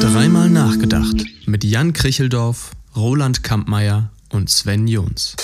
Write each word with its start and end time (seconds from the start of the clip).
Dreimal 0.00 0.50
nachgedacht 0.50 1.24
mit 1.46 1.64
Jan 1.64 1.92
Kricheldorf, 1.92 2.72
Roland 2.96 3.42
Kampmeier 3.42 4.10
und 4.30 4.50
Sven 4.50 4.86
Jons. 4.86 5.36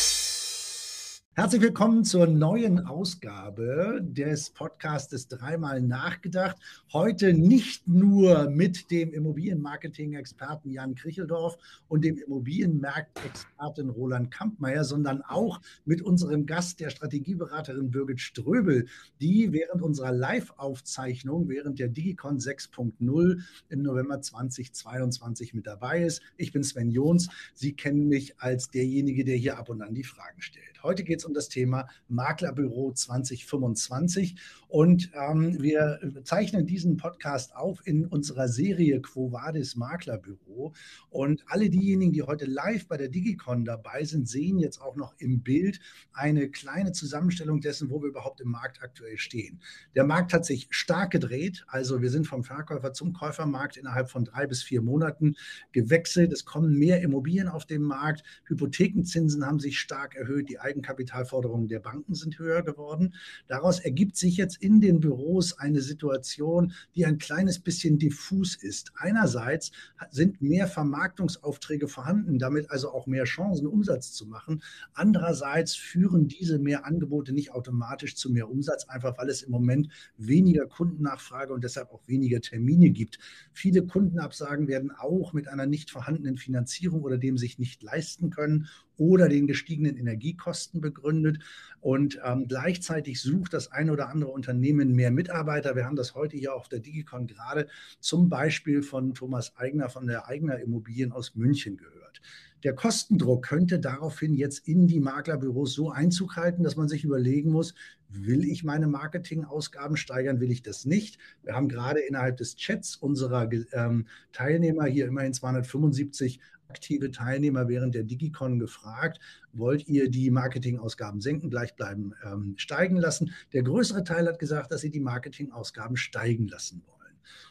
Herzlich 1.37 1.62
willkommen 1.62 2.04
zur 2.04 2.27
neuen 2.27 2.80
Ausgabe 2.87 4.01
des 4.03 4.51
Podcastes 4.51 5.28
Dreimal 5.28 5.81
nachgedacht. 5.81 6.56
Heute 6.92 7.33
nicht 7.33 7.87
nur 7.87 8.51
mit 8.51 8.90
dem 8.90 9.13
Immobilienmarketing-Experten 9.13 10.71
Jan 10.71 10.96
Kricheldorf 10.96 11.56
und 11.87 12.04
dem 12.04 12.19
Immobilienmarktexperten 12.19 13.90
Roland 13.90 14.32
Kampmeier, 14.32 14.82
sondern 14.82 15.22
auch 15.22 15.60
mit 15.85 16.02
unserem 16.02 16.46
Gast, 16.46 16.80
der 16.80 16.91
Strategieberaterin 16.91 17.92
Birgit 17.92 18.20
Ströbel, 18.20 18.88
die 19.20 19.52
während 19.52 19.83
unserer 19.83 20.12
Live-Aufzeichnung, 20.12 21.48
während 21.48 21.78
der 21.78 21.88
Digicon 21.88 22.38
6.0 22.38 23.40
im 23.68 23.82
November 23.82 24.20
2022 24.20 25.54
mit 25.54 25.68
dabei 25.68 26.02
ist. 26.02 26.23
Ich 26.37 26.51
bin 26.52 26.65
Sven 26.65 26.90
Jons. 26.90 27.28
Sie 27.54 27.73
kennen 27.73 28.09
mich 28.09 28.40
als 28.40 28.68
derjenige, 28.70 29.24
der 29.24 29.37
hier 29.37 29.59
ab 29.59 29.68
und 29.68 29.80
an 29.80 29.95
die 29.95 30.04
Fragen 30.04 30.42
stellt. 30.42 30.79
Heute 30.82 31.04
geht 31.04 31.18
es 31.18 31.24
um 31.24 31.34
das 31.34 31.48
Thema 31.48 31.88
Maklerbüro 32.08 32.92
2025 32.92 34.36
und 34.68 35.10
ähm, 35.14 35.60
wir 35.60 35.98
zeichnen 36.24 36.66
diesen 36.66 36.96
Podcast 36.96 37.54
auf 37.54 37.86
in 37.86 38.06
unserer 38.06 38.48
Serie 38.48 39.02
Quo 39.02 39.32
Vadis 39.32 39.76
Maklerbüro. 39.76 40.72
Und 41.10 41.44
alle 41.48 41.68
diejenigen, 41.68 42.12
die 42.12 42.22
heute 42.22 42.46
live 42.46 42.86
bei 42.86 42.96
der 42.96 43.08
Digicon 43.08 43.64
dabei 43.64 44.04
sind, 44.04 44.28
sehen 44.28 44.58
jetzt 44.58 44.80
auch 44.80 44.96
noch 44.96 45.14
im 45.18 45.42
Bild 45.42 45.80
eine 46.12 46.48
kleine 46.50 46.92
Zusammenstellung 46.92 47.60
dessen, 47.60 47.90
wo 47.90 48.00
wir 48.00 48.08
überhaupt 48.08 48.40
im 48.40 48.50
Markt 48.50 48.82
aktuell 48.82 49.18
stehen. 49.18 49.60
Der 49.94 50.04
Markt 50.04 50.32
hat 50.32 50.46
sich 50.46 50.68
stark 50.70 51.10
gedreht. 51.10 51.64
Also 51.66 52.00
wir 52.00 52.10
sind 52.10 52.26
vom 52.26 52.44
Verkäufer 52.44 52.92
zum 52.92 53.12
Käufermarkt 53.12 53.76
innerhalb 53.76 54.09
von 54.09 54.24
drei 54.24 54.46
bis 54.46 54.62
vier 54.62 54.82
Monaten 54.82 55.37
gewechselt. 55.72 56.32
Es 56.32 56.44
kommen 56.44 56.78
mehr 56.78 57.02
Immobilien 57.02 57.48
auf 57.48 57.66
den 57.66 57.82
Markt. 57.82 58.22
Hypothekenzinsen 58.46 59.44
haben 59.44 59.59
sich 59.59 59.78
stark 59.80 60.15
erhöht. 60.15 60.48
Die 60.48 60.59
Eigenkapitalforderungen 60.71 61.68
der 61.68 61.80
Banken 61.80 62.15
sind 62.15 62.38
höher 62.38 62.63
geworden. 62.63 63.15
Daraus 63.49 63.80
ergibt 63.80 64.17
sich 64.17 64.37
jetzt 64.37 64.57
in 64.63 64.81
den 64.81 65.01
Büros 65.01 65.59
eine 65.59 65.81
Situation, 65.81 66.73
die 66.95 67.05
ein 67.05 67.19
kleines 67.19 67.59
bisschen 67.59 67.99
diffus 67.99 68.55
ist. 68.55 68.93
Einerseits 68.97 69.73
sind 70.11 70.41
mehr 70.41 70.69
Vermarktungsaufträge 70.69 71.89
vorhanden, 71.89 72.39
damit 72.39 72.71
also 72.71 72.93
auch 72.93 73.07
mehr 73.07 73.25
Chancen, 73.25 73.67
Umsatz 73.67 74.12
zu 74.12 74.27
machen. 74.27 74.62
Andererseits 74.95 75.75
führen 75.75 76.29
diese 76.29 76.59
mehr 76.59 76.87
Angebote 76.87 77.33
nicht 77.33 77.53
automatisch 77.53 78.15
zu 78.15 78.31
mehr 78.31 78.49
Umsatz, 78.49 78.84
einfach 78.84 79.19
weil 79.19 79.29
es 79.29 79.43
im 79.43 79.51
Moment 79.51 79.89
weniger 80.17 80.67
Kundennachfrage 80.67 81.53
und 81.53 81.65
deshalb 81.65 81.91
auch 81.91 82.07
weniger 82.07 82.41
Termine 82.41 82.91
gibt. 82.91 83.19
Viele 83.53 83.87
Kundenabsagen 83.87 84.69
werden 84.69 84.93
auch 84.93 85.33
mit 85.33 85.49
einer 85.49 85.67
nicht 85.67 85.91
vorhandenen 85.91 86.37
Finanzierung 86.37 87.03
oder 87.03 87.19
dem 87.19 87.37
sich 87.37 87.59
nicht 87.59 87.83
leisten 87.83 88.31
können 88.31 88.69
oder 89.01 89.31
den 89.31 89.47
gestiegenen 89.47 89.97
Energiekosten 89.97 90.83
begründet. 90.83 91.39
Und 91.81 92.20
ähm, 92.23 92.47
gleichzeitig 92.47 93.23
sucht 93.23 93.55
das 93.55 93.73
eine 93.73 93.93
oder 93.93 94.11
andere 94.11 94.31
Unternehmen 94.31 94.95
mehr 94.95 95.11
Mitarbeiter. 95.11 95.75
Wir 95.75 95.87
haben 95.87 95.97
das 95.97 96.15
heute 96.15 96.37
hier 96.37 96.55
auf 96.55 96.69
der 96.69 96.81
Digicon 96.81 97.27
gerade 97.27 97.67
zum 97.98 98.28
Beispiel 98.28 98.83
von 98.83 99.15
Thomas 99.15 99.56
Eigner 99.56 99.89
von 99.89 100.06
der 100.06 100.28
Eigner 100.28 100.59
Immobilien 100.59 101.12
aus 101.12 101.34
München 101.34 101.78
gehört. 101.78 102.21
Der 102.62 102.75
Kostendruck 102.75 103.47
könnte 103.47 103.81
daraufhin 103.81 104.34
jetzt 104.34 104.69
in 104.69 104.87
die 104.87 105.01
Maklerbüros 105.01 105.73
so 105.73 105.91
Einzug 105.91 106.37
halten, 106.37 106.62
dass 106.62 106.77
man 106.77 106.89
sich 106.89 107.05
überlegen 107.05 107.51
muss, 107.51 107.75
will 108.11 108.45
ich 108.45 108.65
meine 108.65 108.87
Marketingausgaben 108.87 109.97
steigern, 109.97 110.41
will 110.41 110.51
ich 110.51 110.62
das 110.62 110.84
nicht? 110.84 111.19
Wir 111.43 111.55
haben 111.55 111.71
gerade 111.71 112.01
innerhalb 112.01 112.37
des 112.37 112.56
Chats 112.56 112.97
unserer 112.97 113.48
ähm, 113.73 114.06
Teilnehmer 114.33 114.84
hier 114.84 115.06
immerhin 115.06 115.33
275 115.33 116.41
aktive 116.70 117.10
Teilnehmer 117.10 117.69
während 117.69 117.94
der 117.94 118.04
Digicon 118.04 118.60
gefragt, 118.60 119.19
wollt 119.53 119.88
ihr 119.88 120.08
die 120.08 120.31
Marketingausgaben 120.31 121.20
senken, 121.20 121.50
gleich 121.50 121.75
bleiben, 121.75 122.12
ähm, 122.25 122.54
steigen 122.56 122.97
lassen? 122.97 123.32
Der 123.53 123.64
größere 123.64 124.04
Teil 124.04 124.28
hat 124.28 124.38
gesagt, 124.38 124.70
dass 124.70 124.82
sie 124.82 124.91
die 124.91 125.00
Marketingausgaben 125.00 125.97
steigen 125.97 126.47
lassen 126.47 126.82
wollen. 126.86 127.00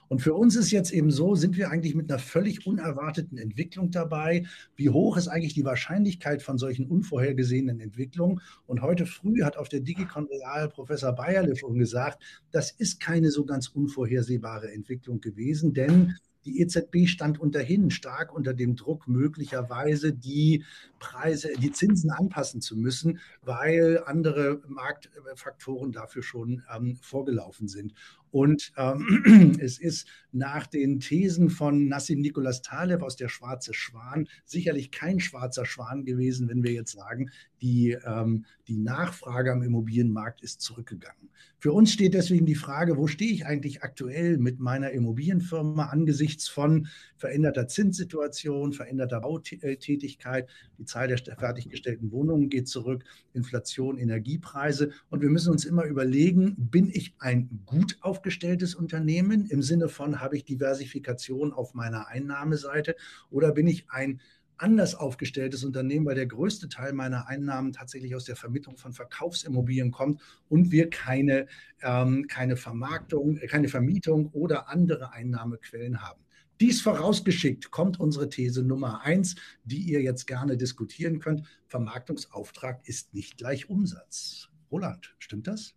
Und 0.08 0.22
für 0.22 0.34
uns 0.34 0.56
ist 0.56 0.72
jetzt 0.72 0.92
eben 0.92 1.12
so, 1.12 1.36
sind 1.36 1.56
wir 1.56 1.70
eigentlich 1.70 1.96
mit 1.96 2.10
einer 2.10 2.20
völlig 2.20 2.66
unerwarteten 2.66 3.38
Entwicklung 3.38 3.92
dabei. 3.92 4.46
Wie 4.76 4.90
hoch 4.90 5.18
ist 5.18 5.28
eigentlich 5.28 5.54
die 5.54 5.66
Wahrscheinlichkeit 5.66 6.42
von 6.42 6.58
solchen 6.58 6.88
unvorhergesehenen 6.88 7.80
Entwicklungen? 7.80 8.42
Und 8.66 8.82
heute 8.82 9.06
früh 9.06 9.44
hat 9.44 9.58
auf 9.58 9.70
der 9.70 9.82
Digicon 9.82 10.28
Real 10.28 10.70
Professor 10.70 11.14
Bayerle 11.14 11.56
schon 11.56 11.78
gesagt, 11.78 12.24
das 12.52 12.72
ist 12.72 13.00
keine 13.00 13.30
so 13.30 13.46
ganz 13.46 13.68
unvorhersehbare 13.68 14.72
Entwicklung 14.72 15.22
gewesen, 15.22 15.74
denn 15.74 16.16
die 16.46 16.62
EZB 16.62 17.08
stand 17.08 17.40
unterhin 17.40 17.92
stark 17.92 18.34
unter 18.34 18.54
dem 18.54 18.76
Druck, 18.76 19.08
möglicherweise 19.08 20.14
die 20.14 20.64
Preise, 21.00 21.54
die 21.60 21.72
Zinsen 21.72 22.12
anpassen 22.12 22.62
zu 22.62 22.76
müssen, 22.76 23.20
weil 23.42 24.02
andere 24.06 24.62
Marktfaktoren 24.68 25.92
dafür 25.92 26.24
schon 26.24 26.64
ähm, 26.74 26.98
vorgelaufen 27.02 27.68
sind. 27.68 27.94
Und 28.32 28.72
ähm, 28.78 29.58
es 29.62 29.80
ist 29.80 30.08
nach 30.32 30.68
den 30.68 31.00
Thesen 31.00 31.50
von 31.50 31.88
Nassim 31.88 32.20
Nikolas 32.20 32.62
Taleb 32.62 33.02
aus 33.02 33.16
der 33.16 33.30
Schwarze 33.30 33.74
Schwan 33.74 34.28
sicherlich 34.46 34.92
kein 34.92 35.20
schwarzer 35.20 35.66
Schwan 35.66 36.06
gewesen, 36.06 36.50
wenn 36.50 36.64
wir 36.64 36.72
jetzt 36.72 36.94
sagen, 36.94 37.32
die, 37.62 37.98
ähm, 38.06 38.46
die 38.68 38.78
Nachfrage 38.78 39.52
am 39.52 39.64
Immobilienmarkt 39.64 40.42
ist 40.42 40.62
zurückgegangen. 40.62 41.30
Für 41.62 41.74
uns 41.74 41.92
steht 41.92 42.14
deswegen 42.14 42.46
die 42.46 42.56
Frage, 42.56 42.96
wo 42.96 43.08
stehe 43.08 43.34
ich 43.34 43.46
eigentlich 43.46 43.84
aktuell 43.84 44.38
mit 44.38 44.60
meiner 44.60 44.92
Immobilienfirma 44.92 45.88
angesichts 45.88 46.48
von 46.48 46.88
veränderter 47.18 47.68
Zinssituation, 47.68 48.72
veränderter 48.72 49.20
Bautätigkeit. 49.20 50.48
Die 50.78 50.86
Zahl 50.86 51.10
der 51.10 51.18
fertiggestellten 51.38 52.12
Wohnungen 52.12 52.50
geht 52.50 52.70
zurück, 52.70 53.04
Inflation, 53.34 53.98
Energiepreise. 53.98 54.92
Und 55.10 55.22
wir 55.22 55.30
müssen 55.30 55.52
uns 55.52 55.66
immer 55.66 55.84
überlegen, 55.84 56.56
bin 56.58 56.90
ich 56.94 57.14
ein 57.20 57.50
gut 57.66 57.98
aufgestelltes 58.20 58.76
Unternehmen 58.76 59.46
im 59.46 59.62
Sinne 59.62 59.88
von, 59.88 60.20
habe 60.20 60.36
ich 60.36 60.44
Diversifikation 60.44 61.54
auf 61.54 61.74
meiner 61.74 62.10
Einnahmeseite 62.10 62.98
oder 63.30 63.54
bin 63.54 63.66
ich 63.66 63.90
ein 63.90 64.20
anders 64.58 64.94
aufgestelltes 64.94 65.64
Unternehmen, 65.64 66.06
weil 66.06 66.16
der 66.16 66.26
größte 66.26 66.68
Teil 66.68 66.92
meiner 66.92 67.28
Einnahmen 67.28 67.72
tatsächlich 67.72 68.14
aus 68.16 68.26
der 68.26 68.36
Vermittlung 68.36 68.76
von 68.76 68.92
Verkaufsimmobilien 68.92 69.92
kommt 69.92 70.20
und 70.50 70.70
wir 70.70 70.90
keine, 70.90 71.48
ähm, 71.82 72.28
keine 72.28 72.58
Vermarktung, 72.58 73.40
keine 73.48 73.70
Vermietung 73.70 74.28
oder 74.34 74.68
andere 74.68 75.14
Einnahmequellen 75.14 76.02
haben. 76.02 76.22
Dies 76.60 76.82
vorausgeschickt 76.82 77.72
kommt 77.72 78.02
unsere 78.02 78.28
These 78.28 78.64
Nummer 78.64 79.02
eins, 79.02 79.38
die 79.64 79.80
ihr 79.80 80.02
jetzt 80.02 80.28
gerne 80.28 80.58
diskutieren 80.58 81.20
könnt. 81.20 81.48
Vermarktungsauftrag 81.68 82.86
ist 82.86 83.14
nicht 83.14 83.38
gleich 83.38 83.70
Umsatz. 83.70 84.50
Roland, 84.70 85.16
stimmt 85.20 85.48
das? 85.48 85.74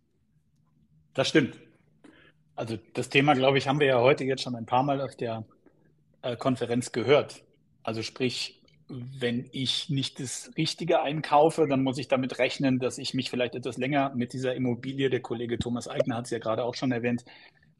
Das 1.13 1.29
stimmt. 1.29 1.57
Also 2.55 2.77
das 2.93 3.09
Thema, 3.09 3.33
glaube 3.33 3.57
ich, 3.57 3.67
haben 3.67 3.79
wir 3.79 3.87
ja 3.87 3.99
heute 3.99 4.23
jetzt 4.25 4.43
schon 4.43 4.55
ein 4.55 4.65
paar 4.65 4.83
Mal 4.83 5.01
auf 5.01 5.15
der 5.15 5.43
äh, 6.21 6.35
Konferenz 6.35 6.91
gehört. 6.91 7.43
Also 7.81 8.01
sprich, 8.01 8.61
wenn 8.87 9.49
ich 9.51 9.89
nicht 9.89 10.19
das 10.19 10.51
Richtige 10.57 11.01
einkaufe, 11.01 11.67
dann 11.67 11.83
muss 11.83 11.97
ich 11.97 12.07
damit 12.07 12.37
rechnen, 12.37 12.79
dass 12.79 12.97
ich 12.97 13.13
mich 13.13 13.29
vielleicht 13.29 13.55
etwas 13.55 13.77
länger 13.77 14.13
mit 14.15 14.33
dieser 14.33 14.55
Immobilie, 14.55 15.09
der 15.09 15.21
Kollege 15.21 15.57
Thomas 15.57 15.87
Eigner 15.87 16.17
hat 16.17 16.25
es 16.25 16.31
ja 16.31 16.39
gerade 16.39 16.63
auch 16.63 16.75
schon 16.75 16.91
erwähnt, 16.91 17.25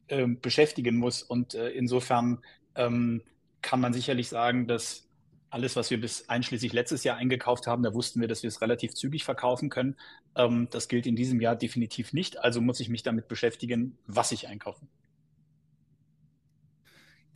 äh, 0.08 0.26
beschäftigen 0.26 0.96
muss. 0.96 1.22
Und 1.22 1.54
äh, 1.54 1.68
insofern 1.70 2.40
ähm, 2.74 3.22
kann 3.62 3.80
man 3.80 3.92
sicherlich 3.92 4.28
sagen, 4.28 4.66
dass 4.66 5.08
alles, 5.54 5.76
was 5.76 5.88
wir 5.90 6.00
bis 6.00 6.28
einschließlich 6.28 6.72
letztes 6.72 7.04
Jahr 7.04 7.16
eingekauft 7.16 7.68
haben, 7.68 7.84
da 7.84 7.94
wussten 7.94 8.20
wir, 8.20 8.26
dass 8.26 8.42
wir 8.42 8.48
es 8.48 8.60
relativ 8.60 8.92
zügig 8.94 9.22
verkaufen 9.22 9.70
können. 9.70 9.96
Ähm, 10.34 10.66
das 10.72 10.88
gilt 10.88 11.06
in 11.06 11.14
diesem 11.14 11.40
Jahr 11.40 11.54
definitiv 11.54 12.12
nicht. 12.12 12.40
Also 12.40 12.60
muss 12.60 12.80
ich 12.80 12.88
mich 12.88 13.04
damit 13.04 13.28
beschäftigen, 13.28 13.96
was 14.08 14.32
ich 14.32 14.48
einkaufe. 14.48 14.84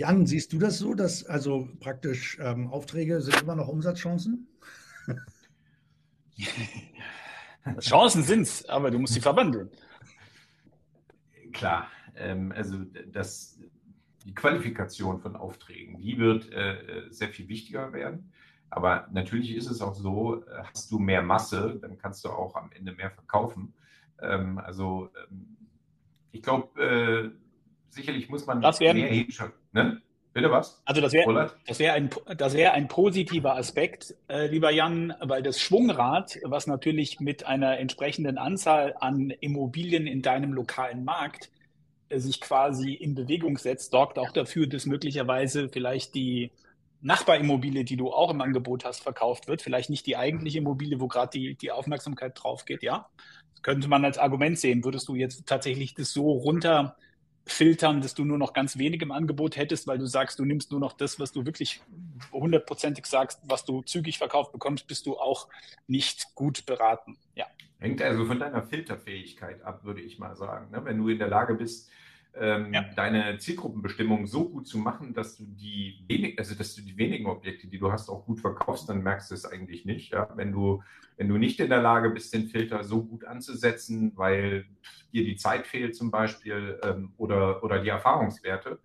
Jan, 0.00 0.26
siehst 0.26 0.52
du 0.52 0.58
das 0.58 0.78
so, 0.78 0.94
dass 0.94 1.25
also 1.25 1.69
praktisch 1.78 2.38
ähm, 2.40 2.66
Aufträge 2.66 3.20
sind 3.20 3.40
immer 3.40 3.54
noch 3.54 3.69
Umsatzchancen? 3.69 4.48
Chancen 7.81 8.25
sind 8.25 8.43
es, 8.43 8.69
aber 8.69 8.90
du 8.90 8.98
musst 8.98 9.14
sie 9.14 9.20
verwandeln. 9.20 9.70
Klar, 11.52 11.88
ähm, 12.16 12.50
also 12.50 12.78
das 13.12 13.60
die 14.28 14.34
Qualifikation 14.34 15.20
von 15.20 15.36
Aufträgen, 15.36 15.98
die 16.00 16.19
wird 16.19 16.52
äh, 16.52 16.75
äh, 16.75 17.10
sehr 17.10 17.28
viel 17.28 17.48
wichtiger 17.48 17.94
werden. 17.94 18.30
Aber 18.69 19.08
natürlich 19.10 19.56
ist 19.56 19.70
es 19.70 19.80
auch 19.80 19.94
so, 19.94 20.42
äh, 20.42 20.64
hast 20.64 20.92
du 20.92 20.98
mehr 20.98 21.22
Masse, 21.22 21.78
dann 21.80 21.96
kannst 21.96 22.26
du 22.26 22.28
auch 22.28 22.54
am 22.54 22.70
Ende 22.72 22.92
mehr 22.92 23.10
verkaufen. 23.10 23.72
Ähm, 24.20 24.58
also 24.58 25.08
ähm, 25.30 25.56
ich 26.30 26.42
glaube, 26.42 26.78
äh, 26.78 27.30
sicherlich 27.88 28.28
muss 28.28 28.46
man 28.46 28.60
das 28.60 28.80
werden, 28.80 29.00
mehr 29.00 29.08
hinschauen. 29.08 29.52
Ne? 29.72 30.02
Bitte 30.34 30.50
was? 30.50 30.82
Also 30.84 31.00
das 31.00 31.14
wäre 31.14 31.50
das 31.66 31.78
wär 31.78 31.94
ein, 31.94 32.10
das 32.36 32.52
wär 32.52 32.74
ein 32.74 32.86
positiver 32.86 33.56
Aspekt, 33.56 34.14
äh, 34.28 34.46
lieber 34.46 34.70
Jan, 34.70 35.14
weil 35.22 35.42
das 35.42 35.58
Schwungrad, 35.58 36.38
was 36.44 36.66
natürlich 36.66 37.19
mit 37.19 37.46
einer 37.46 37.78
entsprechenden 37.78 38.36
Anzahl 38.36 38.94
an 39.00 39.31
Immobilien 39.31 40.06
in 40.06 40.20
deinem 40.20 40.52
lokalen 40.52 41.02
Markt 41.02 41.50
sich 42.10 42.40
quasi 42.40 42.93
in 42.93 43.14
Bewegung 43.14 43.58
setzt, 43.58 43.90
sorgt 43.90 44.19
auch 44.19 44.32
dafür, 44.32 44.66
dass 44.66 44.87
möglicherweise 44.87 45.69
vielleicht 45.69 46.14
die 46.14 46.50
Nachbarimmobilie, 47.00 47.84
die 47.84 47.96
du 47.96 48.10
auch 48.12 48.31
im 48.31 48.40
Angebot 48.40 48.84
hast, 48.84 49.02
verkauft 49.02 49.46
wird. 49.46 49.62
Vielleicht 49.62 49.90
nicht 49.90 50.06
die 50.06 50.16
eigentliche 50.16 50.58
Immobilie, 50.58 51.00
wo 51.00 51.08
gerade 51.08 51.31
die, 51.31 51.55
die 51.55 51.70
Aufmerksamkeit 51.70 52.32
drauf 52.34 52.64
geht, 52.64 52.82
ja. 52.82 53.08
Das 53.52 53.62
könnte 53.62 53.88
man 53.88 54.05
als 54.05 54.19
Argument 54.19 54.58
sehen. 54.58 54.84
Würdest 54.84 55.08
du 55.08 55.14
jetzt 55.14 55.46
tatsächlich 55.46 55.94
das 55.94 56.12
so 56.12 56.31
runterfiltern, 56.31 58.00
dass 58.00 58.14
du 58.14 58.25
nur 58.25 58.38
noch 58.38 58.52
ganz 58.52 58.78
wenig 58.78 59.02
im 59.02 59.12
Angebot 59.12 59.56
hättest, 59.56 59.87
weil 59.87 59.99
du 59.99 60.06
sagst, 60.06 60.38
du 60.38 60.44
nimmst 60.44 60.70
nur 60.70 60.81
noch 60.81 60.93
das, 60.93 61.20
was 61.20 61.32
du 61.32 61.44
wirklich 61.44 61.81
hundertprozentig 62.32 63.06
sagst, 63.06 63.40
was 63.44 63.64
du 63.64 63.82
zügig 63.82 64.19
verkauft 64.19 64.52
bekommst, 64.52 64.87
bist 64.87 65.06
du 65.06 65.19
auch 65.19 65.49
nicht 65.87 66.34
gut 66.34 66.66
beraten. 66.66 67.16
Ja. 67.34 67.46
Hängt 67.78 68.02
also 68.02 68.26
von 68.26 68.38
deiner 68.38 68.62
Filterfähigkeit 68.62 69.62
ab, 69.62 69.84
würde 69.84 70.00
ich 70.00 70.19
mal 70.19 70.34
sagen. 70.36 70.70
Ne? 70.70 70.84
Wenn 70.84 70.98
du 70.98 71.08
in 71.08 71.19
der 71.19 71.28
Lage 71.28 71.54
bist, 71.54 71.90
ähm, 72.34 72.72
ja. 72.72 72.82
deine 72.94 73.38
Zielgruppenbestimmung 73.38 74.26
so 74.26 74.48
gut 74.48 74.66
zu 74.66 74.78
machen, 74.78 75.14
dass 75.14 75.36
du 75.36 75.44
die 75.44 76.04
wenig, 76.08 76.38
also 76.38 76.54
dass 76.54 76.75
du 76.75 76.82
die 76.82 76.96
wenigen 76.96 77.26
Objekte, 77.26 77.66
die 77.69 77.78
du 77.78 77.90
hast, 77.90 78.08
auch 78.08 78.25
gut 78.26 78.40
verkaufst, 78.40 78.88
dann 78.88 79.02
merkst 79.02 79.30
du 79.30 79.34
es 79.34 79.44
eigentlich 79.44 79.84
nicht. 79.84 80.12
Ja? 80.12 80.28
Wenn 80.34 80.52
du, 80.52 80.82
wenn 81.16 81.28
du 81.28 81.36
nicht 81.36 81.60
in 81.60 81.70
der 81.70 81.82
Lage 81.82 82.10
bist, 82.10 82.34
den 82.34 82.48
Filter 82.48 82.84
so 82.84 83.04
gut 83.04 83.25
anzusetzen, 83.25 84.12
weil 84.16 84.66
dir 85.12 85.24
die 85.24 85.36
Zeit 85.36 85.66
fehlt 85.66 85.96
zum 85.96 86.10
Beispiel 86.10 86.78
ähm, 86.82 87.12
oder, 87.16 87.62
oder 87.62 87.81
die 87.81 87.88
Erfahrungswerte 87.88 88.81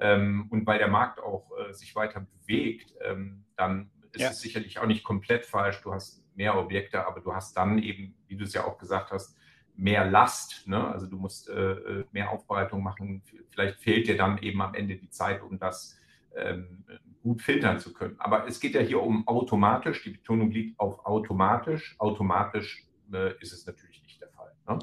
ähm, 0.00 0.46
und 0.50 0.66
weil 0.66 0.78
der 0.78 0.88
Markt 0.88 1.20
auch 1.20 1.50
äh, 1.58 1.72
sich 1.72 1.94
weiter 1.94 2.26
bewegt, 2.40 2.94
ähm, 3.02 3.44
dann 3.56 3.90
ist 4.12 4.22
ja. 4.22 4.30
es 4.30 4.40
sicherlich 4.40 4.78
auch 4.78 4.86
nicht 4.86 5.04
komplett 5.04 5.46
falsch. 5.46 5.80
Du 5.82 5.92
hast 5.92 6.21
mehr 6.34 6.56
Objekte, 6.58 7.06
aber 7.06 7.20
du 7.20 7.34
hast 7.34 7.56
dann 7.56 7.78
eben, 7.78 8.14
wie 8.28 8.36
du 8.36 8.44
es 8.44 8.54
ja 8.54 8.64
auch 8.64 8.78
gesagt 8.78 9.10
hast, 9.10 9.36
mehr 9.76 10.08
Last. 10.08 10.66
Ne? 10.66 10.86
Also 10.86 11.06
du 11.06 11.16
musst 11.16 11.48
äh, 11.48 11.72
äh, 11.72 12.04
mehr 12.12 12.30
Aufbereitung 12.30 12.82
machen. 12.82 13.22
Vielleicht 13.50 13.80
fehlt 13.80 14.08
dir 14.08 14.16
dann 14.16 14.38
eben 14.38 14.60
am 14.62 14.74
Ende 14.74 14.96
die 14.96 15.10
Zeit, 15.10 15.42
um 15.42 15.58
das 15.58 15.98
ähm, 16.36 16.84
gut 17.22 17.42
filtern 17.42 17.78
zu 17.78 17.92
können. 17.92 18.16
Aber 18.18 18.46
es 18.46 18.60
geht 18.60 18.74
ja 18.74 18.80
hier 18.80 19.02
um 19.02 19.26
automatisch. 19.26 20.02
Die 20.04 20.10
Betonung 20.10 20.50
liegt 20.50 20.78
auf 20.78 21.04
automatisch. 21.06 21.96
Automatisch 21.98 22.86
äh, 23.12 23.32
ist 23.40 23.52
es 23.52 23.66
natürlich 23.66 24.02
nicht 24.02 24.20
der 24.20 24.28
Fall. 24.28 24.52
Ne? 24.68 24.78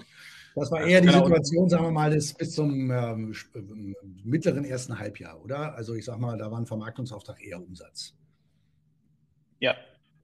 Das 0.56 0.72
war 0.72 0.82
eher 0.82 1.00
die 1.02 1.08
genau. 1.08 1.26
Situation, 1.26 1.70
sagen 1.70 1.84
wir 1.86 1.92
mal, 1.92 2.10
des, 2.10 2.34
bis 2.34 2.54
zum 2.54 2.92
ähm, 2.92 3.34
ähm, 3.56 3.96
mittleren 4.24 4.66
ersten 4.66 4.98
Halbjahr, 4.98 5.42
oder? 5.42 5.76
Also 5.76 5.94
ich 5.94 6.06
sage 6.06 6.20
mal, 6.20 6.38
da 6.38 6.52
war 6.52 6.60
ein 6.60 6.66
Vermarktungsauftrag 6.66 7.42
eher 7.46 7.62
Umsatz. 7.62 8.16
Ja, 9.60 9.76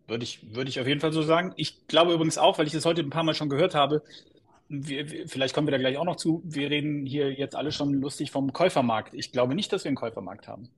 würde 0.07 0.23
ich, 0.23 0.55
würde 0.55 0.69
ich 0.69 0.79
auf 0.79 0.87
jeden 0.87 0.99
Fall 0.99 1.11
so 1.11 1.21
sagen. 1.21 1.53
Ich 1.55 1.87
glaube 1.87 2.13
übrigens 2.13 2.37
auch, 2.37 2.57
weil 2.57 2.67
ich 2.67 2.73
das 2.73 2.85
heute 2.85 3.01
ein 3.01 3.09
paar 3.09 3.23
Mal 3.23 3.33
schon 3.33 3.49
gehört 3.49 3.75
habe, 3.75 4.03
wir, 4.67 5.27
vielleicht 5.27 5.53
kommen 5.53 5.67
wir 5.67 5.71
da 5.71 5.77
gleich 5.77 5.97
auch 5.97 6.05
noch 6.05 6.15
zu. 6.15 6.41
Wir 6.43 6.69
reden 6.69 7.05
hier 7.05 7.31
jetzt 7.31 7.55
alle 7.55 7.71
schon 7.71 7.93
lustig 7.93 8.31
vom 8.31 8.51
Käufermarkt. 8.51 9.13
Ich 9.13 9.31
glaube 9.31 9.53
nicht, 9.55 9.71
dass 9.71 9.83
wir 9.83 9.89
einen 9.89 9.95
Käufermarkt 9.95 10.47
haben. 10.47 10.69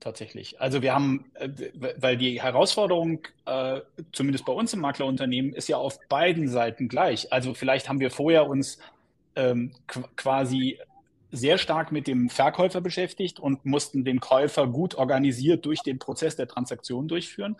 Tatsächlich. 0.00 0.60
Also 0.60 0.82
wir 0.82 0.94
haben, 0.94 1.24
äh, 1.34 1.48
weil 1.96 2.16
die 2.16 2.40
Herausforderung, 2.40 3.20
äh, 3.46 3.80
zumindest 4.12 4.44
bei 4.44 4.52
uns 4.52 4.72
im 4.72 4.80
Maklerunternehmen, 4.80 5.52
ist 5.54 5.68
ja 5.68 5.78
auf 5.78 5.98
beiden 6.08 6.48
Seiten 6.48 6.88
gleich. 6.88 7.32
Also 7.32 7.54
vielleicht 7.54 7.88
haben 7.88 7.98
wir 7.98 8.10
vorher 8.10 8.46
uns 8.46 8.78
ähm, 9.34 9.72
quasi 10.16 10.78
sehr 11.30 11.58
stark 11.58 11.92
mit 11.92 12.06
dem 12.06 12.30
Verkäufer 12.30 12.80
beschäftigt 12.80 13.40
und 13.40 13.64
mussten 13.64 14.04
den 14.04 14.20
Käufer 14.20 14.66
gut 14.66 14.94
organisiert 14.94 15.66
durch 15.66 15.82
den 15.82 15.98
Prozess 15.98 16.36
der 16.36 16.46
Transaktion 16.46 17.08
durchführen. 17.08 17.56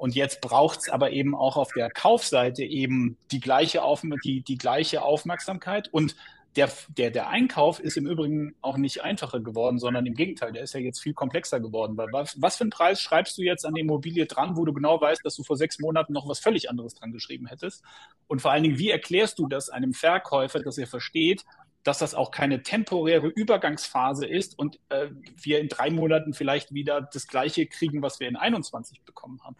Und 0.00 0.14
jetzt 0.14 0.40
braucht 0.40 0.78
es 0.78 0.88
aber 0.88 1.10
eben 1.10 1.34
auch 1.34 1.58
auf 1.58 1.72
der 1.76 1.90
Kaufseite 1.90 2.64
eben 2.64 3.18
die 3.32 3.38
gleiche, 3.38 3.82
Auf 3.82 4.00
die, 4.24 4.40
die 4.40 4.56
gleiche 4.56 5.02
Aufmerksamkeit. 5.02 5.92
Und 5.92 6.16
der, 6.56 6.70
der, 6.88 7.10
der 7.10 7.28
Einkauf 7.28 7.80
ist 7.80 7.98
im 7.98 8.06
Übrigen 8.06 8.54
auch 8.62 8.78
nicht 8.78 9.02
einfacher 9.02 9.40
geworden, 9.40 9.78
sondern 9.78 10.06
im 10.06 10.14
Gegenteil, 10.14 10.52
der 10.52 10.62
ist 10.62 10.72
ja 10.72 10.80
jetzt 10.80 11.00
viel 11.00 11.12
komplexer 11.12 11.60
geworden. 11.60 11.98
Weil 11.98 12.08
was, 12.12 12.40
was 12.40 12.56
für 12.56 12.64
einen 12.64 12.70
Preis 12.70 13.02
schreibst 13.02 13.36
du 13.36 13.42
jetzt 13.42 13.66
an 13.66 13.74
die 13.74 13.82
Immobilie 13.82 14.24
dran, 14.24 14.56
wo 14.56 14.64
du 14.64 14.72
genau 14.72 14.98
weißt, 14.98 15.22
dass 15.22 15.36
du 15.36 15.42
vor 15.42 15.58
sechs 15.58 15.78
Monaten 15.78 16.14
noch 16.14 16.26
was 16.26 16.38
völlig 16.38 16.70
anderes 16.70 16.94
dran 16.94 17.12
geschrieben 17.12 17.46
hättest? 17.46 17.84
Und 18.26 18.40
vor 18.40 18.52
allen 18.52 18.62
Dingen, 18.62 18.78
wie 18.78 18.88
erklärst 18.88 19.38
du 19.38 19.48
das 19.48 19.68
einem 19.68 19.92
Verkäufer, 19.92 20.60
dass 20.60 20.78
er 20.78 20.86
versteht, 20.86 21.44
dass 21.82 21.98
das 21.98 22.14
auch 22.14 22.30
keine 22.30 22.62
temporäre 22.62 23.28
Übergangsphase 23.28 24.26
ist 24.26 24.58
und 24.58 24.78
äh, 24.90 25.08
wir 25.42 25.60
in 25.60 25.68
drei 25.68 25.90
Monaten 25.90 26.34
vielleicht 26.34 26.74
wieder 26.74 27.00
das 27.00 27.26
Gleiche 27.26 27.66
kriegen, 27.66 28.02
was 28.02 28.20
wir 28.20 28.28
in 28.28 28.36
21 28.36 29.02
bekommen 29.02 29.40
haben. 29.42 29.56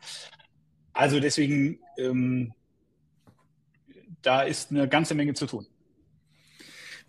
Also 0.93 1.21
deswegen, 1.21 1.81
ähm, 1.97 2.53
da 4.23 4.43
ist 4.43 4.71
eine 4.71 4.89
ganze 4.89 5.15
Menge 5.15 5.35
zu 5.35 5.47
tun. 5.47 5.67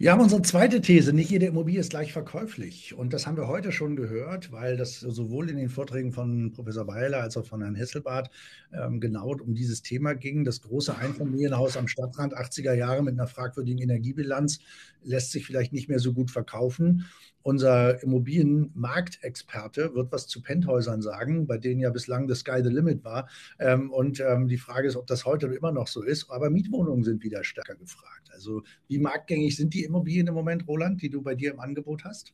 Wir 0.01 0.11
haben 0.11 0.21
unsere 0.21 0.41
zweite 0.41 0.81
These, 0.81 1.13
nicht 1.13 1.29
jede 1.29 1.45
Immobilie 1.45 1.79
ist 1.79 1.91
gleich 1.91 2.11
verkäuflich. 2.11 2.95
Und 2.95 3.13
das 3.13 3.27
haben 3.27 3.37
wir 3.37 3.47
heute 3.47 3.71
schon 3.71 3.95
gehört, 3.95 4.51
weil 4.51 4.75
das 4.75 4.99
sowohl 4.99 5.47
in 5.47 5.57
den 5.57 5.69
Vorträgen 5.69 6.11
von 6.11 6.51
Professor 6.53 6.87
Weiler 6.87 7.21
als 7.21 7.37
auch 7.37 7.45
von 7.45 7.61
Herrn 7.61 7.75
Hesselbart 7.75 8.31
ähm, 8.73 8.99
genau 8.99 9.35
um 9.35 9.53
dieses 9.53 9.83
Thema 9.83 10.15
ging. 10.15 10.43
Das 10.43 10.63
große 10.63 10.97
Einfamilienhaus 10.97 11.77
am 11.77 11.87
Stadtrand 11.87 12.35
80er 12.35 12.73
Jahre 12.73 13.03
mit 13.03 13.13
einer 13.13 13.27
fragwürdigen 13.27 13.79
Energiebilanz 13.79 14.61
lässt 15.03 15.31
sich 15.33 15.45
vielleicht 15.45 15.71
nicht 15.71 15.87
mehr 15.87 15.99
so 15.99 16.13
gut 16.13 16.31
verkaufen. 16.31 17.05
Unser 17.43 18.01
Immobilienmarktexperte 18.03 19.95
wird 19.95 20.11
was 20.11 20.27
zu 20.27 20.41
Penthäusern 20.41 21.01
sagen, 21.01 21.47
bei 21.47 21.57
denen 21.57 21.81
ja 21.81 21.89
bislang 21.89 22.27
das 22.27 22.39
Sky 22.39 22.61
the 22.63 22.69
Limit 22.69 23.03
war. 23.03 23.27
Ähm, 23.59 23.91
und 23.91 24.19
ähm, 24.19 24.47
die 24.47 24.57
Frage 24.57 24.87
ist, 24.87 24.95
ob 24.95 25.07
das 25.07 25.25
heute 25.25 25.47
immer 25.47 25.71
noch 25.71 25.87
so 25.87 26.03
ist. 26.03 26.29
Aber 26.29 26.49
Mietwohnungen 26.49 27.03
sind 27.03 27.23
wieder 27.23 27.43
stärker 27.43 27.75
gefragt. 27.75 28.29
Also 28.31 28.61
wie 28.87 28.99
marktgängig 28.99 29.55
sind 29.55 29.73
die 29.73 29.83
Immobilien 29.91 30.27
im 30.27 30.33
Moment, 30.33 30.67
Roland, 30.67 31.01
die 31.01 31.09
du 31.09 31.21
bei 31.21 31.35
dir 31.35 31.51
im 31.51 31.59
Angebot 31.59 32.03
hast? 32.03 32.33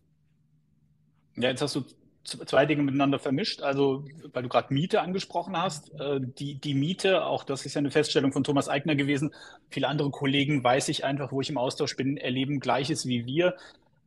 Ja, 1.36 1.50
jetzt 1.50 1.62
hast 1.62 1.75
du 1.75 1.83
zwei 2.24 2.65
Dinge 2.65 2.83
miteinander 2.83 3.19
vermischt. 3.19 3.62
Also, 3.62 4.06
weil 4.33 4.44
du 4.44 4.50
gerade 4.50 4.74
Miete 4.74 5.01
angesprochen 5.01 5.57
hast, 5.57 5.92
äh, 6.00 6.19
die, 6.21 6.56
die 6.56 6.74
Miete, 6.74 7.25
auch 7.25 7.44
das 7.44 7.65
ist 7.65 7.74
ja 7.74 7.80
eine 7.80 7.92
Feststellung 7.92 8.31
von 8.31 8.44
Thomas 8.44 8.69
Eigner 8.69 8.95
gewesen. 8.95 9.33
Viele 9.69 9.88
andere 9.88 10.12
Kollegen, 10.12 10.63
weiß 10.63 10.89
ich 10.89 11.04
einfach, 11.04 11.31
wo 11.31 11.42
ich 11.42 11.50
im 11.50 11.57
Austausch 11.57 11.95
bin, 11.95 12.18
erleben 12.18 12.59
Gleiches 12.59 13.07
wie 13.07 13.25
wir 13.25 13.56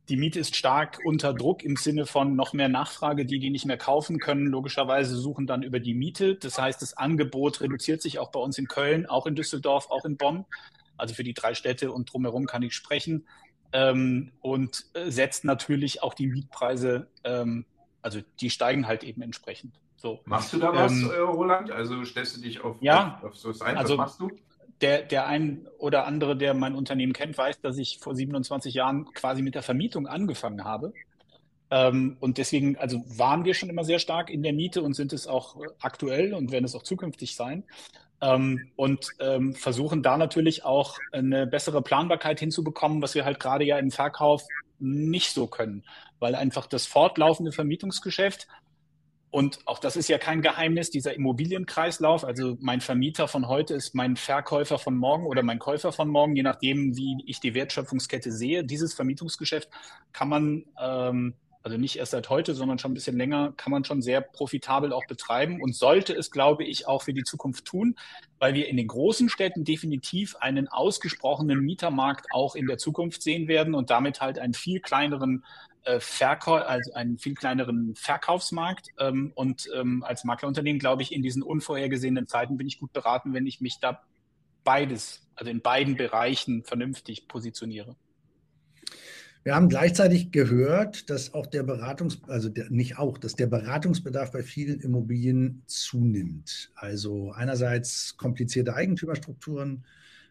die 0.09 0.17
Miete 0.17 0.39
ist 0.39 0.55
stark 0.57 0.99
unter 1.05 1.33
Druck 1.33 1.63
im 1.63 1.77
Sinne 1.77 2.05
von 2.05 2.35
noch 2.35 2.51
mehr 2.51 2.67
Nachfrage. 2.67 3.25
Die, 3.25 3.39
die 3.39 3.49
nicht 3.49 3.65
mehr 3.65 3.77
kaufen 3.77 4.19
können, 4.19 4.47
logischerweise 4.47 5.15
suchen 5.15 5.47
dann 5.47 5.63
über 5.63 5.79
die 5.79 5.93
Miete. 5.93 6.35
Das 6.35 6.59
heißt, 6.59 6.81
das 6.81 6.97
Angebot 6.97 7.61
reduziert 7.61 8.01
sich 8.01 8.19
auch 8.19 8.29
bei 8.29 8.39
uns 8.39 8.57
in 8.57 8.67
Köln, 8.67 9.05
auch 9.05 9.25
in 9.25 9.35
Düsseldorf, 9.35 9.89
auch 9.89 10.03
in 10.03 10.17
Bonn. 10.17 10.45
Also 11.01 11.15
für 11.15 11.23
die 11.23 11.33
drei 11.33 11.53
Städte 11.53 11.91
und 11.91 12.11
drumherum 12.11 12.45
kann 12.45 12.63
ich 12.63 12.73
sprechen. 12.73 13.27
Ähm, 13.73 14.31
und 14.41 14.85
äh, 14.93 15.09
setzt 15.09 15.45
natürlich 15.45 16.03
auch 16.03 16.13
die 16.13 16.27
Mietpreise, 16.27 17.07
ähm, 17.23 17.65
also 18.01 18.19
die 18.39 18.49
steigen 18.49 18.87
halt 18.87 19.03
eben 19.03 19.21
entsprechend. 19.21 19.79
So. 19.95 20.19
Machst 20.25 20.51
du 20.53 20.57
da 20.57 20.73
was, 20.73 20.91
ähm, 20.91 21.11
äh, 21.11 21.19
Roland? 21.19 21.71
Also 21.71 22.03
stellst 22.03 22.37
du 22.37 22.41
dich 22.41 22.61
auf, 22.61 22.77
ja, 22.81 23.19
auf, 23.23 23.31
auf 23.31 23.37
so 23.37 23.63
ein? 23.63 23.77
Also, 23.77 23.97
was 23.97 24.19
machst 24.19 24.19
du? 24.19 24.29
der, 24.81 25.03
der 25.03 25.27
ein 25.27 25.67
oder 25.77 26.05
andere, 26.05 26.35
der 26.35 26.53
mein 26.53 26.75
Unternehmen 26.75 27.13
kennt, 27.13 27.37
weiß, 27.37 27.61
dass 27.61 27.77
ich 27.77 27.99
vor 27.99 28.15
27 28.15 28.73
Jahren 28.73 29.05
quasi 29.13 29.41
mit 29.41 29.55
der 29.55 29.63
Vermietung 29.63 30.07
angefangen 30.07 30.63
habe. 30.63 30.93
Ähm, 31.69 32.17
und 32.19 32.37
deswegen, 32.37 32.77
also 32.77 33.03
waren 33.07 33.45
wir 33.45 33.53
schon 33.53 33.69
immer 33.69 33.83
sehr 33.83 33.99
stark 33.99 34.29
in 34.29 34.43
der 34.43 34.53
Miete 34.53 34.81
und 34.81 34.93
sind 34.93 35.13
es 35.13 35.27
auch 35.27 35.55
aktuell 35.79 36.33
und 36.33 36.51
werden 36.51 36.65
es 36.65 36.75
auch 36.75 36.83
zukünftig 36.83 37.35
sein. 37.35 37.63
Ähm, 38.21 38.71
und 38.75 39.09
ähm, 39.19 39.55
versuchen 39.55 40.03
da 40.03 40.17
natürlich 40.17 40.63
auch 40.63 40.97
eine 41.11 41.47
bessere 41.47 41.81
Planbarkeit 41.81 42.39
hinzubekommen, 42.39 43.01
was 43.01 43.15
wir 43.15 43.25
halt 43.25 43.39
gerade 43.39 43.65
ja 43.65 43.77
im 43.79 43.91
Verkauf 43.91 44.43
nicht 44.79 45.33
so 45.33 45.47
können, 45.47 45.83
weil 46.19 46.35
einfach 46.35 46.67
das 46.67 46.85
fortlaufende 46.85 47.51
Vermietungsgeschäft 47.51 48.47
und 49.31 49.59
auch 49.65 49.79
das 49.79 49.95
ist 49.95 50.09
ja 50.09 50.17
kein 50.17 50.41
Geheimnis, 50.41 50.89
dieser 50.89 51.13
Immobilienkreislauf. 51.15 52.25
Also 52.25 52.57
mein 52.59 52.81
Vermieter 52.81 53.29
von 53.29 53.47
heute 53.47 53.73
ist 53.73 53.95
mein 53.95 54.17
Verkäufer 54.17 54.77
von 54.77 54.97
morgen 54.97 55.25
oder 55.25 55.41
mein 55.41 55.57
Käufer 55.57 55.93
von 55.93 56.09
morgen, 56.09 56.35
je 56.35 56.43
nachdem, 56.43 56.97
wie 56.97 57.17
ich 57.25 57.39
die 57.39 57.53
Wertschöpfungskette 57.53 58.29
sehe. 58.29 58.65
Dieses 58.65 58.93
Vermietungsgeschäft 58.93 59.69
kann 60.11 60.27
man, 60.27 60.65
ähm, 60.81 61.35
also 61.63 61.77
nicht 61.77 61.97
erst 61.97 62.11
seit 62.11 62.29
heute, 62.29 62.55
sondern 62.55 62.79
schon 62.79 62.91
ein 62.91 62.95
bisschen 62.95 63.17
länger, 63.17 63.53
kann 63.55 63.71
man 63.71 63.83
schon 63.83 64.01
sehr 64.01 64.21
profitabel 64.21 64.93
auch 64.93 65.05
betreiben 65.07 65.61
und 65.61 65.75
sollte 65.75 66.13
es, 66.13 66.31
glaube 66.31 66.63
ich, 66.63 66.87
auch 66.87 67.03
für 67.03 67.13
die 67.13 67.23
Zukunft 67.23 67.65
tun, 67.65 67.95
weil 68.39 68.53
wir 68.53 68.67
in 68.67 68.77
den 68.77 68.87
großen 68.87 69.29
Städten 69.29 69.63
definitiv 69.63 70.35
einen 70.37 70.67
ausgesprochenen 70.67 71.59
Mietermarkt 71.59 72.25
auch 72.31 72.55
in 72.55 72.67
der 72.67 72.77
Zukunft 72.77 73.21
sehen 73.21 73.47
werden 73.47 73.75
und 73.75 73.89
damit 73.89 74.21
halt 74.21 74.39
einen 74.39 74.53
viel 74.53 74.79
kleineren 74.79 75.43
äh, 75.83 75.99
Verkauf, 75.99 76.61
also 76.65 76.93
einen 76.93 77.17
viel 77.17 77.35
kleineren 77.35 77.95
Verkaufsmarkt. 77.95 78.87
Ähm, 78.99 79.31
und 79.35 79.69
ähm, 79.75 80.03
als 80.03 80.23
Maklerunternehmen 80.23 80.79
glaube 80.79 81.03
ich, 81.03 81.13
in 81.13 81.21
diesen 81.21 81.43
unvorhergesehenen 81.43 82.27
Zeiten 82.27 82.57
bin 82.57 82.67
ich 82.67 82.79
gut 82.79 82.93
beraten, 82.93 83.33
wenn 83.33 83.45
ich 83.45 83.61
mich 83.61 83.79
da 83.79 84.01
beides, 84.63 85.27
also 85.35 85.51
in 85.51 85.61
beiden 85.61 85.95
Bereichen 85.95 86.63
vernünftig 86.63 87.27
positioniere. 87.27 87.95
Wir 89.43 89.55
haben 89.55 89.69
gleichzeitig 89.69 90.31
gehört, 90.31 91.09
dass 91.09 91.33
auch 91.33 91.47
der 91.47 91.63
Beratungs, 91.63 92.19
also 92.27 92.47
der, 92.47 92.69
nicht 92.69 92.99
auch, 92.99 93.17
dass 93.17 93.35
der 93.35 93.47
Beratungsbedarf 93.47 94.31
bei 94.31 94.43
vielen 94.43 94.79
Immobilien 94.81 95.63
zunimmt. 95.65 96.71
Also 96.75 97.31
einerseits 97.31 98.15
komplizierte 98.17 98.75
Eigentümerstrukturen, 98.75 99.83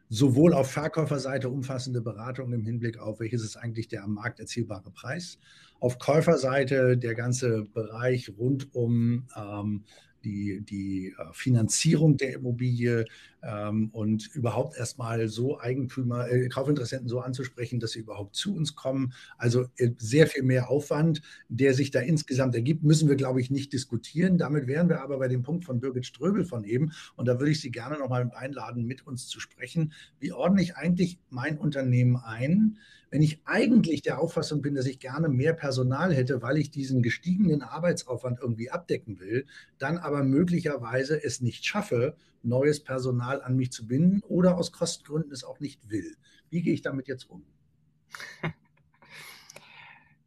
sowohl 0.08 0.54
auf 0.54 0.70
Verkäuferseite 0.70 1.48
umfassende 1.48 2.00
Beratung 2.00 2.52
im 2.52 2.64
Hinblick 2.64 2.98
auf, 2.98 3.18
welches 3.18 3.42
ist 3.42 3.56
eigentlich 3.56 3.88
der 3.88 4.04
am 4.04 4.14
Markt 4.14 4.38
erzielbare 4.38 4.92
Preis, 4.92 5.38
auf 5.80 5.98
Käuferseite 5.98 6.96
der 6.96 7.16
ganze 7.16 7.64
Bereich 7.64 8.30
rund 8.38 8.72
um 8.74 9.26
ähm, 9.36 9.84
die, 10.24 10.60
die 10.62 11.14
äh, 11.18 11.32
Finanzierung 11.32 12.16
der 12.16 12.34
Immobilie 12.34 13.06
ähm, 13.42 13.90
und 13.92 14.34
überhaupt 14.34 14.76
erstmal 14.76 15.28
so 15.28 15.58
Eigentümer, 15.60 16.28
äh, 16.28 16.48
Kaufinteressenten 16.48 17.08
so 17.08 17.20
anzusprechen, 17.20 17.80
dass 17.80 17.92
sie 17.92 18.00
überhaupt 18.00 18.36
zu 18.36 18.54
uns 18.54 18.74
kommen. 18.74 19.12
Also 19.38 19.66
äh, 19.76 19.90
sehr 19.98 20.26
viel 20.26 20.42
mehr 20.42 20.70
Aufwand, 20.70 21.22
der 21.48 21.74
sich 21.74 21.90
da 21.90 22.00
insgesamt 22.00 22.54
ergibt, 22.54 22.82
müssen 22.82 23.08
wir, 23.08 23.16
glaube 23.16 23.40
ich, 23.40 23.50
nicht 23.50 23.72
diskutieren. 23.72 24.38
Damit 24.38 24.66
wären 24.66 24.88
wir 24.88 25.02
aber 25.02 25.18
bei 25.18 25.28
dem 25.28 25.42
Punkt 25.42 25.64
von 25.64 25.80
Birgit 25.80 26.06
Ströbel 26.06 26.44
von 26.44 26.64
eben. 26.64 26.92
Und 27.16 27.26
da 27.26 27.38
würde 27.38 27.52
ich 27.52 27.60
Sie 27.60 27.70
gerne 27.70 27.98
nochmal 27.98 28.30
einladen, 28.34 28.84
mit 28.84 29.06
uns 29.06 29.26
zu 29.28 29.40
sprechen. 29.40 29.92
Wie 30.18 30.32
ordne 30.32 30.62
ich 30.62 30.76
eigentlich 30.76 31.18
mein 31.30 31.58
Unternehmen 31.58 32.16
ein? 32.16 32.78
Wenn 33.10 33.22
ich 33.22 33.40
eigentlich 33.44 34.02
der 34.02 34.20
Auffassung 34.20 34.62
bin, 34.62 34.74
dass 34.74 34.86
ich 34.86 35.00
gerne 35.00 35.28
mehr 35.28 35.52
Personal 35.52 36.14
hätte, 36.14 36.42
weil 36.42 36.56
ich 36.56 36.70
diesen 36.70 37.02
gestiegenen 37.02 37.62
Arbeitsaufwand 37.62 38.38
irgendwie 38.40 38.70
abdecken 38.70 39.18
will, 39.18 39.46
dann 39.78 39.98
aber 39.98 40.22
möglicherweise 40.22 41.22
es 41.22 41.40
nicht 41.40 41.66
schaffe, 41.66 42.16
neues 42.42 42.82
Personal 42.82 43.42
an 43.42 43.56
mich 43.56 43.72
zu 43.72 43.86
binden 43.86 44.22
oder 44.28 44.56
aus 44.56 44.72
Kostengründen 44.72 45.32
es 45.32 45.44
auch 45.44 45.60
nicht 45.60 45.90
will. 45.90 46.16
Wie 46.50 46.62
gehe 46.62 46.72
ich 46.72 46.82
damit 46.82 47.08
jetzt 47.08 47.28
um? 47.28 47.44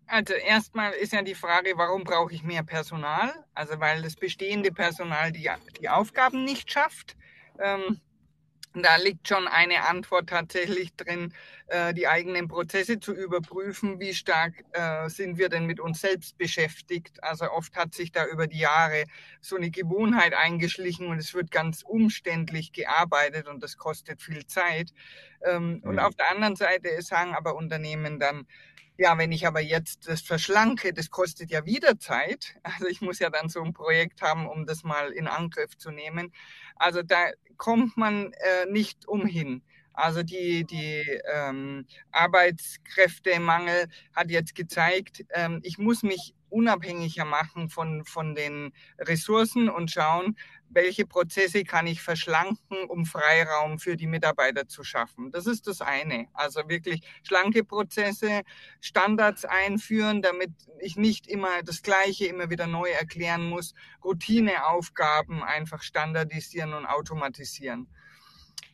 Also 0.06 0.36
erstmal 0.36 0.92
ist 0.94 1.12
ja 1.12 1.24
die 1.24 1.34
Frage, 1.34 1.74
warum 1.76 2.04
brauche 2.04 2.34
ich 2.34 2.44
mehr 2.44 2.62
Personal? 2.62 3.34
Also 3.56 3.80
weil 3.80 4.04
das 4.04 4.16
bestehende 4.16 4.72
Personal 4.72 5.32
die, 5.32 5.50
die 5.80 5.90
Aufgaben 5.90 6.44
nicht 6.44 6.72
schafft. 6.72 7.18
Ähm, 7.60 8.00
da 8.74 8.96
liegt 8.96 9.28
schon 9.28 9.48
eine 9.48 9.88
Antwort 9.88 10.30
tatsächlich 10.30 10.96
drin, 10.96 11.34
äh, 11.68 11.94
die 11.94 12.08
eigenen 12.08 12.48
Prozesse 12.48 13.00
zu 13.00 13.14
überprüfen. 13.14 14.00
Wie 14.00 14.14
stark 14.14 14.54
äh, 14.72 15.10
sind 15.10 15.38
wir 15.38 15.50
denn 15.50 15.66
mit 15.66 15.80
uns 15.80 16.02
selbst 16.02 16.38
beschäftigt? 16.38 17.24
Also 17.24 17.52
oft 17.52 17.76
hat 17.76 17.94
sich 17.94 18.12
da 18.12 18.26
über 18.26 18.48
die 18.48 18.60
Jahre 18.60 19.06
so 19.42 19.56
eine 19.56 19.70
Gewohnheit 19.70 20.34
eingeschlichen 20.34 21.08
und 21.08 21.20
es 21.20 21.34
wird 21.34 21.52
ganz 21.52 21.84
umständlich 21.84 22.72
gearbeitet 22.72 23.48
und 23.48 23.62
das 23.62 23.78
kostet 23.78 24.22
viel 24.22 24.46
Zeit. 24.48 24.92
Ähm, 25.46 25.82
und 25.84 26.00
auf 26.00 26.16
der 26.16 26.32
anderen 26.32 26.56
Seite 26.56 26.90
sagen 27.02 27.36
aber 27.36 27.56
Unternehmen 27.56 28.20
dann, 28.20 28.48
ja, 28.98 29.18
wenn 29.18 29.32
ich 29.32 29.48
aber 29.48 29.60
jetzt 29.62 30.08
das 30.08 30.22
verschlanke, 30.22 30.94
das 30.94 31.10
kostet 31.10 31.50
ja 31.52 31.66
wieder 31.66 32.00
Zeit. 32.00 32.56
Also 32.64 32.88
ich 32.88 33.02
muss 33.02 33.20
ja 33.20 33.30
dann 33.30 33.50
so 33.50 33.62
ein 33.62 33.74
Projekt 33.74 34.22
haben, 34.22 34.48
um 34.48 34.66
das 34.66 34.84
mal 34.84 35.12
in 35.12 35.28
Angriff 35.28 35.78
zu 35.78 35.92
nehmen. 35.92 36.34
Also 36.76 37.02
da 37.04 37.32
kommt 37.58 37.98
man 37.98 38.34
äh, 38.34 38.66
nicht 38.70 39.08
umhin. 39.08 39.62
Also 39.94 40.24
die, 40.24 40.66
die 40.66 41.04
ähm, 41.32 41.86
Arbeitskräftemangel 42.12 43.88
hat 44.16 44.32
jetzt 44.32 44.56
gezeigt, 44.56 45.24
ähm, 45.34 45.60
ich 45.64 45.78
muss 45.78 46.04
mich 46.04 46.34
unabhängiger 46.50 47.26
machen 47.26 47.70
von, 47.70 48.06
von 48.06 48.36
den 48.36 48.74
Ressourcen 49.00 49.70
und 49.70 49.92
schauen, 49.92 50.38
welche 50.70 51.06
Prozesse 51.06 51.64
kann 51.64 51.88
ich 51.88 52.02
verschlanken, 52.02 52.86
um 52.88 53.06
Freiraum 53.06 53.80
für 53.80 53.96
die 53.96 54.08
Mitarbeiter 54.08 54.68
zu 54.68 54.84
schaffen. 54.84 55.32
Das 55.32 55.46
ist 55.46 55.68
das 55.68 55.82
eine. 55.82 56.28
Also 56.34 56.68
wirklich 56.68 57.02
schlanke 57.24 57.64
Prozesse, 57.64 58.42
Standards 58.82 59.46
einführen, 59.46 60.22
damit 60.22 60.52
ich 60.80 60.96
nicht 60.96 61.28
immer 61.28 61.62
das 61.64 61.82
Gleiche 61.82 62.26
immer 62.26 62.50
wieder 62.50 62.68
neu 62.68 62.90
erklären 62.90 63.48
muss, 63.50 63.74
Routineaufgaben 64.04 65.44
einfach 65.44 65.84
standardisieren 65.84 66.74
und 66.74 66.86
automatisieren. 66.86 67.88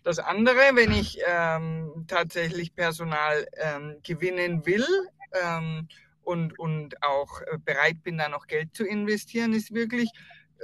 Das 0.09 0.17
andere, 0.17 0.57
wenn 0.73 0.91
ich 0.91 1.19
ähm, 1.27 2.05
tatsächlich 2.07 2.73
Personal 2.73 3.45
ähm, 3.61 3.97
gewinnen 4.01 4.65
will, 4.65 4.83
ähm, 5.39 5.87
und, 6.23 6.57
und 6.57 7.03
auch 7.03 7.41
äh, 7.41 7.59
bereit 7.63 8.01
bin, 8.01 8.17
da 8.17 8.27
noch 8.27 8.47
Geld 8.47 8.73
zu 8.73 8.85
investieren, 8.85 9.53
ist 9.53 9.71
wirklich 9.71 10.09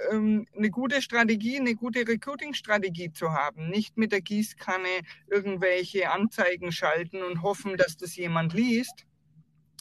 ähm, 0.09 0.47
eine 0.57 0.71
gute 0.71 0.99
Strategie, 0.99 1.59
eine 1.59 1.75
gute 1.75 2.07
Recruiting-Strategie 2.07 3.13
zu 3.13 3.33
haben. 3.33 3.69
Nicht 3.69 3.97
mit 3.97 4.11
der 4.11 4.21
Gießkanne 4.21 5.01
irgendwelche 5.27 6.09
Anzeigen 6.09 6.71
schalten 6.71 7.21
und 7.21 7.43
hoffen, 7.43 7.77
dass 7.77 7.97
das 7.97 8.15
jemand 8.15 8.53
liest, 8.53 9.05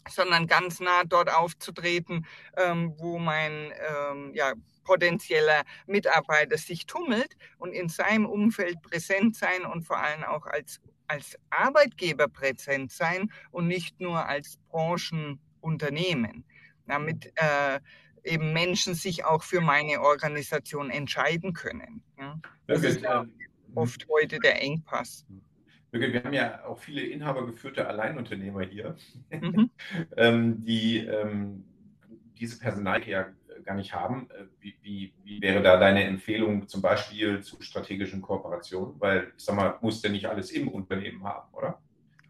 sondern 0.08 0.46
ganz 0.46 0.80
nah 0.80 1.04
dort 1.04 1.32
aufzutreten, 1.32 2.26
ähm, 2.56 2.94
wo 2.98 3.18
mein 3.18 3.72
ähm, 3.88 4.32
ja, 4.34 4.52
potenzieller 4.84 5.62
Mitarbeiter 5.86 6.58
sich 6.58 6.86
tummelt 6.86 7.36
und 7.58 7.72
in 7.72 7.88
seinem 7.88 8.26
Umfeld 8.26 8.82
präsent 8.82 9.36
sein 9.36 9.64
und 9.64 9.82
vor 9.82 9.98
allem 9.98 10.24
auch 10.24 10.46
als, 10.46 10.80
als 11.08 11.38
Arbeitgeber 11.50 12.28
präsent 12.28 12.92
sein 12.92 13.30
und 13.50 13.66
nicht 13.66 14.00
nur 14.00 14.26
als 14.26 14.58
Branchen 14.68 15.40
Unternehmen, 15.60 16.44
damit 16.86 17.32
äh, 17.36 17.80
eben 18.22 18.52
Menschen 18.52 18.94
sich 18.94 19.24
auch 19.24 19.42
für 19.42 19.60
meine 19.60 20.00
Organisation 20.00 20.90
entscheiden 20.90 21.52
können. 21.52 22.02
Ja. 22.18 22.38
Das 22.66 22.82
ist 22.82 23.00
ja 23.00 23.22
ähm, 23.22 23.32
oft 23.74 24.06
heute 24.08 24.38
der 24.38 24.60
Engpass. 24.62 25.24
Wir 26.00 26.24
haben 26.24 26.32
ja 26.32 26.64
auch 26.64 26.78
viele 26.78 27.02
inhabergeführte 27.02 27.86
Alleinunternehmer 27.86 28.62
hier, 28.62 28.96
mhm. 29.30 29.70
ähm, 30.16 30.64
die 30.64 30.98
ähm, 30.98 31.64
diese 32.38 32.58
Personal 32.58 33.06
ja 33.06 33.28
gar 33.64 33.74
nicht 33.74 33.94
haben. 33.94 34.28
Äh, 34.30 34.44
wie, 34.60 34.74
wie, 34.82 35.14
wie, 35.22 35.40
wäre 35.40 35.62
da 35.62 35.76
deine 35.76 36.04
Empfehlung 36.04 36.68
zum 36.68 36.82
Beispiel 36.82 37.42
zu 37.42 37.60
strategischen 37.62 38.22
Kooperationen? 38.22 39.00
Weil, 39.00 39.32
ich 39.36 39.44
sag 39.44 39.56
mal, 39.56 39.78
muss 39.80 40.02
ja 40.02 40.10
nicht 40.10 40.26
alles 40.26 40.50
im 40.50 40.68
Unternehmen 40.68 41.24
haben, 41.24 41.52
oder? 41.54 41.80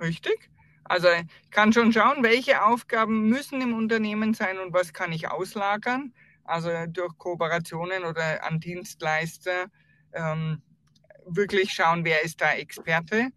Richtig. 0.00 0.50
Also 0.85 1.09
ich 1.09 1.50
kann 1.50 1.73
schon 1.73 1.92
schauen, 1.92 2.23
welche 2.23 2.62
Aufgaben 2.62 3.28
müssen 3.28 3.61
im 3.62 3.75
Unternehmen 3.75 4.35
sein 4.35 4.59
und 4.59 4.75
was 4.75 4.92
kann 4.92 5.12
ich 5.12 5.30
auslagern. 5.30 6.12
Also 6.44 6.71
durch 6.88 7.16
Kooperationen 7.16 8.04
oder 8.04 8.44
an 8.44 8.61
Dienstleister 8.61 9.71
ähm, 10.12 10.61
wirklich 11.26 11.73
schauen, 11.73 12.04
wer 12.04 12.23
ist 12.23 12.40
da 12.42 12.52
Experte. 12.52 13.30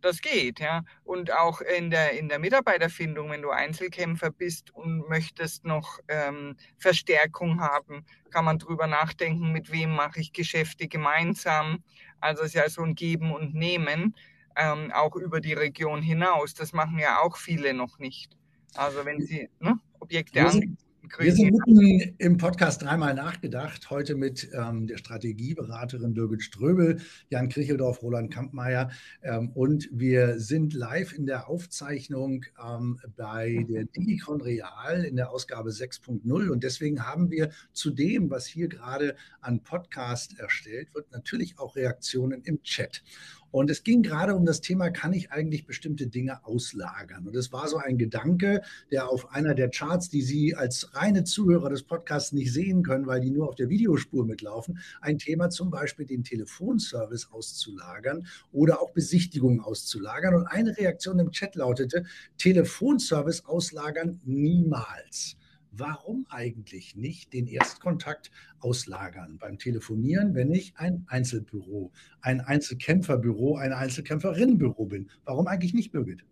Das 0.00 0.20
geht, 0.20 0.60
ja. 0.60 0.84
Und 1.04 1.32
auch 1.32 1.60
in 1.60 1.90
der, 1.90 2.12
in 2.12 2.28
der 2.28 2.38
Mitarbeiterfindung, 2.38 3.30
wenn 3.30 3.42
du 3.42 3.50
Einzelkämpfer 3.50 4.30
bist 4.30 4.74
und 4.74 5.08
möchtest 5.08 5.64
noch 5.64 5.98
ähm, 6.08 6.56
Verstärkung 6.76 7.60
haben, 7.60 8.04
kann 8.30 8.44
man 8.44 8.58
drüber 8.58 8.86
nachdenken, 8.86 9.52
mit 9.52 9.72
wem 9.72 9.94
mache 9.94 10.20
ich 10.20 10.32
Geschäfte 10.32 10.88
gemeinsam. 10.88 11.82
Also 12.20 12.42
es 12.42 12.48
ist 12.48 12.54
ja 12.54 12.68
so 12.68 12.82
ein 12.82 12.94
Geben 12.94 13.32
und 13.32 13.54
Nehmen 13.54 14.14
ähm, 14.56 14.92
auch 14.92 15.16
über 15.16 15.40
die 15.40 15.54
Region 15.54 16.02
hinaus. 16.02 16.54
Das 16.54 16.72
machen 16.72 16.98
ja 16.98 17.20
auch 17.20 17.36
viele 17.36 17.74
noch 17.74 17.98
nicht. 17.98 18.36
Also 18.74 19.04
wenn 19.04 19.20
Sie 19.20 19.48
ne, 19.60 19.78
Objekte 20.00 20.46
an. 20.46 20.78
Wir 21.16 21.34
sind 21.34 21.52
mitten 21.52 22.14
im 22.18 22.36
Podcast 22.36 22.82
dreimal 22.82 23.14
nachgedacht, 23.14 23.88
heute 23.90 24.14
mit 24.14 24.48
ähm, 24.52 24.86
der 24.86 24.98
Strategieberaterin 24.98 26.12
Birgit 26.12 26.42
Ströbel, 26.42 27.00
Jan 27.30 27.48
Kricheldorf, 27.48 28.02
Roland 28.02 28.32
Kampmeier. 28.32 28.90
Ähm, 29.22 29.50
und 29.54 29.88
wir 29.90 30.38
sind 30.38 30.74
live 30.74 31.12
in 31.12 31.26
der 31.26 31.48
Aufzeichnung 31.48 32.44
ähm, 32.62 33.00
bei 33.16 33.64
der 33.68 33.84
Digicon 33.84 34.40
Real 34.40 35.04
in 35.04 35.16
der 35.16 35.30
Ausgabe 35.30 35.70
6.0 35.70 36.48
und 36.48 36.62
deswegen 36.62 37.06
haben 37.06 37.30
wir 37.30 37.50
zu 37.72 37.90
dem, 37.90 38.30
was 38.30 38.46
hier 38.46 38.68
gerade 38.68 39.16
an 39.40 39.62
Podcast 39.62 40.38
erstellt 40.38 40.94
wird, 40.94 41.10
natürlich 41.10 41.58
auch 41.58 41.76
Reaktionen 41.76 42.42
im 42.42 42.62
Chat. 42.62 43.02
Und 43.50 43.70
es 43.70 43.82
ging 43.82 44.02
gerade 44.02 44.34
um 44.34 44.44
das 44.44 44.60
Thema, 44.60 44.90
kann 44.90 45.12
ich 45.12 45.32
eigentlich 45.32 45.64
bestimmte 45.64 46.06
Dinge 46.06 46.44
auslagern? 46.44 47.26
Und 47.26 47.34
es 47.34 47.52
war 47.52 47.68
so 47.68 47.78
ein 47.78 47.96
Gedanke, 47.96 48.62
der 48.90 49.08
auf 49.08 49.32
einer 49.32 49.54
der 49.54 49.70
Charts, 49.70 50.10
die 50.10 50.22
Sie 50.22 50.54
als 50.54 50.94
reine 50.94 51.24
Zuhörer 51.24 51.70
des 51.70 51.82
Podcasts 51.82 52.32
nicht 52.32 52.52
sehen 52.52 52.82
können, 52.82 53.06
weil 53.06 53.20
die 53.20 53.30
nur 53.30 53.48
auf 53.48 53.54
der 53.54 53.70
Videospur 53.70 54.26
mitlaufen, 54.26 54.78
ein 55.00 55.18
Thema 55.18 55.48
zum 55.48 55.70
Beispiel 55.70 56.04
den 56.04 56.24
Telefonservice 56.24 57.30
auszulagern 57.30 58.26
oder 58.52 58.82
auch 58.82 58.90
Besichtigungen 58.90 59.60
auszulagern. 59.60 60.34
Und 60.34 60.46
eine 60.46 60.76
Reaktion 60.76 61.18
im 61.18 61.30
Chat 61.30 61.54
lautete, 61.54 62.04
Telefonservice 62.36 63.46
auslagern 63.46 64.20
niemals 64.24 65.37
warum 65.78 66.26
eigentlich 66.28 66.96
nicht 66.96 67.32
den 67.32 67.46
Erstkontakt 67.46 68.30
auslagern 68.60 69.38
beim 69.38 69.58
Telefonieren, 69.58 70.34
wenn 70.34 70.52
ich 70.52 70.74
ein 70.76 71.04
Einzelbüro, 71.08 71.92
ein 72.20 72.40
Einzelkämpferbüro, 72.40 73.56
ein 73.56 73.72
Einzelkämpferinnenbüro 73.72 74.86
bin? 74.86 75.10
Warum 75.24 75.46
eigentlich 75.46 75.74
nicht, 75.74 75.92
Birgit? 75.92 76.24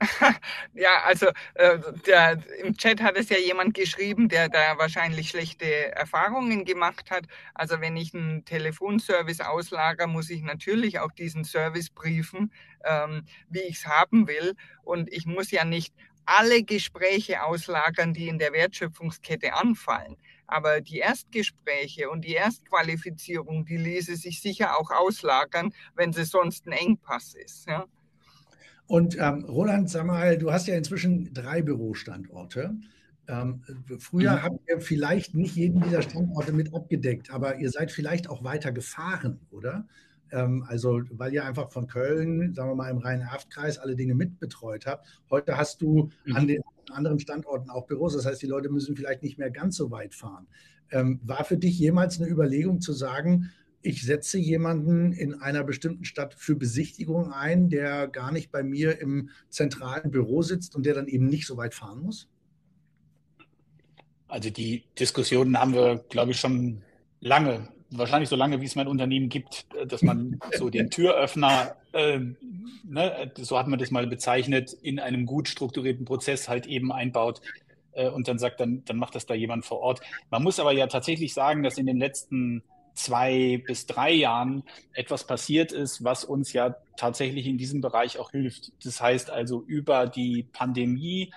ja, 0.74 1.02
also 1.04 1.26
äh, 1.54 1.78
der, 2.06 2.38
im 2.62 2.76
Chat 2.76 3.00
hat 3.00 3.16
es 3.16 3.28
ja 3.28 3.38
jemand 3.38 3.74
geschrieben, 3.74 4.28
der 4.28 4.48
da 4.48 4.76
wahrscheinlich 4.76 5.30
schlechte 5.30 5.94
Erfahrungen 5.94 6.64
gemacht 6.64 7.10
hat. 7.10 7.26
Also 7.54 7.80
wenn 7.80 7.96
ich 7.96 8.14
einen 8.14 8.44
Telefonservice 8.44 9.40
auslager, 9.40 10.06
muss 10.06 10.30
ich 10.30 10.42
natürlich 10.42 10.98
auch 10.98 11.12
diesen 11.12 11.44
Service 11.44 11.90
briefen, 11.90 12.52
ähm, 12.84 13.24
wie 13.48 13.60
ich 13.60 13.76
es 13.76 13.86
haben 13.86 14.28
will. 14.28 14.54
Und 14.82 15.12
ich 15.12 15.26
muss 15.26 15.50
ja 15.50 15.64
nicht 15.64 15.94
alle 16.26 16.62
Gespräche 16.62 17.42
auslagern, 17.42 18.14
die 18.14 18.28
in 18.28 18.38
der 18.38 18.52
Wertschöpfungskette 18.52 19.54
anfallen. 19.54 20.16
Aber 20.46 20.80
die 20.80 20.98
Erstgespräche 20.98 22.10
und 22.10 22.24
die 22.24 22.34
Erstqualifizierung, 22.34 23.64
die 23.64 23.76
ließe 23.76 24.16
sich 24.16 24.40
sicher 24.40 24.78
auch 24.78 24.90
auslagern, 24.90 25.72
wenn 25.94 26.12
sie 26.12 26.24
sonst 26.24 26.66
ein 26.66 26.72
Engpass 26.72 27.34
ist. 27.34 27.66
Ja? 27.66 27.86
Und 28.86 29.16
ähm, 29.18 29.44
Roland, 29.44 29.88
sag 29.88 30.04
mal, 30.04 30.36
du 30.36 30.52
hast 30.52 30.66
ja 30.66 30.76
inzwischen 30.76 31.32
drei 31.32 31.62
Bürostandorte. 31.62 32.74
Ähm, 33.26 33.62
früher 33.98 34.32
mhm. 34.32 34.42
habt 34.42 34.68
ihr 34.68 34.80
vielleicht 34.80 35.34
nicht 35.34 35.56
jeden 35.56 35.80
dieser 35.82 36.02
Standorte 36.02 36.52
mit 36.52 36.74
abgedeckt, 36.74 37.30
aber 37.30 37.56
ihr 37.56 37.70
seid 37.70 37.90
vielleicht 37.90 38.28
auch 38.28 38.44
weiter 38.44 38.70
gefahren, 38.70 39.40
oder? 39.50 39.86
Ähm, 40.34 40.64
also, 40.68 41.00
weil 41.12 41.32
ihr 41.32 41.44
einfach 41.44 41.70
von 41.70 41.86
Köln, 41.86 42.52
sagen 42.54 42.68
wir 42.70 42.74
mal 42.74 42.90
im 42.90 42.98
Rhein-Erft-Kreis, 42.98 43.78
alle 43.78 43.94
Dinge 43.94 44.14
mitbetreut 44.14 44.84
habt. 44.84 45.06
Heute 45.30 45.56
hast 45.56 45.80
du 45.80 46.10
mhm. 46.24 46.36
an 46.36 46.48
den 46.48 46.62
anderen 46.90 47.20
Standorten 47.20 47.70
auch 47.70 47.86
Büros. 47.86 48.14
Das 48.14 48.26
heißt, 48.26 48.42
die 48.42 48.46
Leute 48.46 48.68
müssen 48.68 48.96
vielleicht 48.96 49.22
nicht 49.22 49.38
mehr 49.38 49.50
ganz 49.50 49.76
so 49.76 49.92
weit 49.92 50.14
fahren. 50.14 50.48
Ähm, 50.90 51.20
war 51.22 51.44
für 51.44 51.56
dich 51.56 51.78
jemals 51.78 52.20
eine 52.20 52.28
Überlegung 52.28 52.80
zu 52.80 52.92
sagen, 52.92 53.52
ich 53.80 54.02
setze 54.02 54.38
jemanden 54.38 55.12
in 55.12 55.34
einer 55.34 55.62
bestimmten 55.62 56.04
Stadt 56.04 56.34
für 56.34 56.56
Besichtigung 56.56 57.32
ein, 57.32 57.68
der 57.68 58.08
gar 58.08 58.32
nicht 58.32 58.50
bei 58.50 58.62
mir 58.62 58.98
im 59.00 59.30
zentralen 59.50 60.10
Büro 60.10 60.42
sitzt 60.42 60.74
und 60.74 60.84
der 60.84 60.94
dann 60.94 61.06
eben 61.06 61.26
nicht 61.26 61.46
so 61.46 61.56
weit 61.56 61.74
fahren 61.74 62.00
muss? 62.00 62.28
Also 64.26 64.50
die 64.50 64.84
Diskussionen 64.98 65.56
haben 65.58 65.74
wir, 65.74 65.98
glaube 66.08 66.32
ich, 66.32 66.40
schon 66.40 66.82
lange, 67.20 67.68
wahrscheinlich 67.98 68.28
so 68.28 68.36
lange, 68.36 68.60
wie 68.60 68.66
es 68.66 68.76
mein 68.76 68.88
Unternehmen 68.88 69.28
gibt, 69.28 69.66
dass 69.86 70.02
man 70.02 70.40
so 70.56 70.70
den 70.70 70.90
Türöffner, 70.90 71.76
äh, 71.92 72.20
ne, 72.84 73.32
so 73.36 73.58
hat 73.58 73.68
man 73.68 73.78
das 73.78 73.90
mal 73.90 74.06
bezeichnet, 74.06 74.72
in 74.72 74.98
einem 74.98 75.26
gut 75.26 75.48
strukturierten 75.48 76.04
Prozess 76.04 76.48
halt 76.48 76.66
eben 76.66 76.92
einbaut 76.92 77.40
äh, 77.92 78.08
und 78.08 78.28
dann 78.28 78.38
sagt, 78.38 78.60
dann, 78.60 78.84
dann 78.84 78.96
macht 78.96 79.14
das 79.14 79.26
da 79.26 79.34
jemand 79.34 79.64
vor 79.64 79.80
Ort. 79.80 80.00
Man 80.30 80.42
muss 80.42 80.60
aber 80.60 80.72
ja 80.72 80.86
tatsächlich 80.86 81.34
sagen, 81.34 81.62
dass 81.62 81.78
in 81.78 81.86
den 81.86 81.98
letzten 81.98 82.62
zwei 82.94 83.62
bis 83.66 83.86
drei 83.86 84.12
Jahren 84.12 84.62
etwas 84.92 85.26
passiert 85.26 85.72
ist, 85.72 86.04
was 86.04 86.24
uns 86.24 86.52
ja 86.52 86.76
tatsächlich 86.96 87.46
in 87.46 87.58
diesem 87.58 87.80
Bereich 87.80 88.18
auch 88.18 88.30
hilft. 88.30 88.72
Das 88.84 89.00
heißt 89.00 89.30
also, 89.30 89.62
über 89.62 90.06
die 90.06 90.44
Pandemie 90.52 91.32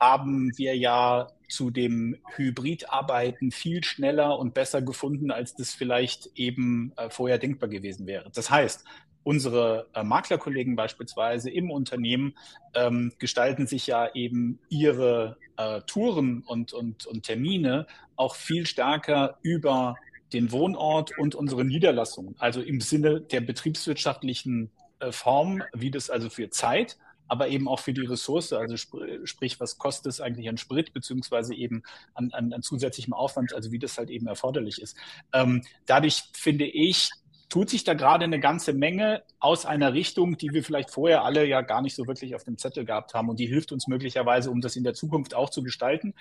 haben 0.00 0.56
wir 0.56 0.76
ja 0.76 1.28
zu 1.48 1.70
dem 1.70 2.16
Hybridarbeiten 2.36 3.50
viel 3.50 3.82
schneller 3.82 4.38
und 4.38 4.54
besser 4.54 4.82
gefunden, 4.82 5.30
als 5.30 5.54
das 5.54 5.72
vielleicht 5.72 6.30
eben 6.34 6.92
äh, 6.96 7.10
vorher 7.10 7.38
denkbar 7.38 7.68
gewesen 7.68 8.06
wäre. 8.06 8.30
Das 8.34 8.50
heißt, 8.50 8.84
unsere 9.24 9.86
äh, 9.94 10.02
Maklerkollegen 10.02 10.76
beispielsweise 10.76 11.50
im 11.50 11.70
Unternehmen 11.70 12.34
ähm, 12.74 13.12
gestalten 13.18 13.66
sich 13.66 13.86
ja 13.86 14.14
eben 14.14 14.58
ihre 14.68 15.36
äh, 15.56 15.80
Touren 15.82 16.42
und, 16.46 16.72
und, 16.72 17.06
und 17.06 17.24
Termine 17.24 17.86
auch 18.16 18.36
viel 18.36 18.66
stärker 18.66 19.38
über 19.42 19.96
den 20.32 20.52
Wohnort 20.52 21.16
und 21.18 21.34
unsere 21.34 21.64
Niederlassung, 21.64 22.36
also 22.38 22.60
im 22.60 22.80
Sinne 22.80 23.20
der 23.20 23.40
betriebswirtschaftlichen 23.40 24.70
äh, 25.00 25.12
Form, 25.12 25.62
wie 25.74 25.90
das 25.90 26.10
also 26.10 26.28
für 26.30 26.50
Zeit, 26.50 26.98
aber 27.28 27.48
eben 27.48 27.68
auch 27.68 27.80
für 27.80 27.92
die 27.92 28.06
Ressource, 28.06 28.52
also 28.52 28.74
sp 28.74 29.24
sprich, 29.24 29.60
was 29.60 29.78
kostet 29.78 30.06
es 30.06 30.20
eigentlich 30.20 30.48
an 30.48 30.56
Sprit, 30.56 30.92
beziehungsweise 30.92 31.54
eben 31.54 31.82
an, 32.14 32.30
an, 32.32 32.52
an 32.52 32.62
zusätzlichem 32.62 33.12
Aufwand, 33.12 33.54
also 33.54 33.70
wie 33.70 33.78
das 33.78 33.98
halt 33.98 34.10
eben 34.10 34.26
erforderlich 34.26 34.80
ist. 34.80 34.96
Ähm, 35.32 35.62
dadurch 35.86 36.24
finde 36.32 36.66
ich, 36.66 37.10
tut 37.48 37.70
sich 37.70 37.84
da 37.84 37.94
gerade 37.94 38.24
eine 38.24 38.40
ganze 38.40 38.74
Menge 38.74 39.22
aus 39.38 39.64
einer 39.64 39.94
Richtung, 39.94 40.36
die 40.36 40.52
wir 40.52 40.62
vielleicht 40.62 40.90
vorher 40.90 41.24
alle 41.24 41.46
ja 41.46 41.62
gar 41.62 41.80
nicht 41.80 41.94
so 41.94 42.06
wirklich 42.06 42.34
auf 42.34 42.44
dem 42.44 42.58
Zettel 42.58 42.84
gehabt 42.84 43.14
haben. 43.14 43.30
Und 43.30 43.38
die 43.38 43.46
hilft 43.46 43.72
uns 43.72 43.86
möglicherweise, 43.86 44.50
um 44.50 44.60
das 44.60 44.76
in 44.76 44.84
der 44.84 44.92
Zukunft 44.92 45.34
auch 45.34 45.48
zu 45.48 45.62
gestalten. 45.62 46.14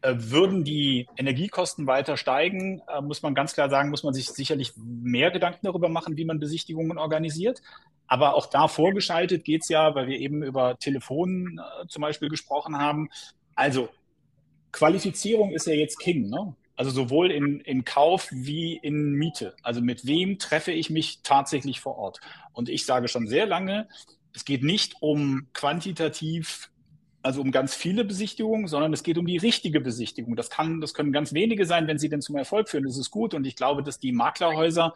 Äh, 0.00 0.14
würden 0.16 0.64
die 0.64 1.06
Energiekosten 1.16 1.86
weiter 1.86 2.16
steigen, 2.16 2.80
äh, 2.88 3.02
muss 3.02 3.22
man 3.22 3.34
ganz 3.34 3.52
klar 3.52 3.68
sagen, 3.68 3.90
muss 3.90 4.04
man 4.04 4.14
sich 4.14 4.30
sicherlich 4.30 4.72
mehr 4.76 5.30
Gedanken 5.30 5.66
darüber 5.66 5.90
machen, 5.90 6.16
wie 6.16 6.24
man 6.24 6.40
Besichtigungen 6.40 6.96
organisiert. 6.96 7.60
Aber 8.06 8.34
auch 8.34 8.46
da 8.46 8.66
vorgeschaltet 8.66 9.44
geht's 9.44 9.68
ja, 9.68 9.94
weil 9.94 10.08
wir 10.08 10.18
eben 10.18 10.42
über 10.42 10.78
Telefon 10.78 11.60
äh, 11.60 11.86
zum 11.88 12.00
Beispiel 12.00 12.30
gesprochen 12.30 12.78
haben. 12.78 13.10
Also 13.54 13.90
Qualifizierung 14.72 15.52
ist 15.52 15.66
ja 15.66 15.74
jetzt 15.74 15.98
King. 15.98 16.30
Ne? 16.30 16.54
Also 16.80 16.92
sowohl 16.92 17.30
in, 17.30 17.60
in 17.60 17.84
Kauf 17.84 18.28
wie 18.30 18.74
in 18.74 19.12
Miete. 19.12 19.54
Also 19.62 19.82
mit 19.82 20.06
wem 20.06 20.38
treffe 20.38 20.72
ich 20.72 20.88
mich 20.88 21.20
tatsächlich 21.22 21.78
vor 21.78 21.98
Ort? 21.98 22.20
Und 22.54 22.70
ich 22.70 22.86
sage 22.86 23.06
schon 23.06 23.26
sehr 23.26 23.44
lange, 23.44 23.86
es 24.32 24.46
geht 24.46 24.62
nicht 24.62 24.94
um 25.00 25.48
quantitativ, 25.52 26.70
also 27.20 27.42
um 27.42 27.52
ganz 27.52 27.74
viele 27.74 28.02
Besichtigungen, 28.02 28.66
sondern 28.66 28.94
es 28.94 29.02
geht 29.02 29.18
um 29.18 29.26
die 29.26 29.36
richtige 29.36 29.82
Besichtigung. 29.82 30.36
Das 30.36 30.48
kann, 30.48 30.80
das 30.80 30.94
können 30.94 31.12
ganz 31.12 31.34
wenige 31.34 31.66
sein, 31.66 31.86
wenn 31.86 31.98
sie 31.98 32.08
denn 32.08 32.22
zum 32.22 32.36
Erfolg 32.36 32.70
führen. 32.70 32.84
Das 32.84 32.96
ist 32.96 33.10
gut. 33.10 33.34
Und 33.34 33.46
ich 33.46 33.56
glaube, 33.56 33.82
dass 33.82 33.98
die 33.98 34.12
Maklerhäuser, 34.12 34.94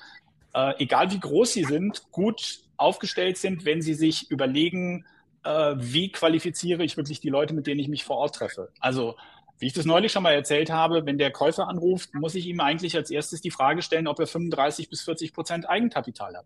äh, 0.54 0.82
egal 0.82 1.12
wie 1.12 1.20
groß 1.20 1.52
sie 1.52 1.64
sind, 1.64 2.10
gut 2.12 2.60
aufgestellt 2.78 3.36
sind, 3.36 3.66
wenn 3.66 3.82
sie 3.82 3.92
sich 3.92 4.30
überlegen, 4.30 5.04
äh, 5.42 5.74
wie 5.76 6.10
qualifiziere 6.10 6.82
ich 6.82 6.96
wirklich 6.96 7.20
die 7.20 7.28
Leute, 7.28 7.52
mit 7.52 7.66
denen 7.66 7.80
ich 7.80 7.88
mich 7.88 8.04
vor 8.04 8.16
Ort 8.16 8.36
treffe. 8.36 8.70
Also 8.80 9.16
wie 9.64 9.68
ich 9.68 9.72
das 9.72 9.86
neulich 9.86 10.12
schon 10.12 10.22
mal 10.22 10.34
erzählt 10.34 10.68
habe, 10.68 11.06
wenn 11.06 11.16
der 11.16 11.30
Käufer 11.30 11.68
anruft, 11.68 12.12
muss 12.12 12.34
ich 12.34 12.46
ihm 12.46 12.60
eigentlich 12.60 12.94
als 12.96 13.10
erstes 13.10 13.40
die 13.40 13.50
Frage 13.50 13.80
stellen, 13.80 14.06
ob 14.06 14.20
er 14.20 14.26
35 14.26 14.90
bis 14.90 15.00
40 15.00 15.32
Prozent 15.32 15.66
Eigenkapital 15.66 16.36
hat. 16.36 16.44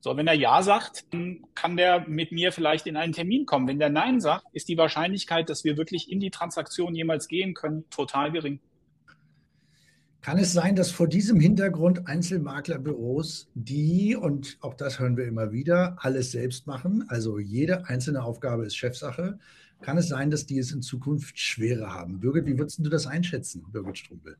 So, 0.00 0.16
wenn 0.16 0.26
er 0.26 0.34
Ja 0.34 0.60
sagt, 0.60 1.04
dann 1.14 1.44
kann 1.54 1.76
der 1.76 2.00
mit 2.08 2.32
mir 2.32 2.50
vielleicht 2.50 2.88
in 2.88 2.96
einen 2.96 3.12
Termin 3.12 3.46
kommen. 3.46 3.68
Wenn 3.68 3.78
der 3.78 3.90
Nein 3.90 4.20
sagt, 4.20 4.44
ist 4.50 4.68
die 4.68 4.76
Wahrscheinlichkeit, 4.76 5.48
dass 5.50 5.62
wir 5.62 5.76
wirklich 5.76 6.10
in 6.10 6.18
die 6.18 6.30
Transaktion 6.30 6.96
jemals 6.96 7.28
gehen 7.28 7.54
können, 7.54 7.88
total 7.90 8.32
gering. 8.32 8.58
Kann 10.20 10.38
es 10.38 10.52
sein, 10.52 10.74
dass 10.74 10.90
vor 10.90 11.06
diesem 11.06 11.38
Hintergrund 11.38 12.08
Einzelmaklerbüros, 12.08 13.50
die, 13.54 14.16
und 14.16 14.58
auch 14.62 14.74
das 14.74 14.98
hören 14.98 15.16
wir 15.16 15.26
immer 15.26 15.52
wieder, 15.52 15.94
alles 16.00 16.32
selbst 16.32 16.66
machen, 16.66 17.04
also 17.06 17.38
jede 17.38 17.86
einzelne 17.86 18.24
Aufgabe 18.24 18.66
ist 18.66 18.76
Chefsache, 18.76 19.38
kann 19.82 19.98
es 19.98 20.08
sein, 20.08 20.30
dass 20.30 20.46
die 20.46 20.58
es 20.58 20.72
in 20.72 20.82
Zukunft 20.82 21.38
schwerer 21.38 21.92
haben? 21.92 22.20
Birgit, 22.20 22.46
wie 22.46 22.58
würdest 22.58 22.78
du 22.78 22.88
das 22.88 23.06
einschätzen, 23.06 23.64
Birgit 23.70 23.98
Strumpel? 23.98 24.36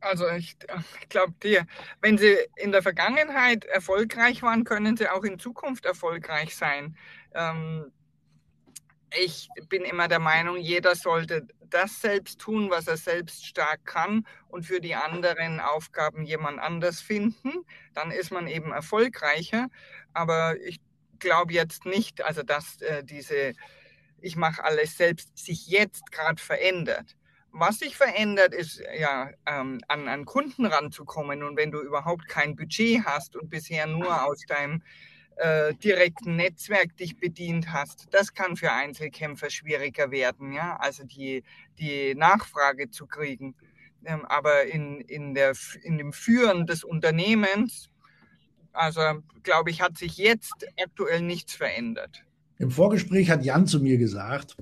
Also 0.00 0.28
ich, 0.30 0.56
ich 1.00 1.08
glaube, 1.08 1.34
wenn 2.00 2.16
sie 2.16 2.36
in 2.56 2.72
der 2.72 2.82
Vergangenheit 2.82 3.66
erfolgreich 3.66 4.42
waren, 4.42 4.64
können 4.64 4.96
sie 4.96 5.08
auch 5.08 5.24
in 5.24 5.38
Zukunft 5.38 5.84
erfolgreich 5.84 6.56
sein. 6.56 6.96
Ähm, 7.34 7.92
ich 9.18 9.48
bin 9.68 9.82
immer 9.82 10.08
der 10.08 10.20
Meinung, 10.20 10.56
jeder 10.56 10.94
sollte 10.94 11.46
das 11.68 12.00
selbst 12.00 12.40
tun, 12.40 12.70
was 12.70 12.86
er 12.88 12.96
selbst 12.96 13.46
stark 13.46 13.84
kann 13.84 14.26
und 14.48 14.64
für 14.64 14.80
die 14.80 14.94
anderen 14.94 15.60
Aufgaben 15.60 16.24
jemand 16.24 16.58
anders 16.58 17.00
finden. 17.00 17.64
Dann 17.94 18.10
ist 18.10 18.30
man 18.30 18.46
eben 18.46 18.72
erfolgreicher. 18.72 19.68
Aber 20.12 20.58
ich 20.60 20.80
glaube 21.18 21.52
jetzt 21.52 21.84
nicht, 21.84 22.22
also 22.22 22.42
dass 22.42 22.80
äh, 22.80 23.04
diese 23.04 23.52
ich 24.22 24.36
mache 24.36 24.64
alles 24.64 24.96
selbst, 24.96 25.36
sich 25.36 25.68
jetzt 25.68 26.10
gerade 26.12 26.40
verändert. 26.40 27.16
Was 27.52 27.78
sich 27.80 27.96
verändert, 27.96 28.54
ist 28.54 28.80
ja 28.98 29.30
ähm, 29.46 29.80
an, 29.88 30.06
an 30.06 30.24
Kunden 30.24 30.66
ranzukommen. 30.66 31.42
Und 31.42 31.56
wenn 31.56 31.72
du 31.72 31.80
überhaupt 31.80 32.28
kein 32.28 32.54
Budget 32.54 33.04
hast 33.04 33.34
und 33.34 33.50
bisher 33.50 33.86
nur 33.86 34.24
aus 34.24 34.44
deinem 34.46 34.82
äh, 35.36 35.74
direkten 35.74 36.36
Netzwerk 36.36 36.96
dich 36.96 37.18
bedient 37.18 37.72
hast, 37.72 38.08
das 38.12 38.34
kann 38.34 38.56
für 38.56 38.70
Einzelkämpfer 38.70 39.50
schwieriger 39.50 40.10
werden, 40.10 40.52
ja, 40.52 40.76
also 40.76 41.02
die, 41.04 41.42
die 41.78 42.14
Nachfrage 42.14 42.90
zu 42.90 43.06
kriegen. 43.06 43.54
Ähm, 44.04 44.24
aber 44.26 44.64
in, 44.64 45.00
in, 45.00 45.34
der, 45.34 45.54
in 45.82 45.98
dem 45.98 46.12
Führen 46.12 46.66
des 46.66 46.84
Unternehmens, 46.84 47.90
also 48.72 49.00
glaube 49.42 49.70
ich, 49.70 49.82
hat 49.82 49.98
sich 49.98 50.18
jetzt 50.18 50.66
aktuell 50.80 51.22
nichts 51.22 51.54
verändert. 51.54 52.24
Im 52.60 52.70
Vorgespräch 52.70 53.30
hat 53.30 53.42
Jan 53.42 53.66
zu 53.66 53.80
mir 53.80 53.96
gesagt, 53.96 54.54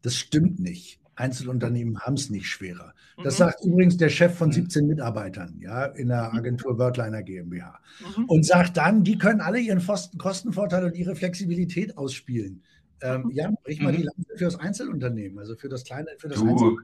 das 0.00 0.16
stimmt 0.16 0.58
nicht. 0.60 0.98
Einzelunternehmen 1.14 2.00
haben 2.00 2.14
es 2.14 2.30
nicht 2.30 2.46
schwerer. 2.46 2.94
Das 3.22 3.34
mhm. 3.34 3.38
sagt 3.38 3.64
übrigens 3.64 3.96
der 3.98 4.08
Chef 4.08 4.34
von 4.34 4.50
17 4.50 4.84
mhm. 4.84 4.88
Mitarbeitern, 4.88 5.58
ja, 5.60 5.84
in 5.84 6.08
der 6.08 6.30
mhm. 6.30 6.38
Agentur 6.38 6.78
Wordliner 6.78 7.22
GmbH. 7.22 7.78
Mhm. 8.16 8.24
Und 8.24 8.46
sagt 8.46 8.78
dann, 8.78 9.04
die 9.04 9.18
können 9.18 9.42
alle 9.42 9.58
ihren 9.58 9.84
Kostenvorteil 10.16 10.84
und 10.84 10.96
ihre 10.96 11.16
Flexibilität 11.16 11.98
ausspielen. 11.98 12.62
Ähm, 13.02 13.24
mhm. 13.24 13.30
Jan, 13.32 13.56
brich 13.62 13.82
mal 13.82 13.92
die 13.92 14.04
Lanze 14.04 14.36
für 14.36 14.44
das 14.44 14.58
Einzelunternehmen, 14.58 15.38
also 15.38 15.54
für 15.54 15.68
das 15.68 15.84
kleine, 15.84 16.08
für 16.18 16.28
das 16.28 16.38
du, 16.38 16.80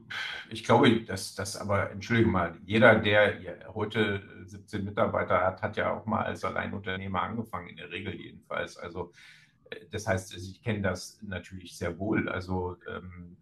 Ich 0.51 0.63
glaube, 0.63 1.01
dass 1.05 1.33
das 1.33 1.57
aber, 1.57 1.89
entschuldige 1.89 2.29
mal, 2.29 2.55
jeder, 2.65 2.99
der 2.99 3.33
heute 3.73 4.21
17 4.45 4.85
Mitarbeiter 4.85 5.41
hat, 5.41 5.63
hat 5.63 5.75
ja 5.75 5.91
auch 5.91 6.05
mal 6.05 6.23
als 6.23 6.43
Alleinunternehmer 6.43 7.23
angefangen, 7.23 7.69
in 7.69 7.77
der 7.77 7.89
Regel 7.89 8.13
jedenfalls. 8.13 8.77
Also 8.77 9.11
Das 9.91 10.07
heißt, 10.07 10.35
ich 10.35 10.61
kenne 10.61 10.81
das 10.81 11.19
natürlich 11.21 11.77
sehr 11.77 11.97
wohl. 11.97 12.29
Also 12.29 12.77
ähm, 12.87 13.37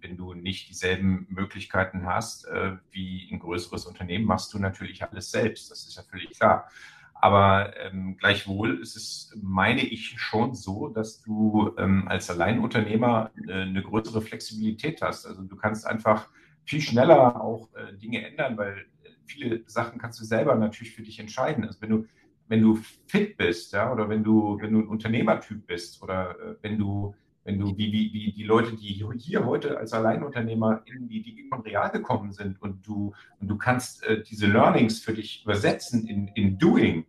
wenn 0.00 0.16
du 0.16 0.34
nicht 0.34 0.68
dieselben 0.68 1.26
Möglichkeiten 1.28 2.06
hast 2.06 2.46
äh, 2.46 2.76
wie 2.90 3.28
ein 3.32 3.38
größeres 3.38 3.86
Unternehmen, 3.86 4.24
machst 4.24 4.52
du 4.54 4.58
natürlich 4.58 5.02
alles 5.02 5.30
selbst. 5.30 5.70
Das 5.70 5.86
ist 5.86 5.96
ja 5.96 6.02
völlig 6.02 6.30
klar. 6.30 6.68
Aber 7.14 7.76
ähm, 7.76 8.16
gleichwohl 8.16 8.80
ist 8.80 8.96
es, 8.96 9.32
meine 9.40 9.82
ich, 9.82 10.18
schon 10.20 10.54
so, 10.54 10.88
dass 10.88 11.22
du 11.22 11.72
ähm, 11.78 12.08
als 12.08 12.28
Alleinunternehmer 12.30 13.30
äh, 13.46 13.62
eine 13.62 13.82
größere 13.82 14.22
Flexibilität 14.22 15.02
hast. 15.02 15.26
Also 15.26 15.42
du 15.42 15.56
kannst 15.56 15.86
einfach 15.86 16.28
viel 16.64 16.80
schneller 16.80 17.40
auch 17.40 17.68
äh, 17.74 17.94
Dinge 17.94 18.26
ändern, 18.26 18.56
weil 18.56 18.86
viele 19.24 19.62
Sachen 19.66 20.00
kannst 20.00 20.20
du 20.20 20.24
selber 20.24 20.56
natürlich 20.56 20.94
für 20.94 21.02
dich 21.02 21.20
entscheiden. 21.20 21.64
Also 21.64 21.80
wenn 21.80 21.90
du, 21.90 22.06
wenn 22.52 22.60
du 22.60 22.78
fit 23.06 23.38
bist, 23.38 23.72
ja, 23.72 23.90
oder 23.90 24.10
wenn 24.10 24.22
du, 24.22 24.58
wenn 24.60 24.74
du 24.74 24.80
ein 24.80 24.86
Unternehmertyp 24.86 25.66
bist 25.66 26.02
oder 26.02 26.32
äh, 26.32 26.54
wenn 26.60 26.76
du 26.76 27.14
wenn 27.44 27.58
du, 27.58 27.76
wie, 27.78 27.90
wie, 27.90 28.12
wie 28.12 28.30
die 28.30 28.44
Leute, 28.44 28.76
die 28.76 28.92
hier 29.16 29.44
heute 29.46 29.78
als 29.78 29.94
Alleinunternehmer 29.94 30.82
in 30.84 31.08
die 31.08 31.22
Digicon 31.22 31.62
Real 31.62 31.90
gekommen 31.90 32.30
sind 32.30 32.60
und 32.60 32.86
du, 32.86 33.14
und 33.40 33.48
du 33.48 33.56
kannst 33.56 34.04
äh, 34.04 34.22
diese 34.22 34.46
Learnings 34.46 35.00
für 35.00 35.14
dich 35.14 35.42
übersetzen 35.44 36.06
in, 36.06 36.28
in 36.28 36.58
Doing, 36.58 37.06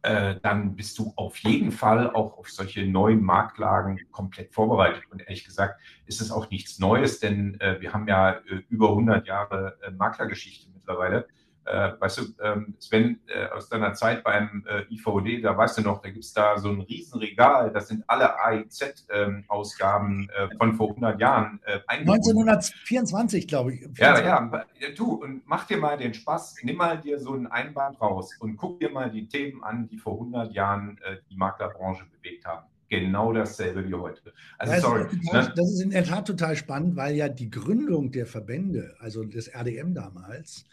äh, 0.00 0.36
dann 0.42 0.74
bist 0.74 0.98
du 0.98 1.12
auf 1.14 1.36
jeden 1.36 1.72
Fall 1.72 2.10
auch 2.10 2.38
auf 2.38 2.50
solche 2.50 2.86
neuen 2.86 3.22
Marktlagen 3.22 4.00
komplett 4.10 4.54
vorbereitet. 4.54 5.04
Und 5.10 5.20
ehrlich 5.20 5.44
gesagt 5.44 5.78
ist 6.06 6.22
es 6.22 6.32
auch 6.32 6.50
nichts 6.50 6.78
Neues, 6.78 7.20
denn 7.20 7.60
äh, 7.60 7.80
wir 7.80 7.92
haben 7.92 8.08
ja 8.08 8.30
äh, 8.30 8.62
über 8.70 8.88
100 8.88 9.26
Jahre 9.26 9.78
äh, 9.82 9.90
Maklergeschichte 9.90 10.70
mittlerweile 10.74 11.28
äh, 11.66 11.92
weißt 11.98 12.18
du, 12.18 12.22
ähm, 12.42 12.74
Sven, 12.78 13.20
äh, 13.26 13.48
aus 13.48 13.68
deiner 13.68 13.92
Zeit 13.94 14.22
beim 14.24 14.64
äh, 14.68 14.82
IVD, 14.92 15.42
da 15.42 15.56
weißt 15.56 15.78
du 15.78 15.82
noch, 15.82 16.00
da 16.00 16.10
gibt 16.10 16.24
es 16.24 16.32
da 16.32 16.58
so 16.58 16.70
ein 16.70 16.80
Riesenregal, 16.80 17.72
das 17.72 17.88
sind 17.88 18.04
alle 18.06 18.38
AIZ-Ausgaben 18.38 20.30
ähm, 20.36 20.50
äh, 20.50 20.56
von 20.56 20.74
vor 20.74 20.90
100 20.90 21.20
Jahren. 21.20 21.60
Äh, 21.64 21.80
1924, 21.88 23.48
glaube 23.48 23.74
ich. 23.74 23.80
24. 23.80 24.24
Ja, 24.24 24.64
ja, 24.80 24.88
du, 24.96 25.14
und 25.14 25.42
mach 25.46 25.66
dir 25.66 25.78
mal 25.78 25.96
den 25.96 26.14
Spaß, 26.14 26.56
nimm 26.62 26.76
mal 26.76 26.98
dir 26.98 27.18
so 27.18 27.34
ein 27.34 27.46
Einband 27.46 28.00
raus 28.00 28.36
und 28.40 28.56
guck 28.56 28.80
dir 28.80 28.90
mal 28.90 29.10
die 29.10 29.26
Themen 29.28 29.62
an, 29.62 29.88
die 29.88 29.98
vor 29.98 30.14
100 30.14 30.52
Jahren 30.52 30.98
äh, 31.02 31.16
die 31.30 31.36
Maklerbranche 31.36 32.04
bewegt 32.06 32.44
haben 32.44 32.66
genau 32.88 33.32
dasselbe 33.32 33.86
wie 33.88 33.94
heute. 33.94 34.32
Also, 34.58 34.72
das, 34.72 34.82
sorry. 34.82 35.02
Ist 35.02 35.24
total, 35.24 35.52
das 35.56 35.72
ist 35.72 35.80
in 35.80 35.90
der 35.90 36.04
Tat 36.04 36.26
total 36.26 36.56
spannend, 36.56 36.96
weil 36.96 37.16
ja 37.16 37.28
die 37.28 37.50
Gründung 37.50 38.12
der 38.12 38.26
Verbände, 38.26 38.94
also 39.00 39.24
des 39.24 39.48
RDM 39.48 39.94
damals, 39.94 40.66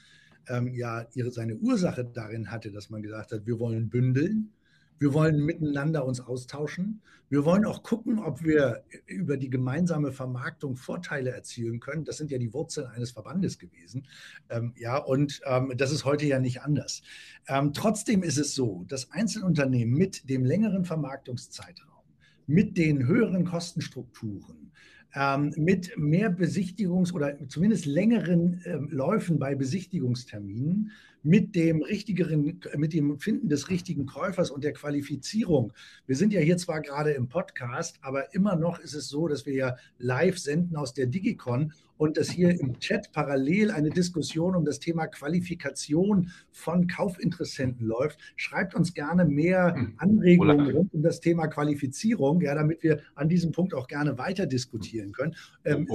ähm, 0.47 0.73
ja 0.73 1.05
ihre, 1.13 1.31
seine 1.31 1.55
Ursache 1.55 2.05
darin 2.05 2.51
hatte, 2.51 2.71
dass 2.71 2.89
man 2.89 3.01
gesagt 3.01 3.31
hat, 3.31 3.45
wir 3.45 3.59
wollen 3.59 3.89
bündeln, 3.89 4.51
wir 4.99 5.13
wollen 5.13 5.43
miteinander 5.43 6.05
uns 6.05 6.21
austauschen, 6.21 7.01
wir 7.29 7.45
wollen 7.45 7.65
auch 7.65 7.83
gucken, 7.83 8.19
ob 8.19 8.43
wir 8.43 8.83
über 9.07 9.37
die 9.37 9.49
gemeinsame 9.49 10.11
Vermarktung 10.11 10.75
Vorteile 10.75 11.31
erzielen 11.31 11.79
können. 11.79 12.05
Das 12.05 12.17
sind 12.17 12.29
ja 12.31 12.37
die 12.37 12.53
Wurzeln 12.53 12.87
eines 12.87 13.11
Verbandes 13.11 13.57
gewesen. 13.57 14.07
Ähm, 14.49 14.73
ja, 14.77 14.97
und 14.97 15.41
ähm, 15.45 15.73
das 15.75 15.91
ist 15.91 16.05
heute 16.05 16.25
ja 16.25 16.39
nicht 16.39 16.61
anders. 16.61 17.01
Ähm, 17.47 17.73
trotzdem 17.73 18.23
ist 18.23 18.37
es 18.37 18.53
so, 18.53 18.85
dass 18.87 19.11
Einzelunternehmen 19.11 19.93
mit 19.93 20.29
dem 20.29 20.45
längeren 20.45 20.85
Vermarktungszeitraum, 20.85 22.03
mit 22.45 22.77
den 22.77 23.07
höheren 23.07 23.45
Kostenstrukturen, 23.45 24.71
ähm, 25.15 25.53
mit 25.57 25.97
mehr 25.97 26.35
Besichtigungs- 26.35 27.13
oder 27.13 27.37
zumindest 27.47 27.85
längeren 27.85 28.61
ähm, 28.65 28.89
Läufen 28.91 29.39
bei 29.39 29.55
Besichtigungsterminen 29.55 30.91
mit 31.23 31.55
dem 31.55 31.81
richtigeren, 31.81 32.59
mit 32.75 32.93
dem 32.93 33.17
Finden 33.19 33.47
des 33.47 33.69
richtigen 33.69 34.05
Käufers 34.05 34.51
und 34.51 34.63
der 34.63 34.73
Qualifizierung. 34.73 35.71
Wir 36.05 36.17
sind 36.17 36.33
ja 36.33 36.41
hier 36.41 36.57
zwar 36.57 36.81
gerade 36.81 37.11
im 37.11 37.29
Podcast, 37.29 37.97
aber 38.01 38.33
immer 38.33 38.57
noch 38.57 38.79
ist 38.79 38.93
es 38.93 39.07
so, 39.07 39.27
dass 39.27 39.45
wir 39.45 39.53
ja 39.53 39.75
live 39.97 40.37
senden 40.37 40.75
aus 40.75 40.93
der 40.93 41.07
Digicon 41.07 41.71
und 42.03 42.17
dass 42.17 42.29
hier 42.29 42.59
im 42.59 42.79
Chat 42.79 43.13
parallel 43.13 43.71
eine 43.71 43.89
Diskussion 43.89 44.55
um 44.55 44.65
das 44.65 44.79
Thema 44.79 45.07
Qualifikation 45.07 46.31
von 46.51 46.85
Kaufinteressenten 46.85 47.87
läuft. 47.87 48.19
Schreibt 48.35 48.75
uns 48.75 48.93
gerne 48.93 49.23
mehr 49.23 49.73
hm. 49.73 49.93
Anregungen 49.95 50.69
rund 50.71 50.93
um 50.93 51.01
das 51.01 51.21
Thema 51.21 51.47
Qualifizierung, 51.47 52.41
ja, 52.41 52.55
damit 52.55 52.83
wir 52.83 52.99
an 53.15 53.29
diesem 53.29 53.53
Punkt 53.53 53.73
auch 53.73 53.87
gerne 53.87 54.17
weiter 54.17 54.45
diskutieren 54.47 55.13
können. 55.13 55.33
Ähm, 55.63 55.87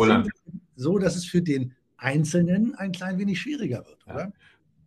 so, 0.77 0.99
dass 0.99 1.15
es 1.15 1.27
für 1.27 1.43
den 1.43 1.75
Einzelnen 1.99 2.75
ein 2.75 2.93
klein 2.93 3.19
wenig 3.19 3.39
schwieriger 3.39 3.85
wird, 3.85 3.99
ja. 4.07 4.15
oder? 4.15 4.33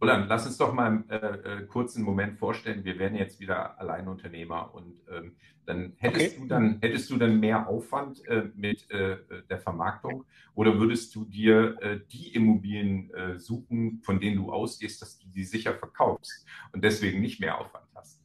Roland, 0.01 0.27
lass 0.29 0.47
uns 0.47 0.57
doch 0.57 0.73
mal 0.73 1.03
äh, 1.09 1.15
äh, 1.15 1.65
kurz 1.67 1.95
einen 1.95 2.05
Moment 2.05 2.39
vorstellen. 2.39 2.83
Wir 2.83 2.97
werden 2.97 3.15
jetzt 3.15 3.39
wieder 3.39 3.79
Alleinunternehmer 3.79 4.73
und 4.73 4.99
ähm, 5.11 5.35
dann 5.67 5.93
hättest 5.97 6.31
okay. 6.31 6.39
du 6.39 6.47
dann 6.47 6.79
hättest 6.81 7.09
du 7.11 7.17
dann 7.17 7.39
mehr 7.39 7.67
Aufwand 7.67 8.25
äh, 8.27 8.49
mit 8.55 8.89
äh, 8.89 9.17
der 9.47 9.59
Vermarktung 9.59 10.25
oder 10.55 10.79
würdest 10.79 11.13
du 11.13 11.25
dir 11.25 11.77
äh, 11.81 11.99
die 12.11 12.33
Immobilien 12.33 13.13
äh, 13.13 13.39
suchen, 13.39 14.01
von 14.03 14.19
denen 14.19 14.37
du 14.37 14.51
ausgehst, 14.51 15.03
dass 15.03 15.19
du 15.19 15.27
die 15.27 15.43
sicher 15.43 15.75
verkaufst 15.75 16.47
und 16.73 16.83
deswegen 16.83 17.21
nicht 17.21 17.39
mehr 17.39 17.59
Aufwand 17.59 17.85
hast? 17.93 18.19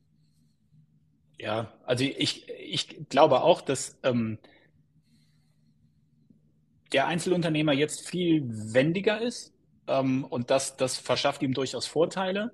Ja, 1.39 1.75
also 1.85 2.05
ich, 2.05 2.49
ich 2.49 3.07
glaube 3.11 3.43
auch, 3.43 3.61
dass 3.61 3.99
ähm, 4.03 4.39
der 6.93 7.07
Einzelunternehmer 7.07 7.75
jetzt 7.75 8.09
viel 8.09 8.45
wendiger 8.49 9.21
ist 9.21 9.56
ähm, 9.89 10.25
und 10.25 10.51
das, 10.51 10.77
das 10.77 10.99
verschafft 10.99 11.43
ihm 11.43 11.55
durchaus 11.55 11.87
Vorteile. 11.87 12.53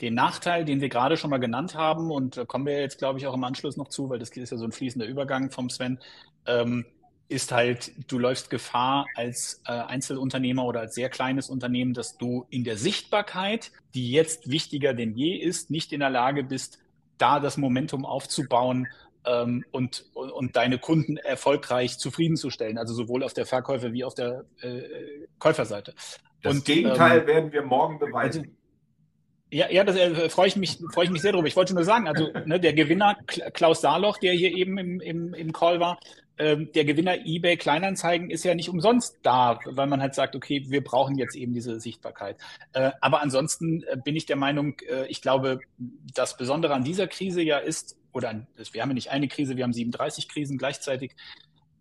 Den 0.00 0.14
Nachteil, 0.14 0.64
den 0.64 0.80
wir 0.80 0.88
gerade 0.88 1.16
schon 1.16 1.30
mal 1.30 1.38
genannt 1.38 1.74
haben, 1.74 2.10
und 2.10 2.36
da 2.36 2.44
kommen 2.44 2.66
wir 2.66 2.80
jetzt, 2.80 2.98
glaube 2.98 3.18
ich, 3.18 3.26
auch 3.26 3.34
im 3.34 3.44
Anschluss 3.44 3.76
noch 3.76 3.88
zu, 3.88 4.10
weil 4.10 4.18
das 4.18 4.30
ist 4.30 4.50
ja 4.50 4.56
so 4.56 4.64
ein 4.64 4.72
fließender 4.72 5.06
Übergang 5.06 5.50
vom 5.50 5.70
Sven, 5.70 5.98
ähm, 6.46 6.84
ist 7.28 7.52
halt, 7.52 7.92
du 8.10 8.18
läufst 8.18 8.50
Gefahr 8.50 9.06
als 9.14 9.62
äh, 9.66 9.72
Einzelunternehmer 9.72 10.64
oder 10.64 10.80
als 10.80 10.94
sehr 10.94 11.08
kleines 11.08 11.48
Unternehmen, 11.48 11.94
dass 11.94 12.18
du 12.18 12.46
in 12.50 12.64
der 12.64 12.76
Sichtbarkeit, 12.76 13.72
die 13.94 14.10
jetzt 14.10 14.50
wichtiger 14.50 14.94
denn 14.94 15.14
je 15.14 15.36
ist, 15.36 15.70
nicht 15.70 15.92
in 15.92 16.00
der 16.00 16.10
Lage 16.10 16.44
bist, 16.44 16.78
da 17.16 17.40
das 17.40 17.56
Momentum 17.56 18.04
aufzubauen 18.04 18.88
ähm, 19.24 19.64
und, 19.70 20.04
und, 20.14 20.56
deine 20.56 20.78
Kunden 20.78 21.16
erfolgreich 21.16 21.98
zufriedenzustellen, 21.98 22.76
also 22.76 22.92
sowohl 22.92 23.22
auf 23.22 23.32
der 23.32 23.46
Verkäufer- 23.46 23.92
wie 23.92 24.04
auf 24.04 24.14
der 24.14 24.44
äh, 24.60 24.82
Käuferseite. 25.38 25.94
Das 26.44 26.56
und, 26.56 26.64
Gegenteil 26.66 27.20
ähm, 27.20 27.26
werden 27.26 27.52
wir 27.52 27.62
morgen 27.62 27.98
beweisen. 27.98 28.54
Ja, 29.50 29.70
ja, 29.70 29.82
das 29.82 29.96
äh, 29.96 30.28
freue 30.28 30.48
ich 30.48 30.56
mich, 30.56 30.78
freue 30.92 31.06
ich 31.06 31.10
mich 31.10 31.22
sehr 31.22 31.32
darüber. 31.32 31.48
Ich 31.48 31.56
wollte 31.56 31.74
nur 31.74 31.84
sagen, 31.84 32.06
also 32.06 32.28
ne, 32.44 32.60
der 32.60 32.74
Gewinner 32.74 33.16
Klaus 33.54 33.80
Saarloch, 33.80 34.18
der 34.18 34.34
hier 34.34 34.52
eben 34.52 34.76
im, 34.76 35.00
im, 35.00 35.32
im 35.32 35.52
Call 35.52 35.80
war, 35.80 35.98
ähm, 36.36 36.70
der 36.74 36.84
Gewinner 36.84 37.24
eBay 37.24 37.56
Kleinanzeigen 37.56 38.28
ist 38.28 38.44
ja 38.44 38.54
nicht 38.54 38.68
umsonst 38.68 39.16
da, 39.22 39.58
weil 39.64 39.86
man 39.86 40.02
halt 40.02 40.14
sagt, 40.14 40.36
okay, 40.36 40.64
wir 40.68 40.84
brauchen 40.84 41.16
jetzt 41.16 41.34
eben 41.34 41.54
diese 41.54 41.80
Sichtbarkeit. 41.80 42.36
Äh, 42.74 42.90
aber 43.00 43.22
ansonsten 43.22 43.84
äh, 43.84 43.96
bin 44.04 44.16
ich 44.16 44.26
der 44.26 44.36
Meinung, 44.36 44.76
äh, 44.86 45.06
ich 45.06 45.22
glaube, 45.22 45.60
das 45.78 46.36
Besondere 46.36 46.74
an 46.74 46.84
dieser 46.84 47.06
Krise 47.06 47.40
ja 47.40 47.56
ist, 47.56 47.96
oder 48.12 48.46
wir 48.72 48.82
haben 48.82 48.90
ja 48.90 48.94
nicht 48.94 49.10
eine 49.10 49.28
Krise, 49.28 49.56
wir 49.56 49.64
haben 49.64 49.72
37 49.72 50.28
Krisen 50.28 50.58
gleichzeitig, 50.58 51.12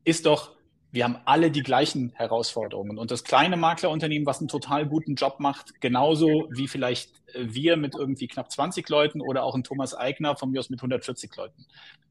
ist 0.06 0.26
doch, 0.26 0.52
wir 0.94 1.06
haben 1.06 1.18
alle 1.26 1.50
die 1.50 1.64
gleichen 1.64 2.12
Herausforderungen. 2.14 3.00
Und 3.00 3.10
das 3.10 3.24
kleine 3.24 3.58
Maklerunternehmen, 3.58 4.28
was 4.28 4.40
einen 4.40 4.48
total 4.48 4.86
guten 4.86 5.16
Job 5.16 5.40
macht, 5.40 5.82
genauso 5.82 6.48
wie 6.52 6.68
vielleicht 6.68 7.10
äh, 7.34 7.48
wir 7.48 7.78
mit 7.78 7.96
irgendwie 7.96 8.28
knapp 8.28 8.52
20 8.52 8.88
Leuten 8.90 9.20
oder 9.20 9.44
auch 9.44 9.56
ein 9.56 9.64
Thomas 9.64 9.96
Eigner 9.96 10.36
von 10.36 10.52
mir 10.52 10.60
aus 10.60 10.70
mit 10.70 10.80
140 10.80 11.36
Leuten. 11.36 11.66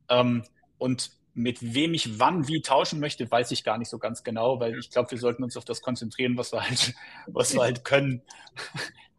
Ähm, 0.09 0.43
und 0.79 1.13
mit 1.33 1.75
wem 1.75 1.95
ich 1.95 2.19
wann 2.19 2.49
wie 2.49 2.61
tauschen 2.61 2.99
möchte, 2.99 3.31
weiß 3.31 3.53
ich 3.53 3.63
gar 3.63 3.79
nicht 3.79 3.89
so 3.89 3.99
ganz 3.99 4.25
genau, 4.25 4.59
weil 4.59 4.77
ich 4.77 4.91
glaube, 4.91 5.13
wir 5.13 5.19
sollten 5.19 5.45
uns 5.45 5.57
auf 5.57 5.65
das 5.65 5.81
konzentrieren, 5.81 6.37
was 6.37 6.53
wir 6.53 6.69
halt, 6.69 6.93
was 7.29 7.55
wir 7.55 7.63
halt 7.63 7.85
können 7.85 8.23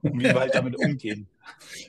und 0.01 0.19
wie 0.19 0.25
wir 0.25 0.39
halt 0.41 0.55
damit 0.55 0.75
umgehen. 0.77 1.29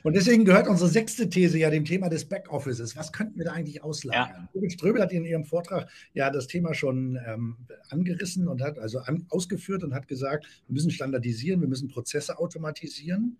Und 0.03 0.15
deswegen 0.15 0.45
gehört 0.45 0.67
unsere 0.67 0.89
sechste 0.89 1.29
These 1.29 1.57
ja 1.57 1.69
dem 1.69 1.85
Thema 1.85 2.09
des 2.09 2.25
Backoffices. 2.25 2.95
Was 2.95 3.11
könnten 3.11 3.37
wir 3.37 3.45
da 3.45 3.53
eigentlich 3.53 3.83
auslagern? 3.83 4.49
Ja. 4.53 4.69
Ströbel 4.69 5.01
hat 5.01 5.11
in 5.11 5.25
ihrem 5.25 5.45
Vortrag 5.45 5.89
ja 6.13 6.29
das 6.29 6.47
Thema 6.47 6.73
schon 6.73 7.19
ähm, 7.25 7.57
angerissen 7.89 8.47
und 8.47 8.61
hat 8.61 8.79
also 8.79 8.99
an, 8.99 9.25
ausgeführt 9.29 9.83
und 9.83 9.93
hat 9.93 10.07
gesagt, 10.07 10.45
wir 10.67 10.73
müssen 10.73 10.91
standardisieren, 10.91 11.61
wir 11.61 11.67
müssen 11.67 11.87
Prozesse 11.87 12.37
automatisieren 12.37 13.37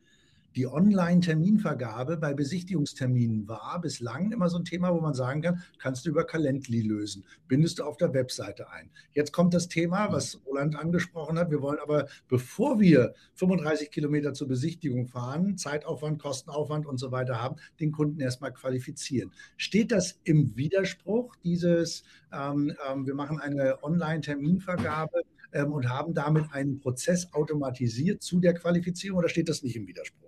die 0.56 0.68
Online-Terminvergabe 0.68 2.18
bei 2.18 2.34
Besichtigungsterminen 2.34 3.48
war 3.48 3.80
bislang 3.82 4.32
immer 4.32 4.50
so 4.50 4.58
ein 4.58 4.64
Thema, 4.64 4.94
wo 4.94 5.02
man 5.02 5.14
sagen 5.14 5.42
kann, 5.42 5.64
kannst 5.80 6.06
du 6.06 6.10
über 6.10 6.26
Calendly 6.26 6.82
lösen, 6.82 7.26
bindest 7.48 7.80
du 7.80 7.84
auf 7.84 7.98
der 7.98 8.14
Webseite 8.14 8.70
ein. 8.70 8.90
Jetzt 9.12 9.34
kommt 9.34 9.54
das 9.54 9.68
Thema, 9.68 10.12
was 10.12 10.40
Roland 10.46 10.78
angesprochen 10.78 11.38
hat. 11.38 11.52
Wir 11.52 11.62
wollen 11.62 11.80
aber, 11.80 12.08
bevor 12.28 12.80
wir 12.80 13.14
35 13.34 13.92
Kilometer 13.92 14.34
zur 14.34 14.48
Besichtigung 14.48 15.08
fahren, 15.08 15.58
Zeitaufwand, 15.58 16.22
Kostenaufwand 16.22 16.86
und 16.86 16.98
so 16.98 17.12
weiter 17.12 17.42
haben, 17.42 17.58
den 17.80 17.92
Kunden 17.92 18.22
erstmal 18.22 18.54
qualifizieren. 18.54 19.32
Steht 19.58 19.92
das 19.92 20.20
im 20.24 20.56
Widerspruch, 20.56 21.36
dieses, 21.44 22.04
ähm, 22.32 22.74
ähm, 22.90 23.06
wir 23.06 23.16
machen 23.16 23.40
eine 23.40 23.84
Online-Terminvergabe 23.84 25.22
ähm, 25.52 25.74
und 25.74 25.90
haben 25.90 26.14
damit 26.14 26.46
einen 26.54 26.80
Prozess 26.80 27.34
automatisiert 27.34 28.22
zu 28.22 28.40
der 28.40 28.54
Qualifizierung 28.54 29.20
oder 29.20 29.30
steht 29.30 29.50
das 29.50 29.64
nicht 29.64 29.76
im 29.76 29.88
Widerspruch? 29.88 30.25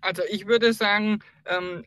Also 0.00 0.22
ich 0.28 0.46
würde 0.46 0.72
sagen, 0.72 1.20
ähm, 1.46 1.84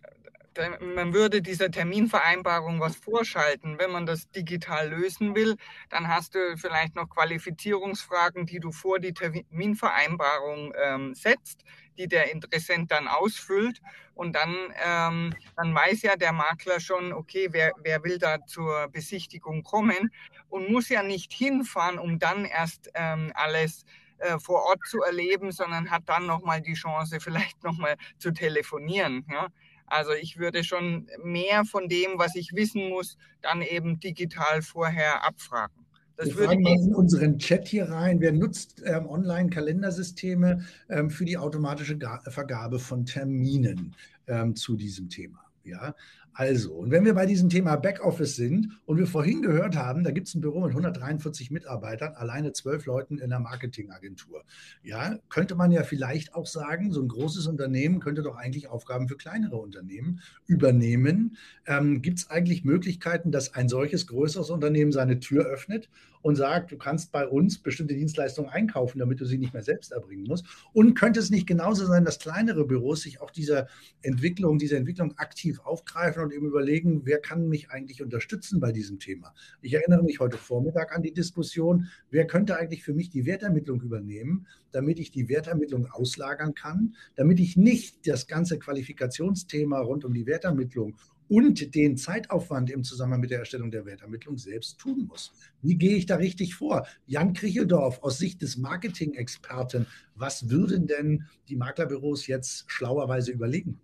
man 0.96 1.14
würde 1.14 1.42
dieser 1.42 1.72
Terminvereinbarung 1.72 2.80
was 2.80 2.96
vorschalten. 2.96 3.80
Wenn 3.80 3.92
man 3.92 4.06
das 4.06 4.30
digital 4.32 4.90
lösen 4.90 5.36
will, 5.36 5.56
dann 5.90 6.08
hast 6.08 6.36
du 6.36 6.58
vielleicht 6.58 6.96
noch 6.96 7.10
Qualifizierungsfragen, 7.10 8.46
die 8.46 8.60
du 8.60 8.72
vor 8.72 9.00
die 9.00 9.14
Terminvereinbarung 9.14 10.74
ähm, 10.80 11.16
setzt, 11.16 11.64
die 11.98 12.08
der 12.08 12.32
Interessent 12.32 12.92
dann 12.92 13.08
ausfüllt. 13.08 13.82
Und 14.14 14.36
dann, 14.36 14.56
ähm, 14.86 15.34
dann 15.58 15.74
weiß 15.74 16.04
ja 16.04 16.16
der 16.16 16.34
Makler 16.34 16.80
schon, 16.80 17.14
okay, 17.14 17.48
wer, 17.52 17.72
wer 17.82 18.04
will 18.04 18.20
da 18.20 18.46
zur 18.46 18.90
Besichtigung 18.90 19.64
kommen 19.64 20.12
und 20.50 20.70
muss 20.72 20.90
ja 20.90 21.02
nicht 21.02 21.34
hinfahren, 21.34 21.98
um 21.98 22.20
dann 22.20 22.46
erst 22.46 22.92
ähm, 22.94 23.32
alles 23.34 23.86
äh, 24.24 24.40
vor 24.40 24.64
Ort 24.64 24.80
zu 24.88 25.02
erleben, 25.02 25.52
sondern 25.52 25.92
hat 25.92 26.04
dann 26.08 26.26
nochmal 26.26 26.62
die 26.62 26.74
Chance, 26.74 27.20
vielleicht 27.20 27.64
nochmal 27.64 27.96
zu 28.18 28.32
telefonieren. 28.32 29.26
Ja? 29.32 29.48
Also 29.86 30.12
ich 30.14 30.38
würde 30.38 30.64
schon 30.64 31.08
mehr 31.24 31.66
von 31.66 31.88
dem, 31.88 32.18
was 32.18 32.36
ich 32.36 32.54
wissen 32.54 32.90
muss, 32.90 33.18
dann 33.42 33.62
eben 33.62 34.00
digital 34.00 34.62
vorher 34.62 35.24
abfragen. 35.26 35.86
Das 36.16 36.28
Wir 36.28 36.46
fragen 36.46 36.62
mal 36.62 36.74
in 36.74 36.96
unseren 36.96 37.40
Chat 37.40 37.68
hier 37.68 37.90
rein. 37.90 38.20
Wer 38.22 38.32
nutzt 38.32 38.82
ähm, 38.86 39.08
Online-Kalendersysteme 39.08 40.64
ähm, 40.90 41.10
für 41.10 41.26
die 41.26 41.38
automatische 41.38 41.98
Ga 41.98 42.22
Vergabe 42.28 42.80
von 42.80 43.06
Terminen 43.06 43.96
ähm, 44.28 44.56
zu 44.56 44.76
diesem 44.76 45.10
Thema? 45.10 45.44
Ja, 45.64 45.96
also, 46.34 46.74
und 46.74 46.90
wenn 46.90 47.06
wir 47.06 47.14
bei 47.14 47.28
diesem 47.28 47.50
Thema 47.50 47.76
Backoffice 47.76 48.36
sind 48.36 48.80
und 48.86 48.98
wir 48.98 49.06
vorhin 49.06 49.44
gehört 49.44 49.76
haben, 49.76 50.04
da 50.04 50.12
gibt 50.12 50.28
es 50.28 50.34
ein 50.34 50.42
Büro 50.42 50.62
mit 50.62 50.70
143 50.70 51.52
Mitarbeitern, 51.52 52.14
alleine 52.16 52.54
zwölf 52.54 52.86
Leuten 52.88 53.20
in 53.20 53.30
der 53.30 53.40
Marketingagentur. 53.40 54.44
Ja, 54.82 55.18
könnte 55.30 55.54
man 55.54 55.72
ja 55.72 55.84
vielleicht 55.84 56.34
auch 56.34 56.48
sagen, 56.48 56.92
so 56.92 57.02
ein 57.02 57.08
großes 57.08 57.46
Unternehmen 57.46 58.00
könnte 58.00 58.24
doch 58.24 58.36
eigentlich 58.36 58.68
Aufgaben 58.68 59.08
für 59.08 59.18
kleinere 59.18 59.58
Unternehmen 59.58 60.22
übernehmen. 60.48 61.38
Ähm, 61.68 62.02
gibt 62.02 62.20
es 62.20 62.30
eigentlich 62.30 62.64
Möglichkeiten, 62.64 63.32
dass 63.32 63.54
ein 63.54 63.70
solches 63.70 64.08
größeres 64.08 64.50
Unternehmen 64.50 64.92
seine 64.92 65.20
Tür 65.20 65.46
öffnet 65.46 65.90
und 66.24 66.36
sagt, 66.36 66.72
du 66.72 66.78
kannst 66.78 67.12
bei 67.12 67.28
uns 67.28 67.60
bestimmte 67.60 67.94
Dienstleistungen 67.94 68.50
einkaufen, 68.50 68.98
damit 68.98 69.20
du 69.20 69.26
sie 69.26 69.38
nicht 69.38 69.54
mehr 69.54 69.62
selbst 69.62 69.92
erbringen 69.92 70.26
musst? 70.28 70.46
Und 70.74 70.96
könnte 70.96 71.20
es 71.20 71.30
nicht 71.30 71.46
genauso 71.46 71.86
sein, 71.86 72.06
dass 72.06 72.18
kleinere 72.18 72.66
Büros 72.66 73.02
sich 73.02 73.22
auch 73.22 73.30
dieser 73.30 73.68
Entwicklung, 74.02 74.58
dieser 74.58 74.78
Entwicklung 74.78 75.16
aktiv 75.18 75.60
aufgreifen 75.60 76.24
und 76.24 76.34
eben 76.34 76.48
überlegen, 76.48 77.02
wer 77.04 77.20
kann 77.20 77.48
mich 77.48 77.70
eigentlich 77.70 78.02
unterstützen 78.02 78.60
bei 78.60 78.72
diesem 78.72 79.00
Thema? 79.00 79.36
Ich 79.62 79.74
erinnere 79.74 80.02
mich 80.02 80.20
heute 80.20 80.38
Vormittag 80.38 80.96
an 80.96 81.04
die 81.04 81.14
Diskussion, 81.14 81.88
wer 82.10 82.26
könnte 82.26 82.58
eigentlich 82.58 82.84
für 82.84 82.94
mich 82.94 83.10
die 83.10 83.26
Wertermittlung 83.26 83.82
übernehmen, 83.82 84.48
damit 84.72 85.00
ich 85.00 85.12
die 85.12 85.28
Wertermittlung 85.28 85.88
auslagern 85.92 86.54
kann, 86.54 86.96
damit 87.16 87.40
ich 87.40 87.58
nicht 87.58 88.08
das 88.08 88.28
ganze 88.28 88.58
Qualifikationsthema 88.58 89.80
rund 89.80 90.06
um 90.06 90.14
die 90.14 90.26
Wertermittlung 90.26 90.96
und 91.34 91.74
den 91.74 91.98
Zeitaufwand 91.98 92.70
im 92.70 92.84
Zusammenhang 92.84 93.22
mit 93.22 93.32
der 93.32 93.40
Erstellung 93.40 93.72
der 93.72 93.88
Wertermittlung 93.88 94.38
selbst 94.38 94.78
tun 94.80 95.08
muss. 95.08 95.34
Wie 95.64 95.76
gehe 95.76 95.96
ich 95.96 96.06
da 96.06 96.18
richtig 96.18 96.54
vor? 96.54 96.86
Jan 97.08 97.34
Kricheldorf 97.34 98.04
aus 98.04 98.20
Sicht 98.20 98.44
des 98.44 98.58
Marketing-Experten, 98.58 99.88
was 100.14 100.52
würden 100.52 100.86
denn 100.86 101.26
die 101.50 101.56
Maklerbüros 101.56 102.28
jetzt 102.28 102.70
schlauerweise 102.70 103.32
überlegen? 103.32 103.82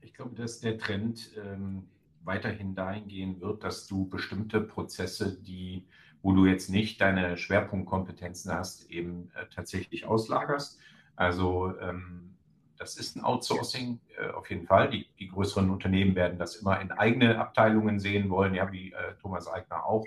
Ich 0.00 0.14
glaube, 0.14 0.36
dass 0.36 0.60
der 0.60 0.78
Trend 0.78 1.32
ähm, 1.44 1.88
weiterhin 2.22 2.76
dahin 2.76 3.08
gehen 3.08 3.40
wird, 3.40 3.64
dass 3.64 3.88
du 3.88 4.08
bestimmte 4.08 4.60
Prozesse, 4.60 5.36
die, 5.42 5.86
wo 6.22 6.30
du 6.30 6.46
jetzt 6.46 6.70
nicht 6.70 7.00
deine 7.00 7.36
Schwerpunktkompetenzen 7.36 8.52
hast, 8.52 8.88
eben 8.92 9.32
äh, 9.34 9.46
tatsächlich 9.52 10.04
auslagerst. 10.04 10.78
Also 11.16 11.76
ähm, 11.80 12.36
das 12.78 12.96
ist 12.96 13.16
ein 13.16 13.24
Outsourcing 13.24 14.00
äh, 14.16 14.28
auf 14.30 14.48
jeden 14.50 14.66
Fall. 14.66 14.90
Die, 14.90 15.06
die, 15.18 15.28
größeren 15.28 15.68
Unternehmen 15.70 16.14
werden 16.14 16.38
das 16.38 16.56
immer 16.56 16.80
in 16.80 16.92
eigene 16.92 17.38
Abteilungen 17.38 17.98
sehen 17.98 18.30
wollen, 18.30 18.54
ja, 18.54 18.70
wie 18.72 18.92
äh, 18.92 19.14
Thomas 19.20 19.48
Eigner 19.48 19.84
auch. 19.84 20.06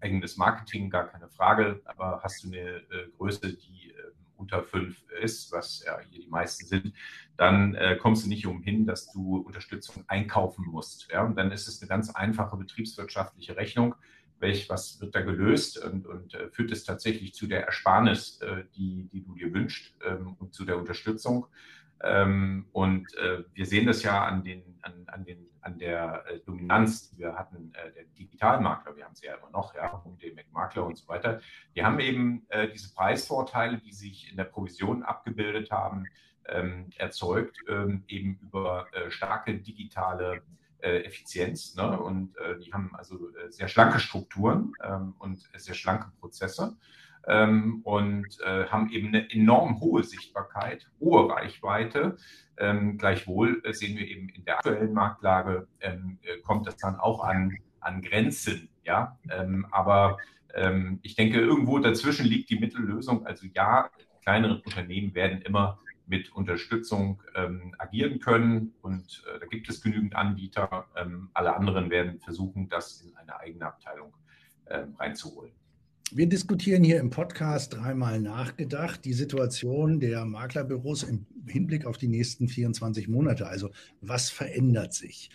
Eigenes 0.00 0.36
Marketing, 0.36 0.90
gar 0.90 1.06
keine 1.06 1.28
Frage. 1.28 1.80
Aber 1.84 2.20
hast 2.22 2.44
du 2.44 2.48
eine 2.48 2.58
äh, 2.58 3.08
Größe, 3.16 3.54
die 3.54 3.90
äh, 3.90 4.10
unter 4.36 4.62
fünf 4.62 5.02
ist, 5.22 5.50
was 5.52 5.82
ja 5.84 5.98
hier 6.10 6.22
die 6.22 6.28
meisten 6.28 6.66
sind, 6.66 6.92
dann 7.36 7.74
äh, 7.74 7.96
kommst 7.96 8.24
du 8.24 8.28
nicht 8.28 8.46
umhin, 8.46 8.86
dass 8.86 9.10
du 9.12 9.38
Unterstützung 9.38 10.04
einkaufen 10.08 10.64
musst. 10.66 11.08
Ja? 11.10 11.24
Und 11.24 11.36
dann 11.36 11.52
ist 11.52 11.68
es 11.68 11.80
eine 11.80 11.88
ganz 11.88 12.10
einfache 12.10 12.56
betriebswirtschaftliche 12.56 13.56
Rechnung. 13.56 13.94
Welch, 14.40 14.68
was 14.68 15.00
wird 15.00 15.16
da 15.16 15.22
gelöst 15.22 15.78
und, 15.78 16.06
und 16.06 16.34
äh, 16.34 16.48
führt 16.50 16.70
es 16.70 16.84
tatsächlich 16.84 17.34
zu 17.34 17.48
der 17.48 17.64
Ersparnis, 17.66 18.38
die, 18.76 19.08
die 19.12 19.24
du 19.24 19.34
dir 19.34 19.52
wünschst 19.52 19.96
ähm, 20.04 20.36
und 20.38 20.54
zu 20.54 20.64
der 20.64 20.76
Unterstützung? 20.76 21.46
Ähm, 22.02 22.66
und 22.72 23.12
äh, 23.16 23.42
wir 23.54 23.66
sehen 23.66 23.86
das 23.86 24.02
ja 24.02 24.24
an, 24.24 24.44
den, 24.44 24.78
an, 24.82 25.04
an, 25.08 25.24
den, 25.24 25.46
an 25.60 25.78
der 25.78 26.24
äh, 26.28 26.38
Dominanz, 26.40 27.10
die 27.10 27.18
wir 27.18 27.34
hatten, 27.34 27.72
äh, 27.74 27.92
der 27.92 28.04
Digitalmakler, 28.16 28.96
wir 28.96 29.04
haben 29.04 29.14
sie 29.14 29.26
ja 29.26 29.34
immer 29.34 29.50
noch, 29.50 29.74
ja, 29.74 29.90
um 30.04 30.16
den 30.18 30.38
Makler 30.52 30.86
und 30.86 30.96
so 30.96 31.08
weiter. 31.08 31.40
Die 31.74 31.84
haben 31.84 31.98
eben 32.00 32.46
diese 32.72 32.92
Preisvorteile, 32.94 33.78
die 33.78 33.92
sich 33.92 34.30
in 34.30 34.36
der 34.36 34.44
Provision 34.44 35.02
abgebildet 35.02 35.70
haben, 35.70 36.04
ähm, 36.46 36.90
erzeugt, 36.96 37.56
ähm, 37.68 38.04
eben 38.08 38.38
über 38.42 38.86
starke 39.08 39.54
digitale 39.58 40.42
Effizienz. 40.80 41.74
Ne? 41.74 42.00
Und 42.00 42.34
die 42.60 42.72
haben 42.72 42.94
also 42.94 43.30
sehr 43.48 43.68
schlanke 43.68 43.98
Strukturen 43.98 44.72
und 45.18 45.48
sehr 45.56 45.74
schlanke 45.74 46.10
Prozesse 46.20 46.76
ähm, 47.28 47.80
und 47.84 48.26
äh, 48.44 48.66
haben 48.66 48.90
eben 48.90 49.08
eine 49.08 49.30
enorm 49.30 49.80
hohe 49.80 50.02
Sichtbarkeit, 50.02 50.86
hohe 51.00 51.30
Reichweite. 51.30 52.16
Ähm, 52.56 52.98
gleichwohl 52.98 53.60
äh, 53.64 53.72
sehen 53.72 53.96
wir 53.96 54.06
eben 54.08 54.28
in 54.30 54.44
der 54.44 54.56
aktuellen 54.56 54.92
Marktlage, 54.92 55.68
ähm, 55.80 56.18
äh, 56.22 56.40
kommt 56.40 56.66
das 56.66 56.76
dann 56.76 56.96
auch 56.96 57.22
an, 57.22 57.56
an 57.80 58.02
Grenzen. 58.02 58.68
Ja? 58.84 59.18
Ähm, 59.30 59.66
aber 59.70 60.18
ähm, 60.54 60.98
ich 61.02 61.14
denke, 61.14 61.38
irgendwo 61.38 61.78
dazwischen 61.78 62.26
liegt 62.26 62.50
die 62.50 62.58
Mittellösung. 62.58 63.26
Also 63.26 63.46
ja, 63.54 63.90
kleinere 64.22 64.60
Unternehmen 64.62 65.14
werden 65.14 65.42
immer 65.42 65.78
mit 66.06 66.32
Unterstützung 66.32 67.22
ähm, 67.34 67.74
agieren 67.78 68.18
können. 68.18 68.72
Und 68.80 69.22
äh, 69.26 69.38
da 69.38 69.46
gibt 69.46 69.68
es 69.68 69.82
genügend 69.82 70.16
Anbieter. 70.16 70.86
Ähm, 70.96 71.30
alle 71.34 71.54
anderen 71.54 71.90
werden 71.90 72.18
versuchen, 72.20 72.68
das 72.68 73.02
in 73.02 73.14
eine 73.16 73.38
eigene 73.38 73.66
Abteilung 73.66 74.14
ähm, 74.70 74.96
reinzuholen. 74.98 75.52
Wir 76.10 76.26
diskutieren 76.26 76.84
hier 76.84 77.00
im 77.00 77.10
Podcast 77.10 77.74
dreimal 77.74 78.18
nachgedacht 78.18 79.04
die 79.04 79.12
Situation 79.12 80.00
der 80.00 80.24
Maklerbüros 80.24 81.02
im 81.02 81.26
Hinblick 81.46 81.84
auf 81.84 81.98
die 81.98 82.08
nächsten 82.08 82.48
24 82.48 83.08
Monate. 83.08 83.46
Also 83.46 83.70
was 84.00 84.30
verändert 84.30 84.94
sich? 84.94 85.28